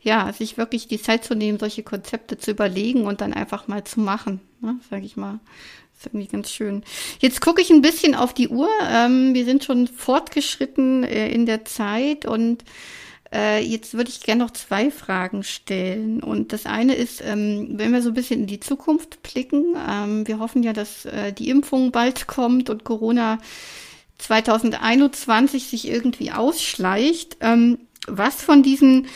ja, 0.01 0.33
sich 0.33 0.59
wirklich 0.59 0.89
die 0.89 1.01
Zeit 1.01 1.25
zu 1.25 1.35
nehmen, 1.35 1.59
solche 1.59 1.83
Konzepte 1.83 2.37
zu 2.37 2.51
überlegen 2.51 3.07
und 3.07 3.21
dann 3.21 3.33
einfach 3.33 3.69
mal 3.69 3.85
zu 3.85 4.01
machen, 4.01 4.41
ne, 4.61 4.77
sage 4.91 5.05
ich 5.05 5.17
mal. 5.17 5.41
Das 5.93 6.01
ist 6.01 6.07
irgendwie 6.07 6.27
ganz 6.27 6.51
schön. 6.51 6.83
Jetzt 7.21 7.41
gucke 7.41 7.63
ich 7.63 7.71
ein 7.71 7.83
bisschen 7.83 8.15
auf 8.15 8.35
die 8.35 8.49
Uhr. 8.49 8.69
Ähm, 8.91 9.35
wir 9.35 9.45
sind 9.45 9.63
schon 9.63 9.87
fortgeschritten 9.87 11.05
äh, 11.05 11.29
in 11.29 11.47
der 11.47 11.65
Zeit 11.65 12.27
und 12.27 12.65
äh, 13.33 13.61
jetzt 13.65 13.95
würde 13.95 14.11
ich 14.11 14.23
gerne 14.23 14.45
noch 14.45 14.51
zwei 14.51 14.91
Fragen 14.91 15.43
stellen. 15.43 16.23
Und 16.23 16.53
das 16.53 16.67
eine 16.67 16.95
ist, 16.95 17.23
ähm, 17.25 17.71
wenn 17.73 17.93
wir 17.93 18.03
so 18.03 18.11
ein 18.11 18.15
bisschen 18.15 18.41
in 18.41 18.47
die 18.47 18.61
Zukunft 18.61 19.23
blicken, 19.23 19.77
ähm, 19.89 20.27
wir 20.27 20.39
hoffen 20.39 20.63
ja, 20.63 20.73
dass 20.73 21.07
äh, 21.07 21.33
die 21.33 21.49
Impfung 21.49 21.93
bald 21.93 22.27
kommt 22.27 22.69
und 22.69 22.85
Corona 22.85 23.39
2021 24.19 25.65
sich 25.65 25.89
irgendwie 25.89 26.31
ausschleicht. 26.31 27.39
Ähm, 27.41 27.79
was 28.07 28.43
von 28.43 28.63
diesen 28.63 29.07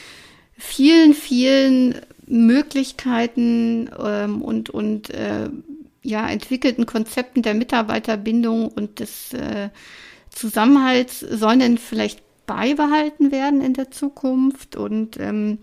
vielen, 0.56 1.12
vielen 1.12 2.00
Möglichkeiten 2.26 3.90
ähm, 3.98 4.42
und, 4.42 4.70
und 4.70 5.10
äh, 5.10 5.50
ja, 6.02 6.28
entwickelten 6.28 6.86
Konzepten 6.86 7.42
der 7.42 7.54
Mitarbeiterbindung 7.54 8.68
und 8.68 9.00
des 9.00 9.32
äh, 9.32 9.70
Zusammenhalts 10.30 11.20
sollen 11.20 11.60
denn 11.60 11.78
vielleicht 11.78 12.25
beibehalten 12.46 13.32
werden 13.32 13.60
in 13.60 13.74
der 13.74 13.90
Zukunft? 13.90 14.76
Und 14.76 15.18
ähm, 15.18 15.58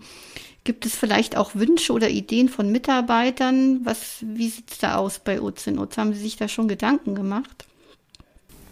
gibt 0.64 0.86
es 0.86 0.94
vielleicht 0.94 1.36
auch 1.36 1.54
Wünsche 1.54 1.92
oder 1.92 2.08
Ideen 2.08 2.48
von 2.48 2.72
Mitarbeitern? 2.72 3.80
Was, 3.84 4.18
wie 4.20 4.48
sieht 4.48 4.70
es 4.70 4.78
da 4.78 4.96
aus 4.96 5.18
bei 5.18 5.40
Ozinutz? 5.40 5.96
Haben 5.96 6.14
Sie 6.14 6.20
sich 6.20 6.36
da 6.36 6.48
schon 6.48 6.68
Gedanken 6.68 7.14
gemacht? 7.14 7.66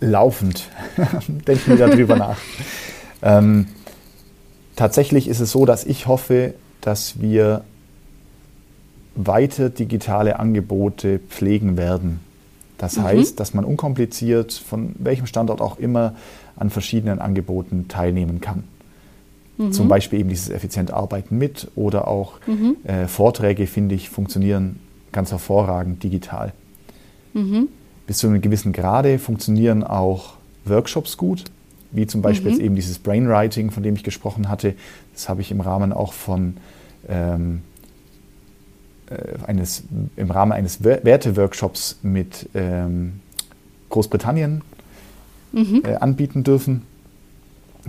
Laufend 0.01 0.69
denken 1.29 1.79
wir 1.79 1.87
darüber 1.87 2.17
nach. 2.17 2.39
Ähm, 3.23 3.69
tatsächlich 4.75 5.29
ist 5.29 5.41
es 5.41 5.53
so, 5.53 5.65
dass 5.65 5.85
ich 5.85 6.09
hoffe, 6.09 6.55
dass 6.81 7.21
wir 7.21 7.65
weiter 9.15 9.71
digitale 9.71 10.39
Angebote 10.39 11.21
pflegen 11.21 11.77
werden. 11.77 12.21
Das 12.79 12.97
mhm. 12.97 13.05
heißt, 13.05 13.39
dass 13.39 13.55
man 13.55 13.65
unkompliziert 13.65 14.53
von 14.53 14.95
welchem 14.99 15.27
Standort 15.27 15.61
auch 15.61 15.79
immer 15.79 16.17
an 16.57 16.71
verschiedenen 16.71 17.19
Angeboten 17.19 17.89
teilnehmen 17.89 18.41
kann. 18.41 18.65
Mhm. 19.59 19.73
Zum 19.73 19.89
Beispiel 19.89 20.21
eben 20.21 20.29
dieses 20.29 20.51
effizient 20.51 20.91
Arbeiten 20.93 21.39
mit 21.39 21.71
oder 21.75 22.09
auch 22.09 22.35
mhm. 22.47 22.77
äh, 22.85 23.07
Vorträge, 23.07 23.67
finde 23.67 23.95
ich, 23.95 24.11
funktionieren 24.11 24.79
ganz 25.13 25.31
hervorragend 25.31 26.03
digital. 26.03 26.53
Mhm. 27.35 27.69
Bis 28.07 28.19
zu 28.19 28.27
einem 28.27 28.41
gewissen 28.41 28.73
Grade 28.73 29.19
funktionieren 29.19 29.85
auch 29.85 30.35
Workshops 30.65 31.17
gut, 31.17 31.45
wie 31.91 32.07
zum 32.07 32.23
Beispiel 32.23 32.51
jetzt 32.51 32.61
mhm. 32.61 32.67
eben 32.67 32.75
dieses 32.75 32.99
Brainwriting, 32.99 33.71
von 33.71 33.83
dem 33.83 33.95
ich 33.95 34.05
gesprochen 34.05 34.49
hatte. 34.49 34.75
Das 35.13 35.29
habe 35.29 35.41
ich 35.41 35.51
im 35.51 35.61
Rahmen 35.61 35.93
auch 35.93 36.13
von 36.13 36.57
ähm, 37.09 37.63
äh, 39.11 39.45
eines, 39.47 39.85
im 40.17 40.31
Rahmen 40.31 40.53
eines 40.53 40.83
Werteworkshops 40.83 41.99
mit 42.03 42.49
ähm, 42.55 43.21
Großbritannien 43.91 44.63
mhm. 45.53 45.83
äh, 45.85 45.95
anbieten 45.97 46.45
dürfen. 46.45 46.83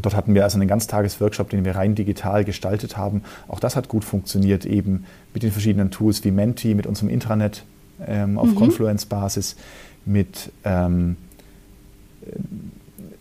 Dort 0.01 0.15
hatten 0.15 0.33
wir 0.33 0.43
also 0.43 0.57
einen 0.57 0.67
Ganztagesworkshop, 0.67 1.49
den 1.49 1.65
wir 1.65 1.75
rein 1.75 1.93
digital 1.93 2.43
gestaltet 2.43 2.97
haben. 2.97 3.21
Auch 3.47 3.59
das 3.59 3.75
hat 3.75 3.89
gut 3.89 4.03
funktioniert, 4.03 4.65
eben 4.65 5.05
mit 5.33 5.43
den 5.43 5.51
verschiedenen 5.51 5.91
Tools 5.91 6.23
wie 6.23 6.31
Menti, 6.31 6.73
mit 6.73 6.87
unserem 6.87 7.09
Intranet 7.09 7.63
ähm, 8.07 8.39
auf 8.39 8.49
mhm. 8.49 8.55
Confluence-Basis, 8.55 9.55
mit, 10.05 10.51
ähm, 10.63 11.15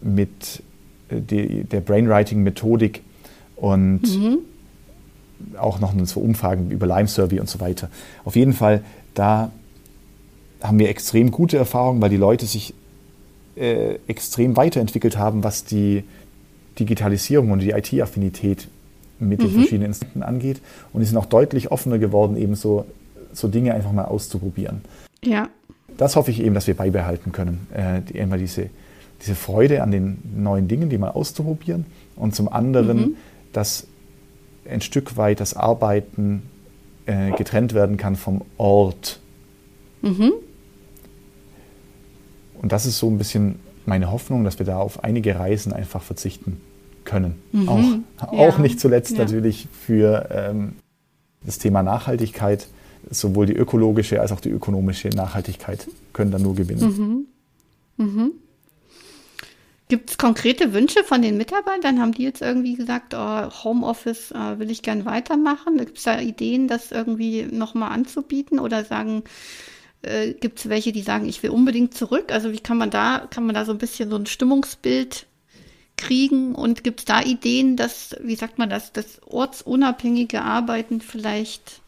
mit 0.01 0.63
äh, 1.11 1.21
die, 1.21 1.65
der 1.65 1.81
Brainwriting-Methodik 1.81 3.03
und 3.57 4.03
mhm. 4.03 4.39
auch 5.59 5.79
noch 5.79 5.93
so 6.07 6.21
Umfragen 6.21 6.71
über 6.71 6.87
Lime 6.87 7.09
Survey 7.09 7.39
und 7.39 7.51
so 7.51 7.61
weiter. 7.61 7.91
Auf 8.25 8.35
jeden 8.35 8.55
Fall, 8.55 8.83
da 9.15 9.51
haben 10.63 10.79
wir 10.79 10.89
extrem 10.89 11.31
gute 11.31 11.59
Erfahrungen, 11.59 12.01
weil 12.01 12.11
die 12.11 12.17
Leute 12.17 12.47
sich 12.47 12.73
äh, 13.57 13.99
extrem 14.07 14.57
weiterentwickelt 14.57 15.17
haben, 15.17 15.45
was 15.45 15.65
die 15.65 16.05
Digitalisierung 16.79 17.51
und 17.51 17.61
die 17.61 17.71
IT-Affinität 17.71 18.69
mit 19.19 19.41
mhm. 19.41 19.45
den 19.45 19.51
verschiedenen 19.53 19.87
Instrumenten 19.89 20.23
angeht. 20.23 20.61
Und 20.93 21.01
die 21.01 21.07
sind 21.07 21.17
auch 21.17 21.27
deutlich 21.27 21.71
offener 21.71 21.99
geworden, 21.99 22.37
eben 22.37 22.55
so, 22.55 22.87
so 23.33 23.49
Dinge 23.49 23.75
einfach 23.75 23.93
mal 23.93 24.05
auszuprobieren. 24.05 24.83
Ja. 25.25 25.49
Das 25.99 26.17
hoffe 26.17 26.31
ich 26.31 26.41
eben, 26.41 26.55
dass 26.55 26.67
wir 26.67 26.75
beibehalten 26.75 27.33
können. 27.33 27.67
Äh, 27.75 28.01
die, 28.01 28.19
immer 28.19 28.39
diese, 28.39 28.71
diese 29.21 29.35
Freude 29.35 29.83
an 29.83 29.91
den 29.91 30.19
neuen 30.37 30.69
Dingen, 30.69 30.89
die 30.89 30.99
mal 30.99 31.11
auszuprobieren. 31.11 31.87
Und 32.17 32.35
zum 32.35 32.49
anderen, 32.49 32.97
mhm. 32.97 33.17
dass 33.53 33.87
ein 34.69 34.81
Stück 34.81 35.17
weit 35.17 35.41
das 35.41 35.55
Arbeiten 35.55 36.43
äh, 37.07 37.33
getrennt 37.33 37.75
werden 37.75 37.97
kann 37.97 38.17
vom 38.17 38.43
Ort. 38.57 39.21
Mhm. 40.03 40.33
Und 42.63 42.73
das 42.73 42.87
ist 42.87 42.99
so 42.99 43.11
ein 43.11 43.19
bisschen 43.19 43.59
meine 43.85 44.11
Hoffnung, 44.11 44.45
dass 44.45 44.59
wir 44.59 44.67
da 44.67 44.79
auf 44.79 45.05
einige 45.05 45.39
Reisen 45.39 45.73
einfach 45.73 46.03
verzichten 46.03 46.61
können. 47.05 47.35
Mhm. 47.51 47.69
Auch, 47.69 48.33
ja. 48.33 48.39
auch 48.39 48.59
nicht 48.59 48.81
zuletzt 48.81 49.13
ja. 49.13 49.19
natürlich 49.19 49.67
für 49.73 50.29
ähm, 50.31 50.75
das 51.45 51.59
Thema 51.59 51.83
Nachhaltigkeit. 51.83 52.69
Sowohl 53.11 53.47
die 53.47 53.57
ökologische 53.57 54.21
als 54.21 54.31
auch 54.31 54.39
die 54.39 54.51
ökonomische 54.51 55.09
Nachhaltigkeit 55.09 55.89
können 56.13 56.31
da 56.31 56.39
nur 56.39 56.55
gewinnen. 56.55 57.27
Mhm. 57.99 58.05
Mhm. 58.05 58.31
Gibt 59.89 60.11
es 60.11 60.19
konkrete 60.19 60.73
Wünsche 60.73 61.03
von 61.03 61.21
den 61.21 61.37
Mitarbeitern? 61.37 62.01
Haben 62.01 62.13
die 62.13 62.23
jetzt 62.23 62.41
irgendwie 62.41 62.77
gesagt, 62.77 63.13
oh, 63.13 63.51
Homeoffice 63.65 64.31
äh, 64.31 64.59
will 64.59 64.71
ich 64.71 64.83
gern 64.83 65.05
weitermachen? 65.05 65.79
Gibt 65.79 65.99
es 65.99 66.05
da 66.05 66.21
Ideen, 66.21 66.69
das 66.69 66.93
irgendwie 66.93 67.43
nochmal 67.43 67.91
anzubieten 67.91 68.61
oder 68.61 68.85
sagen, 68.85 69.25
äh, 70.03 70.33
gibt 70.33 70.59
es 70.59 70.69
welche, 70.69 70.93
die 70.93 71.03
sagen, 71.03 71.29
ich 71.29 71.43
will 71.43 71.51
unbedingt 71.51 71.95
zurück? 71.95 72.33
Also 72.33 72.53
wie 72.53 72.61
kann 72.61 72.79
man 72.79 72.91
da, 72.91 73.27
kann 73.31 73.47
man 73.47 73.55
da 73.55 73.65
so 73.65 73.73
ein 73.73 73.79
bisschen 73.79 74.11
so 74.11 74.17
ein 74.17 74.27
Stimmungsbild 74.27 75.27
kriegen 75.97 76.55
und 76.55 76.83
gibt 76.83 77.01
es 77.01 77.05
da 77.05 77.23
Ideen, 77.23 77.77
dass, 77.77 78.17
wie 78.23 78.35
sagt 78.35 78.59
man 78.59 78.69
das, 78.69 78.93
das 78.93 79.21
ortsunabhängige 79.27 80.43
Arbeiten 80.43 81.01
vielleicht 81.01 81.81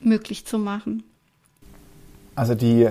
möglich 0.00 0.46
zu 0.46 0.58
machen? 0.58 1.02
Also 2.34 2.54
die 2.54 2.88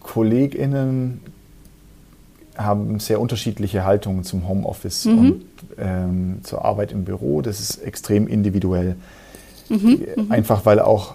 KollegInnen 0.00 1.20
haben 2.56 3.00
sehr 3.00 3.20
unterschiedliche 3.20 3.84
Haltungen 3.84 4.24
zum 4.24 4.48
Homeoffice 4.48 5.06
mhm. 5.06 5.18
und 5.18 5.44
ähm, 5.78 6.40
zur 6.42 6.64
Arbeit 6.64 6.92
im 6.92 7.04
Büro. 7.04 7.42
Das 7.42 7.60
ist 7.60 7.78
extrem 7.78 8.26
individuell. 8.26 8.96
Mhm. 9.68 10.26
Einfach 10.28 10.66
weil 10.66 10.80
auch 10.80 11.14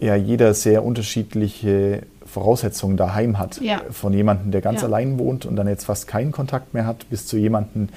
ja 0.00 0.14
jeder 0.14 0.54
sehr 0.54 0.84
unterschiedliche 0.84 2.02
Voraussetzungen 2.28 2.96
daheim 2.96 3.38
hat. 3.38 3.60
Ja. 3.60 3.80
Von 3.90 4.12
jemandem, 4.12 4.50
der 4.50 4.60
ganz 4.60 4.82
ja. 4.82 4.86
allein 4.86 5.18
wohnt 5.18 5.46
und 5.46 5.56
dann 5.56 5.66
jetzt 5.66 5.84
fast 5.84 6.06
keinen 6.06 6.30
Kontakt 6.30 6.74
mehr 6.74 6.86
hat, 6.86 7.08
bis 7.10 7.26
zu 7.26 7.36
jemandem, 7.36 7.88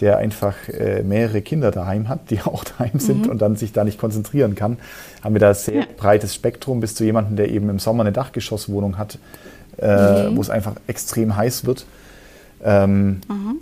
der 0.00 0.18
einfach 0.18 0.54
äh, 0.68 1.02
mehrere 1.02 1.42
Kinder 1.42 1.70
daheim 1.70 2.08
hat, 2.08 2.30
die 2.30 2.40
auch 2.44 2.64
daheim 2.64 2.98
sind 2.98 3.26
mhm. 3.26 3.30
und 3.30 3.42
dann 3.42 3.56
sich 3.56 3.72
da 3.72 3.84
nicht 3.84 3.98
konzentrieren 3.98 4.54
kann. 4.54 4.78
Haben 5.22 5.34
wir 5.34 5.40
da 5.40 5.48
ein 5.50 5.54
sehr 5.54 5.80
ja. 5.80 5.86
breites 5.96 6.34
Spektrum 6.34 6.80
bis 6.80 6.94
zu 6.94 7.04
jemandem, 7.04 7.36
der 7.36 7.50
eben 7.50 7.68
im 7.68 7.78
Sommer 7.78 8.02
eine 8.02 8.12
Dachgeschosswohnung 8.12 8.96
hat, 8.96 9.18
äh, 9.78 10.28
mhm. 10.28 10.36
wo 10.36 10.40
es 10.40 10.50
einfach 10.50 10.74
extrem 10.86 11.36
heiß 11.36 11.66
wird. 11.66 11.84
Ähm, 12.62 13.20
mhm. 13.28 13.56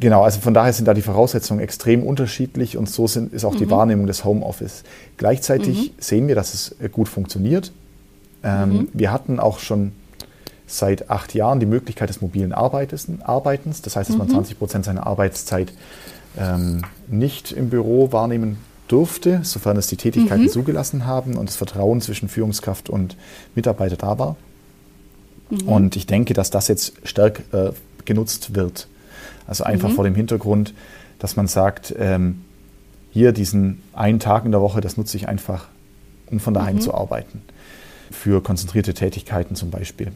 Genau, 0.00 0.22
also 0.22 0.40
von 0.40 0.54
daher 0.54 0.72
sind 0.72 0.86
da 0.86 0.94
die 0.94 1.02
Voraussetzungen 1.02 1.60
extrem 1.60 2.02
unterschiedlich 2.02 2.76
und 2.76 2.88
so 2.88 3.06
sind, 3.06 3.32
ist 3.32 3.44
auch 3.44 3.54
die 3.54 3.66
mhm. 3.66 3.70
Wahrnehmung 3.70 4.06
des 4.06 4.24
Homeoffice. 4.24 4.82
Gleichzeitig 5.16 5.92
mhm. 5.92 6.02
sehen 6.02 6.28
wir, 6.28 6.34
dass 6.34 6.52
es 6.52 6.76
äh, 6.80 6.88
gut 6.88 7.08
funktioniert. 7.08 7.72
Ähm, 8.42 8.70
mhm. 8.70 8.88
Wir 8.92 9.12
hatten 9.12 9.38
auch 9.38 9.60
schon 9.60 9.92
seit 10.66 11.10
acht 11.10 11.34
Jahren 11.34 11.60
die 11.60 11.66
Möglichkeit 11.66 12.08
des 12.08 12.20
mobilen 12.20 12.52
Arbeitens. 12.52 13.06
Arbeitens. 13.22 13.82
Das 13.82 13.94
heißt, 13.96 14.10
dass 14.10 14.16
man 14.16 14.28
20 14.28 14.58
Prozent 14.58 14.84
seiner 14.84 15.06
Arbeitszeit 15.06 15.72
ähm, 16.36 16.82
nicht 17.08 17.52
im 17.52 17.70
Büro 17.70 18.10
wahrnehmen 18.10 18.58
durfte, 18.88 19.40
sofern 19.44 19.76
es 19.76 19.86
die 19.86 19.96
Tätigkeiten 19.96 20.44
mhm. 20.44 20.48
zugelassen 20.48 21.06
haben 21.06 21.36
und 21.36 21.48
das 21.48 21.56
Vertrauen 21.56 22.00
zwischen 22.00 22.28
Führungskraft 22.28 22.90
und 22.90 23.16
Mitarbeiter 23.54 23.96
da 23.96 24.18
war. 24.18 24.36
Mhm. 25.50 25.68
Und 25.68 25.96
ich 25.96 26.06
denke, 26.06 26.34
dass 26.34 26.50
das 26.50 26.68
jetzt 26.68 26.94
stark 27.04 27.42
äh, 27.52 27.70
genutzt 28.04 28.54
wird. 28.54 28.88
Also 29.46 29.64
einfach 29.64 29.90
mhm. 29.90 29.94
vor 29.94 30.04
dem 30.04 30.14
Hintergrund, 30.14 30.74
dass 31.18 31.36
man 31.36 31.46
sagt, 31.46 31.94
ähm, 31.98 32.42
hier 33.10 33.32
diesen 33.32 33.82
einen 33.92 34.18
Tag 34.18 34.44
in 34.44 34.50
der 34.50 34.60
Woche, 34.60 34.80
das 34.80 34.96
nutze 34.96 35.16
ich 35.16 35.28
einfach, 35.28 35.68
um 36.30 36.40
von 36.40 36.54
daheim 36.54 36.76
mhm. 36.76 36.80
zu 36.80 36.94
arbeiten. 36.94 37.42
Für 38.10 38.42
konzentrierte 38.42 38.94
Tätigkeiten 38.94 39.54
zum 39.54 39.70
Beispiel. 39.70 40.12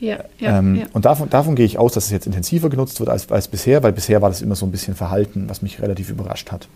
Ja, 0.00 0.18
ja, 0.38 0.58
ähm, 0.58 0.76
ja. 0.76 0.86
Und 0.92 1.04
davon, 1.04 1.30
davon, 1.30 1.54
gehe 1.54 1.64
ich 1.64 1.78
aus, 1.78 1.92
dass 1.92 2.06
es 2.06 2.10
jetzt 2.10 2.26
intensiver 2.26 2.68
genutzt 2.68 2.98
wird 3.00 3.08
als, 3.08 3.30
als 3.30 3.48
bisher, 3.48 3.82
weil 3.82 3.92
bisher 3.92 4.22
war 4.22 4.28
das 4.28 4.42
immer 4.42 4.56
so 4.56 4.66
ein 4.66 4.72
bisschen 4.72 4.94
Verhalten, 4.94 5.48
was 5.48 5.62
mich 5.62 5.80
relativ 5.80 6.10
überrascht 6.10 6.50
hat. 6.50 6.68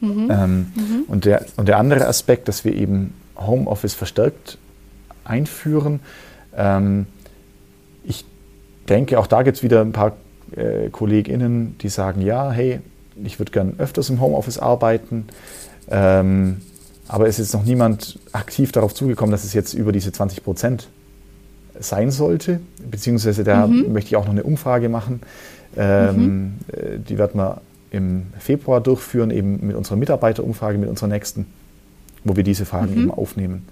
Mhm. 0.00 0.28
Ähm, 0.30 0.72
mhm. 0.74 1.04
Und, 1.08 1.24
der, 1.24 1.46
und 1.56 1.68
der 1.68 1.78
andere 1.78 2.06
Aspekt, 2.06 2.48
dass 2.48 2.64
wir 2.64 2.74
eben 2.74 3.14
Homeoffice 3.36 3.94
verstärkt 3.94 4.58
einführen, 5.24 6.00
ähm, 6.56 7.06
ich 8.04 8.24
denke, 8.88 9.18
auch 9.18 9.26
da 9.26 9.42
gibt 9.42 9.58
es 9.58 9.62
wieder 9.62 9.80
ein 9.80 9.92
paar 9.92 10.12
äh, 10.56 10.90
KollegInnen, 10.90 11.76
die 11.78 11.88
sagen, 11.88 12.22
ja, 12.22 12.50
hey, 12.50 12.80
ich 13.22 13.38
würde 13.38 13.52
gern 13.52 13.74
öfters 13.78 14.10
im 14.10 14.20
Homeoffice 14.20 14.58
arbeiten, 14.58 15.26
ähm, 15.90 16.62
aber 17.08 17.26
es 17.28 17.38
ist 17.38 17.48
jetzt 17.48 17.54
noch 17.54 17.64
niemand 17.64 18.18
aktiv 18.32 18.72
darauf 18.72 18.94
zugekommen, 18.94 19.32
dass 19.32 19.44
es 19.44 19.52
jetzt 19.52 19.74
über 19.74 19.92
diese 19.92 20.12
20 20.12 20.42
Prozent 20.42 20.88
sein 21.78 22.10
sollte, 22.10 22.60
beziehungsweise 22.90 23.44
da 23.44 23.66
mhm. 23.66 23.92
möchte 23.92 24.08
ich 24.08 24.16
auch 24.16 24.24
noch 24.24 24.32
eine 24.32 24.44
Umfrage 24.44 24.88
machen. 24.88 25.20
Ähm, 25.76 26.16
mhm. 26.16 26.52
Äh, 26.72 26.98
die 26.98 27.18
werden 27.18 27.38
wir 27.40 27.60
im 27.90 28.28
Februar 28.38 28.80
durchführen, 28.80 29.30
eben 29.30 29.66
mit 29.66 29.76
unserer 29.76 29.96
Mitarbeiterumfrage, 29.96 30.78
mit 30.78 30.88
unserer 30.88 31.08
nächsten, 31.08 31.46
wo 32.24 32.36
wir 32.36 32.44
diese 32.44 32.64
Fragen 32.64 32.94
mhm. 32.94 33.02
eben 33.02 33.10
aufnehmen. 33.10 33.66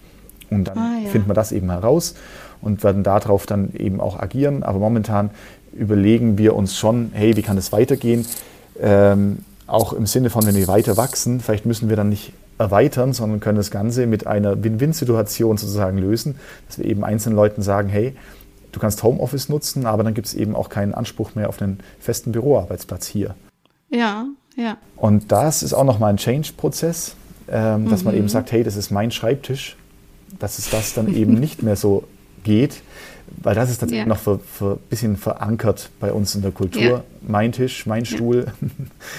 Und 0.51 0.64
dann 0.64 0.78
ah, 0.78 0.99
ja. 1.05 1.09
finden 1.09 1.28
wir 1.28 1.35
das 1.35 1.53
eben 1.53 1.70
heraus 1.70 2.14
und 2.61 2.83
werden 2.83 3.03
darauf 3.03 3.47
dann 3.47 3.72
eben 3.74 4.01
auch 4.01 4.18
agieren. 4.18 4.62
Aber 4.62 4.78
momentan 4.78 5.31
überlegen 5.73 6.39
wir 6.39 6.55
uns 6.55 6.77
schon, 6.77 7.11
hey, 7.12 7.37
wie 7.37 7.43
kann 7.43 7.57
es 7.57 7.73
weitergehen? 7.73 8.27
Ähm, 8.81 9.39
auch 9.66 9.93
im 9.93 10.07
Sinne 10.07 10.31
von, 10.31 10.45
wenn 10.47 10.57
wir 10.57 10.68
weiter 10.68 10.97
wachsen, 10.97 11.41
vielleicht 11.41 11.66
müssen 11.66 11.89
wir 11.89 11.97
dann 11.97 12.09
nicht 12.09 12.33
erweitern, 12.59 13.12
sondern 13.12 13.41
können 13.41 13.57
das 13.57 13.71
Ganze 13.71 14.07
mit 14.07 14.27
einer 14.27 14.62
Win-Win-Situation 14.62 15.57
sozusagen 15.57 15.97
lösen, 15.99 16.37
dass 16.66 16.79
wir 16.79 16.85
eben 16.85 17.05
einzelnen 17.05 17.37
Leuten 17.37 17.62
sagen, 17.62 17.89
hey, 17.89 18.14
du 18.73 18.81
kannst 18.81 19.03
Homeoffice 19.03 19.49
nutzen, 19.49 19.87
aber 19.87 20.05
dann 20.05 20.14
gibt 20.14 20.27
es 20.27 20.35
eben 20.35 20.55
auch 20.55 20.68
keinen 20.68 20.95
Anspruch 20.95 21.35
mehr 21.35 21.49
auf 21.49 21.62
einen 21.62 21.79
festen 21.99 22.33
Büroarbeitsplatz 22.33 23.07
hier. 23.07 23.35
Ja, 23.89 24.27
ja. 24.57 24.77
Und 24.97 25.33
das 25.33 25.62
ist 25.62 25.73
auch 25.73 25.85
nochmal 25.85 26.11
ein 26.11 26.16
Change-Prozess, 26.16 27.16
ähm, 27.51 27.89
dass 27.89 28.01
mhm. 28.01 28.07
man 28.07 28.16
eben 28.16 28.29
sagt, 28.29 28.53
hey, 28.53 28.62
das 28.62 28.77
ist 28.77 28.91
mein 28.91 29.11
Schreibtisch, 29.11 29.77
dass 30.39 30.59
es 30.59 30.71
das 30.71 30.95
dann 30.95 31.12
eben 31.14 31.35
nicht 31.41 31.62
mehr 31.62 31.77
so 31.77 32.05
geht, 32.45 32.83
weil 33.43 33.55
das 33.55 33.70
ist 33.70 33.78
tatsächlich 33.78 34.07
ja. 34.07 34.09
noch 34.09 34.26
ein 34.26 34.41
für, 34.41 34.76
bisschen 34.89 35.16
verankert 35.16 35.91
bei 36.01 36.12
uns 36.12 36.35
in 36.35 36.43
der 36.43 36.51
Kultur. 36.51 36.83
Ja. 36.83 37.05
Mein 37.26 37.53
Tisch, 37.53 37.87
mein 37.87 38.05
Stuhl. 38.05 38.47
Ja. 38.47 38.68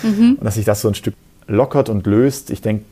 Mhm. 0.04 0.36
Und 0.40 0.44
dass 0.44 0.56
sich 0.56 0.66
das 0.66 0.82
so 0.82 0.88
ein 0.88 0.96
Stück 0.96 1.14
lockert 1.48 1.90
und 1.90 2.08
löst. 2.08 2.50
Ich 2.50 2.62
denke, 2.62 2.86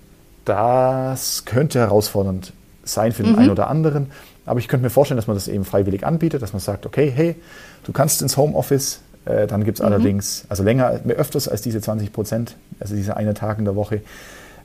das 0.46 1.46
könnte 1.46 1.80
herausfordernd 1.80 2.54
sein 2.84 3.12
für 3.12 3.24
den 3.24 3.34
mhm. 3.34 3.40
einen 3.40 3.50
oder 3.50 3.68
anderen. 3.68 4.08
Aber 4.46 4.60
ich 4.60 4.68
könnte 4.68 4.84
mir 4.84 4.90
vorstellen, 4.90 5.18
dass 5.18 5.28
man 5.28 5.36
das 5.36 5.48
eben 5.48 5.66
freiwillig 5.66 6.06
anbietet, 6.06 6.42
dass 6.42 6.54
man 6.54 6.60
sagt, 6.60 6.86
okay, 6.86 7.12
hey, 7.14 7.36
du 7.84 7.92
kannst 7.92 8.22
ins 8.22 8.38
Homeoffice, 8.38 9.02
äh, 9.26 9.48
dann 9.48 9.64
gibt 9.64 9.80
es 9.80 9.86
mhm. 9.86 9.92
allerdings, 9.94 10.46
also 10.50 10.64
länger, 10.64 11.00
mehr 11.04 11.16
öfters 11.16 11.48
als 11.48 11.62
diese 11.62 11.82
20 11.82 12.12
Prozent, 12.12 12.56
also 12.80 12.96
diese 12.96 13.16
eine 13.16 13.34
Tag 13.34 13.60
in 13.60 13.66
der 13.66 13.76
Woche. 13.76 14.02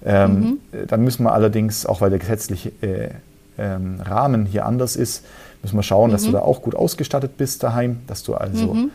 Ähm, 0.04 0.58
mhm. 0.72 0.86
Dann 0.86 1.02
müssen 1.02 1.24
wir 1.24 1.32
allerdings, 1.32 1.86
auch 1.86 2.00
weil 2.00 2.10
der 2.10 2.18
gesetzliche 2.18 2.72
äh, 2.80 3.10
ähm, 3.58 4.00
Rahmen 4.00 4.46
hier 4.46 4.66
anders 4.66 4.96
ist, 4.96 5.24
müssen 5.64 5.76
wir 5.76 5.82
schauen, 5.82 6.10
mhm. 6.10 6.12
dass 6.12 6.22
du 6.22 6.28
mhm. 6.28 6.34
da 6.34 6.40
auch 6.40 6.62
gut 6.62 6.74
ausgestattet 6.74 7.36
bist 7.36 7.62
daheim, 7.62 8.00
dass 8.06 8.22
du 8.22 8.34
also 8.34 8.74
mhm. 8.74 8.90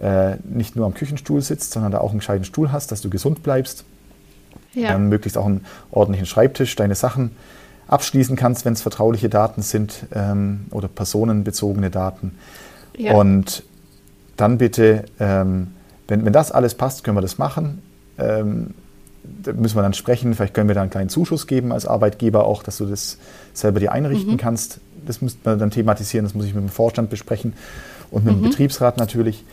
äh, 0.00 0.36
nicht 0.44 0.76
nur 0.76 0.86
am 0.86 0.94
Küchenstuhl 0.94 1.40
sitzt, 1.42 1.72
sondern 1.72 1.92
da 1.92 1.98
auch 1.98 2.10
einen 2.10 2.20
gescheiten 2.20 2.44
Stuhl 2.44 2.72
hast, 2.72 2.92
dass 2.92 3.00
du 3.00 3.10
gesund 3.10 3.42
bleibst. 3.42 3.84
Ja. 4.74 4.92
Dann 4.92 5.08
möglichst 5.08 5.36
auch 5.36 5.46
einen 5.46 5.64
ordentlichen 5.90 6.26
Schreibtisch, 6.26 6.76
deine 6.76 6.94
Sachen 6.94 7.32
abschließen 7.88 8.36
kannst, 8.36 8.64
wenn 8.64 8.72
es 8.72 8.82
vertrauliche 8.82 9.28
Daten 9.28 9.62
sind 9.62 10.06
ähm, 10.14 10.66
oder 10.70 10.86
personenbezogene 10.86 11.90
Daten. 11.90 12.38
Ja. 12.96 13.14
Und 13.14 13.64
dann 14.36 14.58
bitte, 14.58 15.04
ähm, 15.18 15.68
wenn, 16.06 16.24
wenn 16.24 16.32
das 16.32 16.52
alles 16.52 16.74
passt, 16.74 17.02
können 17.02 17.16
wir 17.16 17.22
das 17.22 17.38
machen. 17.38 17.82
Ähm, 18.16 18.74
da 19.22 19.52
müssen 19.52 19.76
wir 19.76 19.82
dann 19.82 19.94
sprechen. 19.94 20.34
Vielleicht 20.34 20.54
können 20.54 20.68
wir 20.68 20.74
da 20.74 20.82
einen 20.82 20.90
kleinen 20.90 21.08
Zuschuss 21.08 21.46
geben 21.46 21.72
als 21.72 21.86
Arbeitgeber 21.86 22.44
auch, 22.44 22.62
dass 22.62 22.78
du 22.78 22.86
das 22.86 23.18
selber 23.52 23.80
dir 23.80 23.92
einrichten 23.92 24.32
mhm. 24.32 24.38
kannst. 24.38 24.80
Das 25.06 25.22
müsste 25.22 25.40
man 25.44 25.58
dann 25.58 25.70
thematisieren. 25.70 26.24
Das 26.24 26.34
muss 26.34 26.46
ich 26.46 26.54
mit 26.54 26.62
dem 26.62 26.68
Vorstand 26.68 27.10
besprechen 27.10 27.52
und 28.10 28.24
mit 28.24 28.36
mhm. 28.36 28.42
dem 28.42 28.50
Betriebsrat 28.50 28.96
natürlich. 28.96 29.44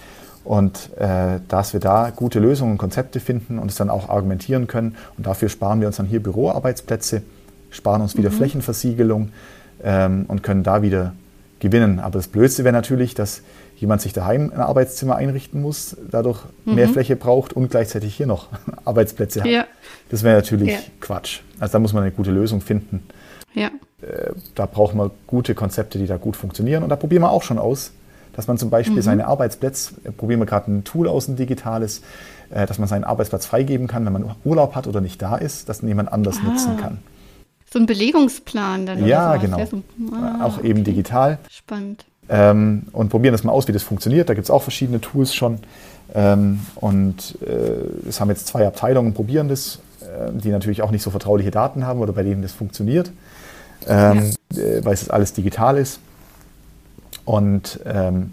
Und 0.44 0.92
äh, 0.98 1.40
dass 1.50 1.74
wir 1.74 1.82
da 1.82 2.12
gute 2.16 2.40
Lösungen 2.40 2.74
und 2.74 2.78
Konzepte 2.78 3.20
finden 3.20 3.60
und 3.60 3.70
es 3.70 3.76
dann 3.76 3.90
auch 3.90 4.08
argumentieren 4.10 4.68
können. 4.68 4.96
Und 5.18 5.28
dafür 5.28 5.50
sparen 5.50 5.82
wir 5.82 5.88
uns 5.88 5.98
dann 5.98 6.06
hier 6.06 6.24
Büroarbeitsplätze, 6.24 7.22
sparen 7.70 8.02
uns 8.02 8.18
wieder 8.18 8.30
mhm. 8.30 8.36
Flächenversiegelung 8.36 9.30
ähm, 9.84 10.26
und 10.28 10.44
können 10.44 10.64
da 10.64 10.82
wieder 10.82 11.14
gewinnen. 11.60 12.00
Aber 12.00 12.20
das 12.20 12.28
Blödste 12.28 12.64
wäre 12.64 12.74
natürlich, 12.74 13.14
dass 13.14 13.42
jemand 13.78 14.02
sich 14.02 14.14
daheim 14.14 14.52
ein 14.54 14.62
Arbeitszimmer 14.62 15.16
einrichten 15.16 15.62
muss, 15.62 15.98
dadurch 16.10 16.44
mhm. 16.66 16.76
mehr 16.76 16.90
Fläche 16.90 17.16
braucht 17.16 17.54
und 17.54 17.70
gleichzeitig 17.70 18.16
hier 18.16 18.28
noch 18.28 18.48
Arbeitsplätze 18.86 19.42
hat. 19.42 19.48
Ja. 19.48 19.66
Das 20.10 20.24
wäre 20.24 20.36
natürlich 20.36 20.70
ja. 20.70 20.80
Quatsch. 21.00 21.42
Also 21.60 21.74
da 21.74 21.80
muss 21.80 21.94
man 21.94 22.04
eine 22.04 22.12
gute 22.12 22.32
Lösung 22.32 22.62
finden. 22.62 23.04
Ja. 23.54 23.70
Äh, 24.02 24.32
da 24.56 24.66
brauchen 24.66 24.98
wir 24.98 25.12
gute 25.26 25.56
Konzepte, 25.56 25.98
die 25.98 26.08
da 26.08 26.18
gut 26.18 26.36
funktionieren. 26.36 26.84
Und 26.84 26.90
da 26.90 26.96
probieren 26.96 27.24
wir 27.24 27.32
auch 27.32 27.44
schon 27.44 27.58
aus, 27.58 27.92
dass 28.34 28.48
man 28.48 28.58
zum 28.58 28.70
Beispiel 28.70 28.98
mhm. 28.98 29.02
seine 29.02 29.28
Arbeitsplätze, 29.28 29.96
äh, 30.04 30.12
probieren 30.12 30.40
wir 30.40 30.46
gerade 30.46 30.72
ein 30.72 30.84
Tool 30.84 31.08
aus, 31.08 31.28
ein 31.28 31.36
digitales, 31.36 32.02
äh, 32.50 32.66
dass 32.66 32.78
man 32.78 32.88
seinen 32.88 33.04
Arbeitsplatz 33.04 33.46
freigeben 33.46 33.88
kann, 33.88 34.06
wenn 34.06 34.14
man 34.14 34.36
Urlaub 34.44 34.76
hat 34.76 34.88
oder 34.88 35.02
nicht 35.02 35.22
da 35.22 35.36
ist, 35.36 35.70
dass 35.70 35.82
jemand 35.82 36.12
anders 36.12 36.38
ah. 36.42 36.50
nutzen 36.50 36.78
kann. 36.78 37.00
So 37.70 37.80
ein 37.80 37.86
Belegungsplan 37.86 38.86
dann. 38.86 39.06
Ja, 39.06 39.36
genau. 39.38 39.66
So, 39.66 39.82
ah, 40.14 40.46
auch 40.46 40.64
eben 40.64 40.82
okay. 40.82 40.92
digital. 40.92 41.40
Spannend 41.50 42.06
ähm, 42.30 42.84
und 42.92 43.10
probieren 43.10 43.34
das 43.34 43.44
mal 43.44 43.52
aus, 43.52 43.68
wie 43.68 43.72
das 43.72 43.84
funktioniert. 43.84 44.30
Da 44.30 44.34
gibt 44.34 44.46
es 44.46 44.52
auch 44.52 44.62
verschiedene 44.62 45.02
Tools 45.02 45.34
schon. 45.34 45.60
Ähm, 46.14 46.62
und 46.76 47.38
äh, 47.42 48.08
es 48.08 48.20
haben 48.20 48.30
jetzt 48.30 48.48
zwei 48.48 48.66
Abteilungen, 48.66 49.14
probieren 49.14 49.50
das, 49.50 49.80
äh, 50.02 50.32
die 50.34 50.50
natürlich 50.50 50.82
auch 50.82 50.92
nicht 50.92 51.04
so 51.04 51.10
vertrauliche 51.10 51.52
Daten 51.52 51.86
haben 51.86 52.00
oder 52.00 52.14
bei 52.14 52.24
denen 52.24 52.42
das 52.42 52.52
funktioniert, 52.52 53.12
ähm, 53.86 54.32
ja. 54.54 54.62
äh, 54.62 54.86
weil 54.86 54.94
es 54.94 55.10
alles 55.10 55.34
digital 55.34 55.78
ist. 55.78 56.00
Und 57.26 57.80
ähm, 57.86 58.32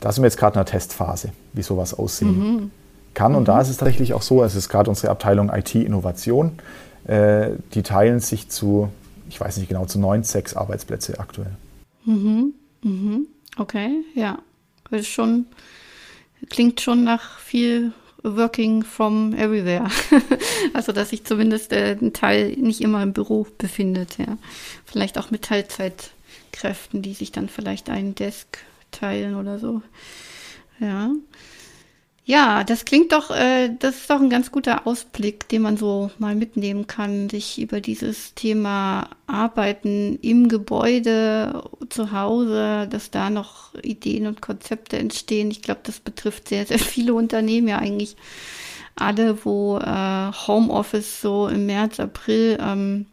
da 0.00 0.12
sind 0.12 0.22
wir 0.22 0.28
jetzt 0.28 0.38
gerade 0.38 0.54
in 0.54 0.58
einer 0.58 0.66
Testphase, 0.66 1.30
wie 1.52 1.62
sowas 1.62 1.94
aussehen 1.94 2.38
mhm. 2.38 2.70
kann. 3.14 3.34
Und 3.34 3.42
mhm. 3.42 3.46
da 3.46 3.60
ist 3.60 3.68
es 3.68 3.76
tatsächlich 3.76 4.14
auch 4.14 4.22
so, 4.22 4.42
es 4.42 4.54
ist 4.54 4.68
gerade 4.68 4.90
unsere 4.90 5.10
Abteilung 5.10 5.50
IT-Innovation, 5.50 6.58
äh, 7.06 7.50
die 7.74 7.82
teilen 7.82 8.20
sich 8.20 8.48
zu, 8.48 8.90
ich 9.28 9.40
weiß 9.40 9.56
nicht 9.58 9.68
genau, 9.68 9.86
zu 9.86 9.98
neun, 9.98 10.24
sechs 10.24 10.54
Arbeitsplätze 10.54 11.18
aktuell. 11.18 11.52
Mhm. 12.04 12.54
Mhm. 12.82 13.26
Okay, 13.58 14.02
ja. 14.14 14.38
Das 14.90 15.00
ist 15.00 15.08
schon, 15.08 15.46
klingt 16.50 16.80
schon 16.80 17.04
nach 17.04 17.38
viel 17.38 17.92
Working 18.26 18.82
from 18.82 19.34
everywhere. 19.34 19.88
also, 20.74 20.92
dass 20.92 21.10
sich 21.10 21.24
zumindest 21.24 21.72
äh, 21.72 21.96
ein 22.00 22.12
Teil 22.12 22.56
nicht 22.56 22.80
immer 22.80 23.02
im 23.02 23.12
Büro 23.12 23.46
befindet, 23.58 24.18
ja. 24.18 24.38
Vielleicht 24.84 25.18
auch 25.18 25.30
mit 25.30 25.42
Teilzeitkräften, 25.42 27.02
die 27.02 27.14
sich 27.14 27.30
dann 27.30 27.48
vielleicht 27.48 27.88
einen 27.88 28.14
Desk 28.14 28.58
teilen 28.90 29.36
oder 29.36 29.58
so. 29.58 29.82
Ja. 30.80 31.10
Ja, 32.28 32.64
das 32.64 32.84
klingt 32.84 33.12
doch, 33.12 33.30
äh, 33.30 33.70
das 33.78 33.98
ist 33.98 34.10
doch 34.10 34.20
ein 34.20 34.30
ganz 34.30 34.50
guter 34.50 34.84
Ausblick, 34.88 35.48
den 35.48 35.62
man 35.62 35.76
so 35.76 36.10
mal 36.18 36.34
mitnehmen 36.34 36.88
kann, 36.88 37.30
sich 37.30 37.60
über 37.60 37.80
dieses 37.80 38.34
Thema 38.34 39.10
Arbeiten 39.28 40.18
im 40.22 40.48
Gebäude, 40.48 41.62
zu 41.88 42.10
Hause, 42.10 42.88
dass 42.90 43.12
da 43.12 43.30
noch 43.30 43.74
Ideen 43.80 44.26
und 44.26 44.42
Konzepte 44.42 44.98
entstehen. 44.98 45.52
Ich 45.52 45.62
glaube, 45.62 45.82
das 45.84 46.00
betrifft 46.00 46.48
sehr, 46.48 46.66
sehr 46.66 46.80
viele 46.80 47.14
Unternehmen 47.14 47.68
ja 47.68 47.78
eigentlich 47.78 48.16
alle, 48.96 49.44
wo 49.44 49.78
äh, 49.78 50.32
Homeoffice 50.48 51.20
so 51.20 51.46
im 51.46 51.66
März, 51.66 52.00
April 52.00 52.58
ähm, 52.60 53.06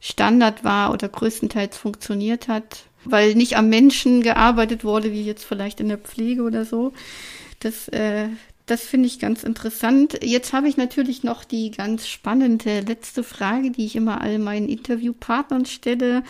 Standard 0.00 0.64
war 0.64 0.94
oder 0.94 1.10
größtenteils 1.10 1.76
funktioniert 1.76 2.48
hat, 2.48 2.84
weil 3.04 3.34
nicht 3.34 3.58
am 3.58 3.68
Menschen 3.68 4.22
gearbeitet 4.22 4.82
wurde, 4.82 5.12
wie 5.12 5.24
jetzt 5.24 5.44
vielleicht 5.44 5.80
in 5.80 5.88
der 5.88 5.98
Pflege 5.98 6.42
oder 6.42 6.64
so. 6.64 6.94
Das, 7.60 7.88
äh, 7.88 8.28
das 8.66 8.82
finde 8.82 9.06
ich 9.06 9.18
ganz 9.18 9.44
interessant. 9.44 10.18
Jetzt 10.22 10.52
habe 10.52 10.68
ich 10.68 10.76
natürlich 10.76 11.22
noch 11.22 11.44
die 11.44 11.70
ganz 11.70 12.08
spannende 12.08 12.80
letzte 12.80 13.22
Frage, 13.22 13.70
die 13.70 13.86
ich 13.86 13.96
immer 13.96 14.20
all 14.20 14.38
meinen 14.38 14.68
Interviewpartnern 14.68 15.66
stelle. 15.66 16.22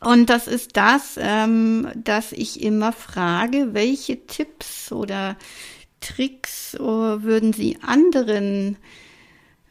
Und 0.00 0.28
das 0.28 0.46
ist 0.46 0.76
das, 0.76 1.18
ähm, 1.18 1.88
dass 1.94 2.32
ich 2.32 2.62
immer 2.62 2.92
frage, 2.92 3.68
welche 3.72 4.26
Tipps 4.26 4.92
oder 4.92 5.36
Tricks 6.00 6.76
oh, 6.78 7.22
würden 7.22 7.52
Sie 7.52 7.78
anderen 7.82 8.76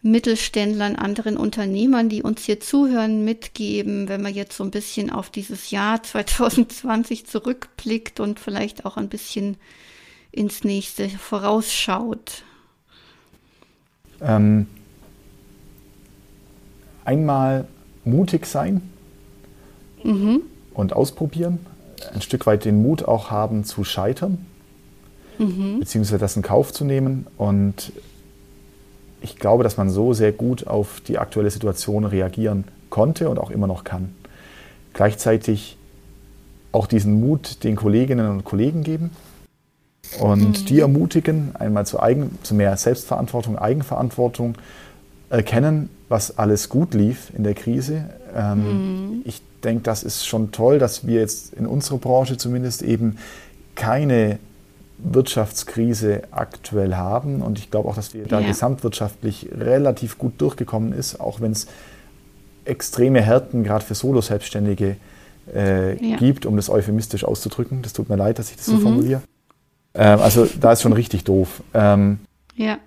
Mittelständlern, 0.01 0.95
anderen 0.95 1.35
Unternehmern, 1.35 2.09
die 2.09 2.21
uns 2.21 2.43
hier 2.43 2.59
zuhören, 2.59 3.25
mitgeben, 3.25 4.07
wenn 4.07 4.21
man 4.21 4.33
jetzt 4.33 4.55
so 4.55 4.63
ein 4.63 4.71
bisschen 4.71 5.09
auf 5.09 5.29
dieses 5.29 5.71
Jahr 5.71 6.01
2020 6.03 7.25
zurückblickt 7.25 8.19
und 8.19 8.39
vielleicht 8.39 8.85
auch 8.85 8.97
ein 8.97 9.09
bisschen 9.09 9.57
ins 10.35 10.63
nächste 10.63 11.09
vorausschaut? 11.09 12.43
Ähm, 14.21 14.67
einmal 17.05 17.65
mutig 18.03 18.45
sein 18.45 18.81
mhm. 20.03 20.41
und 20.73 20.93
ausprobieren, 20.93 21.59
ein 22.13 22.21
Stück 22.21 22.45
weit 22.45 22.65
den 22.65 22.81
Mut 22.81 23.03
auch 23.03 23.31
haben 23.31 23.63
zu 23.63 23.83
scheitern, 23.83 24.45
mhm. 25.37 25.79
beziehungsweise 25.79 26.19
das 26.19 26.35
in 26.35 26.43
Kauf 26.43 26.73
zu 26.73 26.83
nehmen. 26.85 27.27
Und 27.37 27.93
ich 29.21 29.37
glaube, 29.37 29.63
dass 29.63 29.77
man 29.77 29.89
so 29.89 30.13
sehr 30.13 30.31
gut 30.31 30.67
auf 30.67 31.01
die 31.01 31.17
aktuelle 31.17 31.49
Situation 31.49 32.05
reagieren 32.05 32.65
konnte 32.89 33.29
und 33.29 33.39
auch 33.39 33.51
immer 33.51 33.67
noch 33.67 33.83
kann. 33.83 34.13
Gleichzeitig 34.93 35.77
auch 36.71 36.87
diesen 36.87 37.19
Mut 37.21 37.63
den 37.63 37.77
Kolleginnen 37.77 38.29
und 38.29 38.43
Kollegen 38.43 38.83
geben 38.83 39.11
und 40.19 40.61
mhm. 40.61 40.65
die 40.65 40.79
ermutigen, 40.79 41.55
einmal 41.55 41.85
zu, 41.85 41.99
eigen, 41.99 42.37
zu 42.43 42.55
mehr 42.55 42.75
Selbstverantwortung, 42.77 43.57
Eigenverantwortung, 43.57 44.55
erkennen, 45.29 45.89
was 46.09 46.37
alles 46.37 46.69
gut 46.69 46.93
lief 46.93 47.31
in 47.35 47.43
der 47.43 47.53
Krise. 47.53 48.05
Ähm, 48.35 48.59
mhm. 48.59 49.21
Ich 49.25 49.41
denke, 49.63 49.83
das 49.83 50.03
ist 50.03 50.25
schon 50.25 50.51
toll, 50.51 50.79
dass 50.79 51.05
wir 51.05 51.19
jetzt 51.19 51.53
in 51.53 51.65
unserer 51.65 51.97
Branche 51.97 52.37
zumindest 52.37 52.81
eben 52.81 53.17
keine 53.75 54.39
Wirtschaftskrise 54.97 56.23
aktuell 56.31 56.95
haben. 56.95 57.41
Und 57.41 57.59
ich 57.59 57.71
glaube 57.71 57.89
auch, 57.89 57.95
dass 57.95 58.13
wir 58.13 58.25
da 58.25 58.39
ja. 58.39 58.47
gesamtwirtschaftlich 58.47 59.49
relativ 59.57 60.17
gut 60.17 60.33
durchgekommen 60.39 60.93
ist, 60.93 61.19
auch 61.19 61.41
wenn 61.41 61.51
es 61.51 61.67
extreme 62.63 63.21
Härten 63.21 63.63
gerade 63.63 63.83
für 63.83 63.95
Solo-Selbstständige 63.95 64.95
äh, 65.53 66.11
ja. 66.11 66.17
gibt, 66.17 66.45
um 66.45 66.55
das 66.55 66.69
euphemistisch 66.69 67.23
auszudrücken. 67.23 67.81
Das 67.81 67.93
tut 67.93 68.09
mir 68.09 68.15
leid, 68.15 68.39
dass 68.39 68.49
ich 68.49 68.57
das 68.57 68.65
so 68.65 68.73
mhm. 68.73 68.81
formuliere. 68.81 69.21
Ähm, 69.95 70.19
also 70.19 70.45
da 70.59 70.73
ist 70.73 70.81
schon 70.81 70.93
richtig 70.93 71.23
doof. 71.23 71.63
Ähm, 71.73 72.19
ja. 72.55 72.77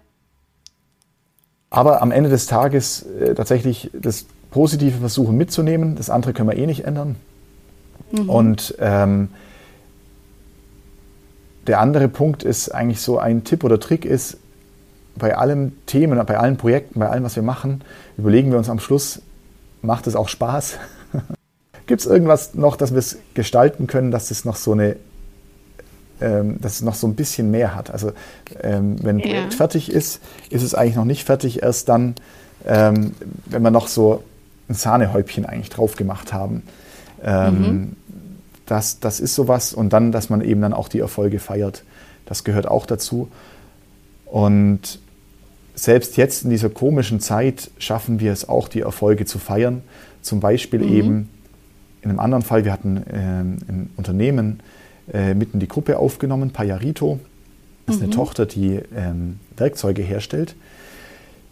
Aber 1.70 2.02
am 2.02 2.12
Ende 2.12 2.30
des 2.30 2.46
Tages 2.46 3.02
äh, 3.02 3.34
tatsächlich 3.34 3.90
das 3.92 4.26
Positive 4.50 4.98
versuchen 4.98 5.36
mitzunehmen. 5.36 5.96
Das 5.96 6.10
andere 6.10 6.32
können 6.32 6.48
wir 6.48 6.56
eh 6.56 6.66
nicht 6.66 6.84
ändern. 6.84 7.16
Mhm. 8.12 8.30
Und 8.30 8.74
ähm, 8.78 9.28
der 11.66 11.80
andere 11.80 12.08
Punkt 12.08 12.42
ist 12.42 12.70
eigentlich 12.70 13.00
so 13.00 13.18
ein 13.18 13.44
Tipp 13.44 13.64
oder 13.64 13.78
Trick 13.78 14.04
ist, 14.04 14.38
bei 15.16 15.36
allen 15.36 15.76
Themen, 15.86 16.24
bei 16.24 16.38
allen 16.38 16.56
Projekten, 16.56 17.00
bei 17.00 17.08
allem, 17.08 17.24
was 17.24 17.36
wir 17.36 17.42
machen, 17.42 17.82
überlegen 18.16 18.50
wir 18.50 18.58
uns 18.58 18.70
am 18.70 18.78
Schluss, 18.78 19.20
macht 19.82 20.06
es 20.06 20.16
auch 20.16 20.28
Spaß? 20.28 20.78
Gibt 21.86 22.00
es 22.00 22.06
irgendwas 22.06 22.54
noch, 22.54 22.76
dass 22.76 22.92
wir 22.92 22.98
es 22.98 23.18
gestalten 23.34 23.86
können, 23.86 24.10
dass 24.10 24.30
es 24.30 24.44
noch 24.44 24.56
so 24.56 24.72
eine 24.72 24.96
ähm, 26.20 26.60
dass 26.60 26.74
es 26.74 26.82
noch 26.82 26.94
so 26.94 27.06
ein 27.06 27.14
bisschen 27.14 27.50
mehr 27.50 27.74
hat. 27.74 27.90
Also 27.90 28.12
ähm, 28.62 28.96
wenn 29.02 29.16
ein 29.16 29.22
Projekt 29.22 29.52
ja. 29.52 29.56
fertig 29.56 29.90
ist, 29.90 30.20
ist 30.50 30.62
es 30.62 30.74
eigentlich 30.74 30.96
noch 30.96 31.04
nicht 31.04 31.24
fertig, 31.24 31.62
erst 31.62 31.88
dann, 31.88 32.14
ähm, 32.66 33.14
wenn 33.46 33.62
wir 33.62 33.70
noch 33.70 33.88
so 33.88 34.24
ein 34.68 34.74
Sahnehäubchen 34.74 35.46
eigentlich 35.46 35.70
drauf 35.70 35.96
gemacht 35.96 36.32
haben. 36.32 36.62
Ähm, 37.22 37.60
mhm. 37.60 37.96
das, 38.66 39.00
das 39.00 39.20
ist 39.20 39.34
sowas. 39.34 39.72
Und 39.72 39.92
dann, 39.92 40.12
dass 40.12 40.30
man 40.30 40.40
eben 40.40 40.60
dann 40.60 40.72
auch 40.72 40.88
die 40.88 41.00
Erfolge 41.00 41.38
feiert. 41.38 41.84
Das 42.26 42.44
gehört 42.44 42.68
auch 42.68 42.86
dazu. 42.86 43.28
Und 44.26 44.98
selbst 45.74 46.16
jetzt 46.16 46.44
in 46.44 46.50
dieser 46.50 46.68
komischen 46.68 47.20
Zeit 47.20 47.70
schaffen 47.78 48.20
wir 48.20 48.32
es 48.32 48.48
auch, 48.48 48.68
die 48.68 48.80
Erfolge 48.80 49.24
zu 49.24 49.38
feiern. 49.38 49.82
Zum 50.20 50.40
Beispiel 50.40 50.80
mhm. 50.80 50.92
eben 50.92 51.28
in 52.02 52.10
einem 52.10 52.20
anderen 52.20 52.42
Fall, 52.42 52.64
wir 52.64 52.72
hatten 52.72 53.02
ähm, 53.12 53.58
ein 53.68 53.90
Unternehmen, 53.96 54.60
äh, 55.12 55.34
mitten 55.34 55.58
die 55.60 55.68
Gruppe 55.68 55.98
aufgenommen, 55.98 56.50
Payarito. 56.50 57.20
Das 57.86 57.96
ist 57.96 58.02
mhm. 58.02 58.06
eine 58.06 58.14
Tochter, 58.14 58.46
die 58.46 58.80
ähm, 58.94 59.40
Werkzeuge 59.56 60.02
herstellt. 60.02 60.54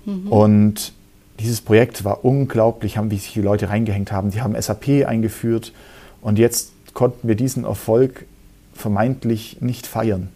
Mhm. 0.05 0.29
Und 0.29 0.93
dieses 1.41 1.61
Projekt 1.61 2.05
war 2.05 2.25
unglaublich, 2.25 2.97
haben, 2.97 3.11
wie 3.11 3.19
sich 3.19 3.33
die 3.33 3.43
Leute 3.43 3.69
reingehängt 3.69 4.13
haben. 4.13 4.31
Die 4.31 4.43
haben 4.43 4.61
SAP 4.61 5.07
eingeführt 5.07 5.73
und 6.21 6.39
jetzt 6.39 6.73
konnten 6.95 7.29
wir 7.29 7.35
diesen 7.35 7.65
Erfolg 7.65 8.25
vermeintlich 8.75 9.59
nicht 9.61 9.87
feiern. 9.87 10.29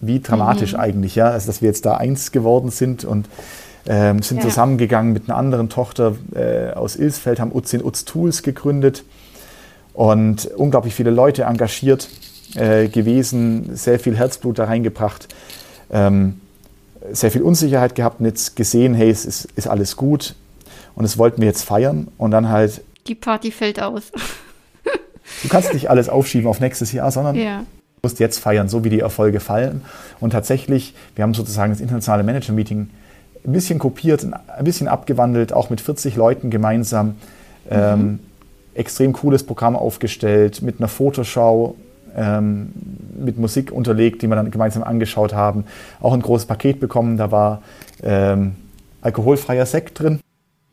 wie 0.00 0.20
dramatisch 0.20 0.74
mhm. 0.74 0.80
eigentlich, 0.80 1.14
ja, 1.14 1.30
also 1.30 1.46
dass 1.46 1.62
wir 1.62 1.68
jetzt 1.68 1.86
da 1.86 1.96
eins 1.96 2.30
geworden 2.30 2.70
sind 2.70 3.04
und 3.04 3.28
ähm, 3.86 4.20
sind 4.20 4.38
ja. 4.38 4.42
zusammengegangen 4.44 5.12
mit 5.12 5.28
einer 5.28 5.38
anderen 5.38 5.70
Tochter 5.70 6.16
äh, 6.34 6.72
aus 6.72 6.96
Ilsfeld, 6.96 7.40
haben 7.40 7.50
Utz 7.54 7.72
in 7.72 7.82
Utz 7.82 8.04
Tools 8.04 8.42
gegründet 8.42 9.04
und 9.94 10.46
unglaublich 10.54 10.94
viele 10.94 11.10
Leute 11.10 11.44
engagiert 11.44 12.08
äh, 12.56 12.88
gewesen, 12.88 13.76
sehr 13.76 13.98
viel 13.98 14.16
Herzblut 14.16 14.58
da 14.58 14.64
reingebracht, 14.64 15.28
ähm, 15.90 16.40
sehr 17.12 17.30
viel 17.30 17.42
Unsicherheit 17.42 17.94
gehabt 17.94 18.20
und 18.20 18.26
jetzt 18.26 18.56
gesehen, 18.56 18.94
hey, 18.94 19.10
es 19.10 19.24
ist, 19.24 19.48
ist 19.56 19.68
alles 19.68 19.96
gut 19.96 20.34
und 20.94 21.04
das 21.04 21.18
wollten 21.18 21.40
wir 21.40 21.46
jetzt 21.46 21.62
feiern 21.62 22.08
und 22.18 22.30
dann 22.30 22.48
halt. 22.48 22.80
Die 23.06 23.14
Party 23.14 23.52
fällt 23.52 23.80
aus. 23.80 24.10
du 25.42 25.48
kannst 25.48 25.72
nicht 25.72 25.90
alles 25.90 26.08
aufschieben 26.08 26.48
auf 26.48 26.60
nächstes 26.60 26.92
Jahr, 26.92 27.10
sondern 27.10 27.36
ja. 27.36 27.58
du 27.58 27.64
musst 28.02 28.18
jetzt 28.18 28.38
feiern, 28.38 28.68
so 28.68 28.82
wie 28.82 28.90
die 28.90 29.00
Erfolge 29.00 29.40
fallen. 29.40 29.82
Und 30.18 30.30
tatsächlich, 30.30 30.94
wir 31.14 31.22
haben 31.22 31.34
sozusagen 31.34 31.72
das 31.72 31.80
internationale 31.80 32.24
Manager-Meeting 32.24 32.90
ein 33.46 33.52
bisschen 33.52 33.78
kopiert, 33.78 34.24
ein 34.24 34.64
bisschen 34.64 34.88
abgewandelt, 34.88 35.52
auch 35.52 35.70
mit 35.70 35.80
40 35.80 36.16
Leuten 36.16 36.50
gemeinsam. 36.50 37.08
Mhm. 37.08 37.16
Ähm, 37.70 38.18
extrem 38.74 39.12
cooles 39.12 39.44
Programm 39.44 39.74
aufgestellt, 39.74 40.62
mit 40.62 40.80
einer 40.80 40.88
Fotoschau, 40.88 41.76
ähm, 42.16 42.72
mit 43.18 43.38
Musik 43.38 43.70
unterlegt, 43.70 44.22
die 44.22 44.28
wir 44.28 44.36
dann 44.36 44.50
gemeinsam 44.50 44.82
angeschaut 44.82 45.34
haben. 45.34 45.64
Auch 46.00 46.12
ein 46.12 46.22
großes 46.22 46.46
Paket 46.46 46.80
bekommen, 46.80 47.16
da 47.16 47.30
war 47.30 47.62
ähm, 48.02 48.56
alkoholfreier 49.02 49.66
Sekt 49.66 50.00
drin. 50.00 50.20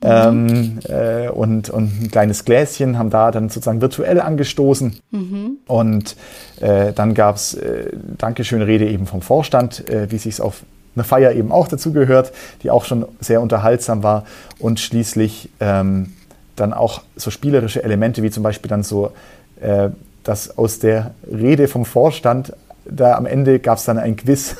Mhm. 0.03 0.09
Ähm, 0.09 0.79
äh, 0.89 1.29
und, 1.29 1.69
und 1.69 2.01
ein 2.01 2.11
kleines 2.11 2.43
Gläschen, 2.43 2.97
haben 2.97 3.09
da 3.09 3.31
dann 3.31 3.49
sozusagen 3.49 3.81
virtuell 3.81 4.19
angestoßen. 4.19 4.97
Mhm. 5.11 5.57
Und 5.65 6.17
äh, 6.59 6.91
dann 6.91 7.13
gab 7.13 7.37
es 7.37 7.53
äh, 7.53 7.89
Dankeschön-Rede 8.17 8.85
eben 8.85 9.05
vom 9.05 9.21
Vorstand, 9.21 9.87
äh, 9.89 10.11
wie 10.11 10.17
sich 10.17 10.33
es 10.33 10.41
auf 10.41 10.63
eine 10.95 11.03
Feier 11.03 11.31
eben 11.31 11.51
auch 11.51 11.67
dazugehört, 11.67 12.33
die 12.61 12.69
auch 12.69 12.85
schon 12.85 13.05
sehr 13.19 13.41
unterhaltsam 13.41 14.03
war 14.03 14.25
und 14.59 14.79
schließlich 14.79 15.49
ähm, 15.59 16.13
dann 16.55 16.73
auch 16.73 17.01
so 17.15 17.31
spielerische 17.31 17.83
Elemente 17.83 18.21
wie 18.21 18.29
zum 18.29 18.43
Beispiel 18.43 18.69
dann 18.69 18.83
so, 18.83 19.11
äh, 19.59 19.89
dass 20.23 20.57
aus 20.57 20.79
der 20.79 21.13
Rede 21.29 21.67
vom 21.67 21.85
Vorstand 21.85 22.53
da 22.85 23.15
am 23.15 23.25
Ende 23.25 23.59
gab 23.59 23.77
es 23.77 23.85
dann 23.85 23.97
ein 23.97 24.15
Quiz. 24.15 24.57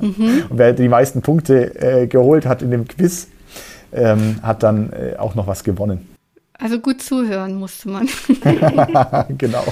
mhm. 0.00 0.44
Und 0.48 0.58
wer 0.58 0.72
die 0.72 0.88
meisten 0.88 1.22
Punkte 1.22 1.74
äh, 1.80 2.06
geholt 2.06 2.46
hat 2.46 2.62
in 2.62 2.70
dem 2.70 2.88
Quiz, 2.88 3.28
ähm, 3.92 4.40
hat 4.42 4.62
dann 4.62 4.92
äh, 4.92 5.16
auch 5.16 5.34
noch 5.34 5.46
was 5.46 5.62
gewonnen. 5.62 6.08
Also 6.58 6.78
gut 6.78 7.02
zuhören 7.02 7.54
musste 7.54 7.88
man. 7.88 8.08
genau. 9.38 9.64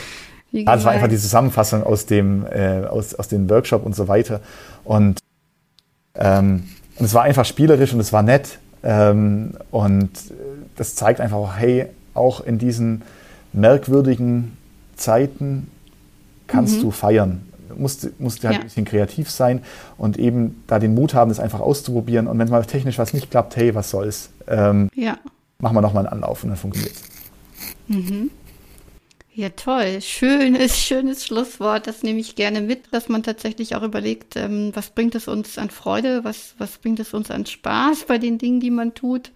Ja, 0.52 0.74
das 0.74 0.84
war 0.84 0.92
einfach 0.92 1.08
die 1.08 1.18
Zusammenfassung 1.18 1.84
aus 1.84 2.06
dem, 2.06 2.44
äh, 2.46 2.84
aus, 2.86 3.14
aus 3.14 3.28
dem 3.28 3.48
Workshop 3.48 3.86
und 3.86 3.94
so 3.94 4.08
weiter. 4.08 4.40
Und 4.84 5.18
ähm, 6.14 6.64
und 7.00 7.06
es 7.06 7.14
war 7.14 7.22
einfach 7.22 7.46
spielerisch 7.46 7.94
und 7.94 8.00
es 8.00 8.12
war 8.12 8.22
nett. 8.22 8.58
Ähm, 8.82 9.54
und 9.70 10.10
das 10.76 10.94
zeigt 10.94 11.20
einfach 11.20 11.56
hey, 11.56 11.86
auch 12.12 12.42
in 12.42 12.58
diesen 12.58 13.02
merkwürdigen 13.54 14.56
Zeiten 15.00 15.70
kannst 16.46 16.78
mhm. 16.78 16.82
du 16.82 16.90
feiern. 16.90 17.42
Du 17.68 17.76
musst, 17.76 18.20
musst 18.20 18.44
halt 18.44 18.54
ja. 18.54 18.60
ein 18.60 18.66
bisschen 18.66 18.84
kreativ 18.84 19.30
sein 19.30 19.62
und 19.96 20.18
eben 20.18 20.62
da 20.66 20.78
den 20.78 20.94
Mut 20.94 21.14
haben, 21.14 21.28
das 21.28 21.40
einfach 21.40 21.60
auszuprobieren. 21.60 22.26
Und 22.26 22.38
wenn 22.38 22.48
mal 22.48 22.64
technisch 22.64 22.98
was 22.98 23.12
nicht 23.14 23.30
klappt, 23.30 23.56
hey, 23.56 23.74
was 23.74 23.90
soll's? 23.90 24.30
Ähm, 24.48 24.88
ja. 24.94 25.18
Machen 25.58 25.76
wir 25.76 25.80
nochmal 25.80 26.06
einen 26.06 26.14
Anlauf 26.14 26.42
und 26.42 26.50
dann 26.50 26.58
funktioniert 26.58 26.94
es. 26.96 27.02
Mhm. 27.88 28.30
Ja, 29.32 29.48
toll. 29.50 30.00
Schönes, 30.02 30.76
schönes 30.76 31.24
Schlusswort. 31.24 31.86
Das 31.86 32.02
nehme 32.02 32.18
ich 32.18 32.34
gerne 32.34 32.60
mit, 32.60 32.92
dass 32.92 33.08
man 33.08 33.22
tatsächlich 33.22 33.76
auch 33.76 33.82
überlegt, 33.82 34.34
ähm, 34.36 34.72
was 34.74 34.90
bringt 34.90 35.14
es 35.14 35.28
uns 35.28 35.56
an 35.56 35.70
Freude, 35.70 36.24
was, 36.24 36.54
was 36.58 36.78
bringt 36.78 36.98
es 36.98 37.14
uns 37.14 37.30
an 37.30 37.46
Spaß 37.46 38.04
bei 38.06 38.18
den 38.18 38.38
Dingen, 38.38 38.60
die 38.60 38.70
man 38.70 38.94
tut. 38.94 39.30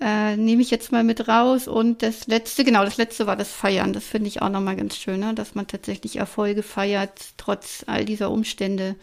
Äh, 0.00 0.36
nehme 0.36 0.60
ich 0.60 0.70
jetzt 0.70 0.92
mal 0.92 1.04
mit 1.04 1.26
raus. 1.26 1.68
Und 1.68 2.02
das 2.02 2.26
letzte, 2.26 2.64
genau, 2.64 2.84
das 2.84 2.98
letzte 2.98 3.26
war 3.26 3.36
das 3.36 3.50
Feiern. 3.50 3.92
Das 3.92 4.04
finde 4.04 4.28
ich 4.28 4.42
auch 4.42 4.50
nochmal 4.50 4.76
ganz 4.76 4.96
schön, 4.96 5.20
ne? 5.20 5.34
dass 5.34 5.54
man 5.54 5.66
tatsächlich 5.66 6.16
Erfolge 6.16 6.62
feiert, 6.62 7.12
trotz 7.38 7.84
all 7.86 8.04
dieser 8.04 8.30
Umstände 8.30 8.96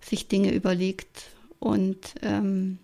sich 0.00 0.26
Dinge 0.26 0.52
überlegt 0.52 1.26
und 1.60 1.96
ähm, 2.22 2.78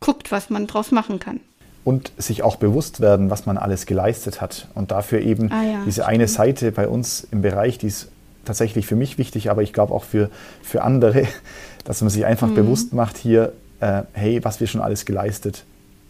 guckt, 0.00 0.32
was 0.32 0.48
man 0.48 0.66
draus 0.66 0.90
machen 0.90 1.18
kann 1.18 1.40
und 1.84 2.12
sich 2.16 2.42
auch 2.42 2.56
bewusst 2.56 3.00
werden, 3.00 3.30
was 3.30 3.46
man 3.46 3.58
alles 3.58 3.86
geleistet 3.86 4.40
hat. 4.40 4.68
Und 4.74 4.90
dafür 4.90 5.20
eben 5.20 5.50
ah, 5.50 5.62
ja, 5.62 5.82
diese 5.84 6.06
eine 6.06 6.28
Seite 6.28 6.72
bei 6.72 6.88
uns 6.88 7.26
im 7.30 7.42
Bereich, 7.42 7.78
die 7.78 7.88
ist 7.88 8.08
tatsächlich 8.44 8.86
für 8.86 8.96
mich 8.96 9.18
wichtig, 9.18 9.50
aber 9.50 9.62
ich 9.62 9.72
glaube 9.72 9.92
auch 9.92 10.04
für, 10.04 10.30
für 10.62 10.82
andere, 10.82 11.26
dass 11.84 12.00
man 12.00 12.10
sich 12.10 12.24
einfach 12.24 12.48
mhm. 12.48 12.54
bewusst 12.54 12.92
macht 12.92 13.16
hier, 13.16 13.52
äh, 13.80 14.02
hey, 14.12 14.44
was 14.44 14.60
wir 14.60 14.66
schon 14.66 14.80
alles 14.80 15.04
geleistet 15.04 15.64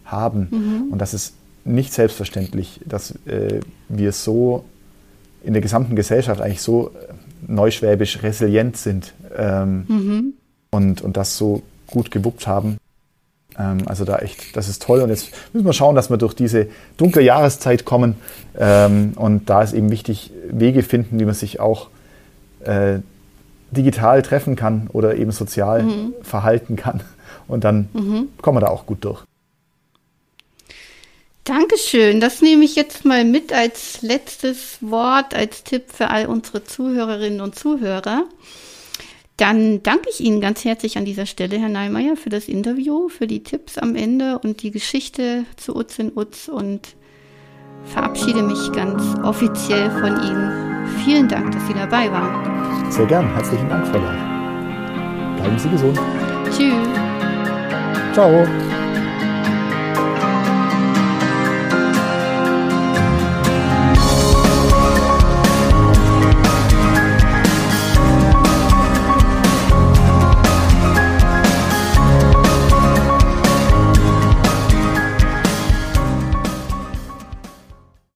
haben. 0.05 0.49
Mhm. 0.51 0.93
Und 0.93 0.99
das 0.99 1.15
ist 1.15 1.35
nicht 1.65 1.93
selbstverständlich, 1.93 2.81
dass 2.85 3.13
äh, 3.27 3.61
wir 3.89 4.13
so 4.13 4.65
in 5.43 5.53
der 5.53 5.63
gesamten 5.63 5.97
Gesellschaft 5.97 6.41
eigentlich 6.41 6.63
so 6.63 6.89
äh, 6.89 7.13
neuschwäbisch 7.47 8.23
resilient 8.23 8.77
sind 8.77 9.15
ähm, 9.37 9.85
mhm. 9.89 10.33
und, 10.71 11.03
und 11.03 11.17
das 11.17 11.37
so 11.37 11.63
gut 11.87 12.11
gewuppt 12.11 12.47
haben. 12.47 12.79
Ähm, 13.59 13.79
also 13.87 14.05
da 14.05 14.19
echt, 14.19 14.57
das 14.57 14.69
ist 14.69 14.83
toll. 14.83 15.01
Und 15.01 15.11
jetzt 15.11 15.31
müssen 15.53 15.67
wir 15.67 15.73
schauen, 15.73 15.95
dass 15.95 16.11
wir 16.11 16.17
durch 16.17 16.35
diese 16.35 16.69
dunkle 16.97 17.23
Jahreszeit 17.23 17.85
kommen. 17.85 18.17
Ähm, 18.59 19.13
und 19.17 19.51
da 19.51 19.63
ist 19.63 19.73
eben 19.73 19.91
wichtig, 19.91 20.33
Wege 20.51 20.83
finden, 20.83 21.19
wie 21.21 21.25
man 21.25 21.35
sich 21.35 21.61
auch 21.61 21.89
äh, 22.61 22.99
digital 23.71 24.23
treffen 24.23 24.57
kann 24.57 24.89
oder 24.93 25.17
eben 25.17 25.33
sozial 25.33 25.83
mhm. 25.83 26.15
verhalten 26.23 26.77
kann. 26.77 27.03
Und 27.49 27.65
dann 27.65 27.89
mhm. 27.93 28.29
kommen 28.41 28.57
wir 28.57 28.61
da 28.61 28.69
auch 28.69 28.87
gut 28.87 29.05
durch. 29.05 29.25
Dankeschön. 31.45 32.21
Das 32.21 32.41
nehme 32.41 32.65
ich 32.65 32.77
jetzt 32.77 33.05
mal 33.05 33.25
mit 33.25 33.53
als 33.53 34.03
letztes 34.03 34.79
Wort, 34.81 35.35
als 35.35 35.65
Tipp 35.65 35.85
für 35.93 36.09
all 36.09 36.27
unsere 36.27 36.63
Zuhörerinnen 36.63 37.41
und 37.41 37.57
Zuhörer. 37.57 38.25
Dann 39.37 39.83
danke 39.83 40.09
ich 40.11 40.21
Ihnen 40.21 40.41
ganz 40.41 40.65
herzlich 40.65 40.99
an 40.99 41.05
dieser 41.05 41.27
Stelle, 41.27 41.59
Herr 41.59 41.69
Neimeyer, 41.69 42.17
für 42.17 42.29
das 42.29 42.47
Interview, 42.47 43.09
für 43.09 43.27
die 43.27 43.43
Tipps 43.43 43.77
am 43.77 43.97
Ende 43.97 44.39
und 44.39 44.63
die 44.63 44.71
Geschichte 44.71 45.45
zu 45.57 45.75
Utz 45.75 45.99
in 45.99 46.13
Utz 46.15 46.47
und 46.47 46.95
verabschiede 47.87 48.43
mich 48.43 48.71
ganz 48.73 49.03
offiziell 49.25 49.91
von 49.91 50.23
Ihnen. 50.23 50.87
Vielen 51.05 51.29
Dank, 51.29 51.51
dass 51.53 51.67
Sie 51.67 51.75
dabei 51.75 52.11
waren. 52.13 52.93
Sehr 52.93 53.07
gern. 53.07 53.35
Herzlichen 53.35 53.69
Dank, 53.69 53.87
Frau 53.89 53.99
Lahr. 53.99 55.37
Bleiben 55.39 55.59
Sie 55.59 55.71
gesund. 55.71 55.99
Tschüss. 56.51 56.75
Ciao. 58.13 58.47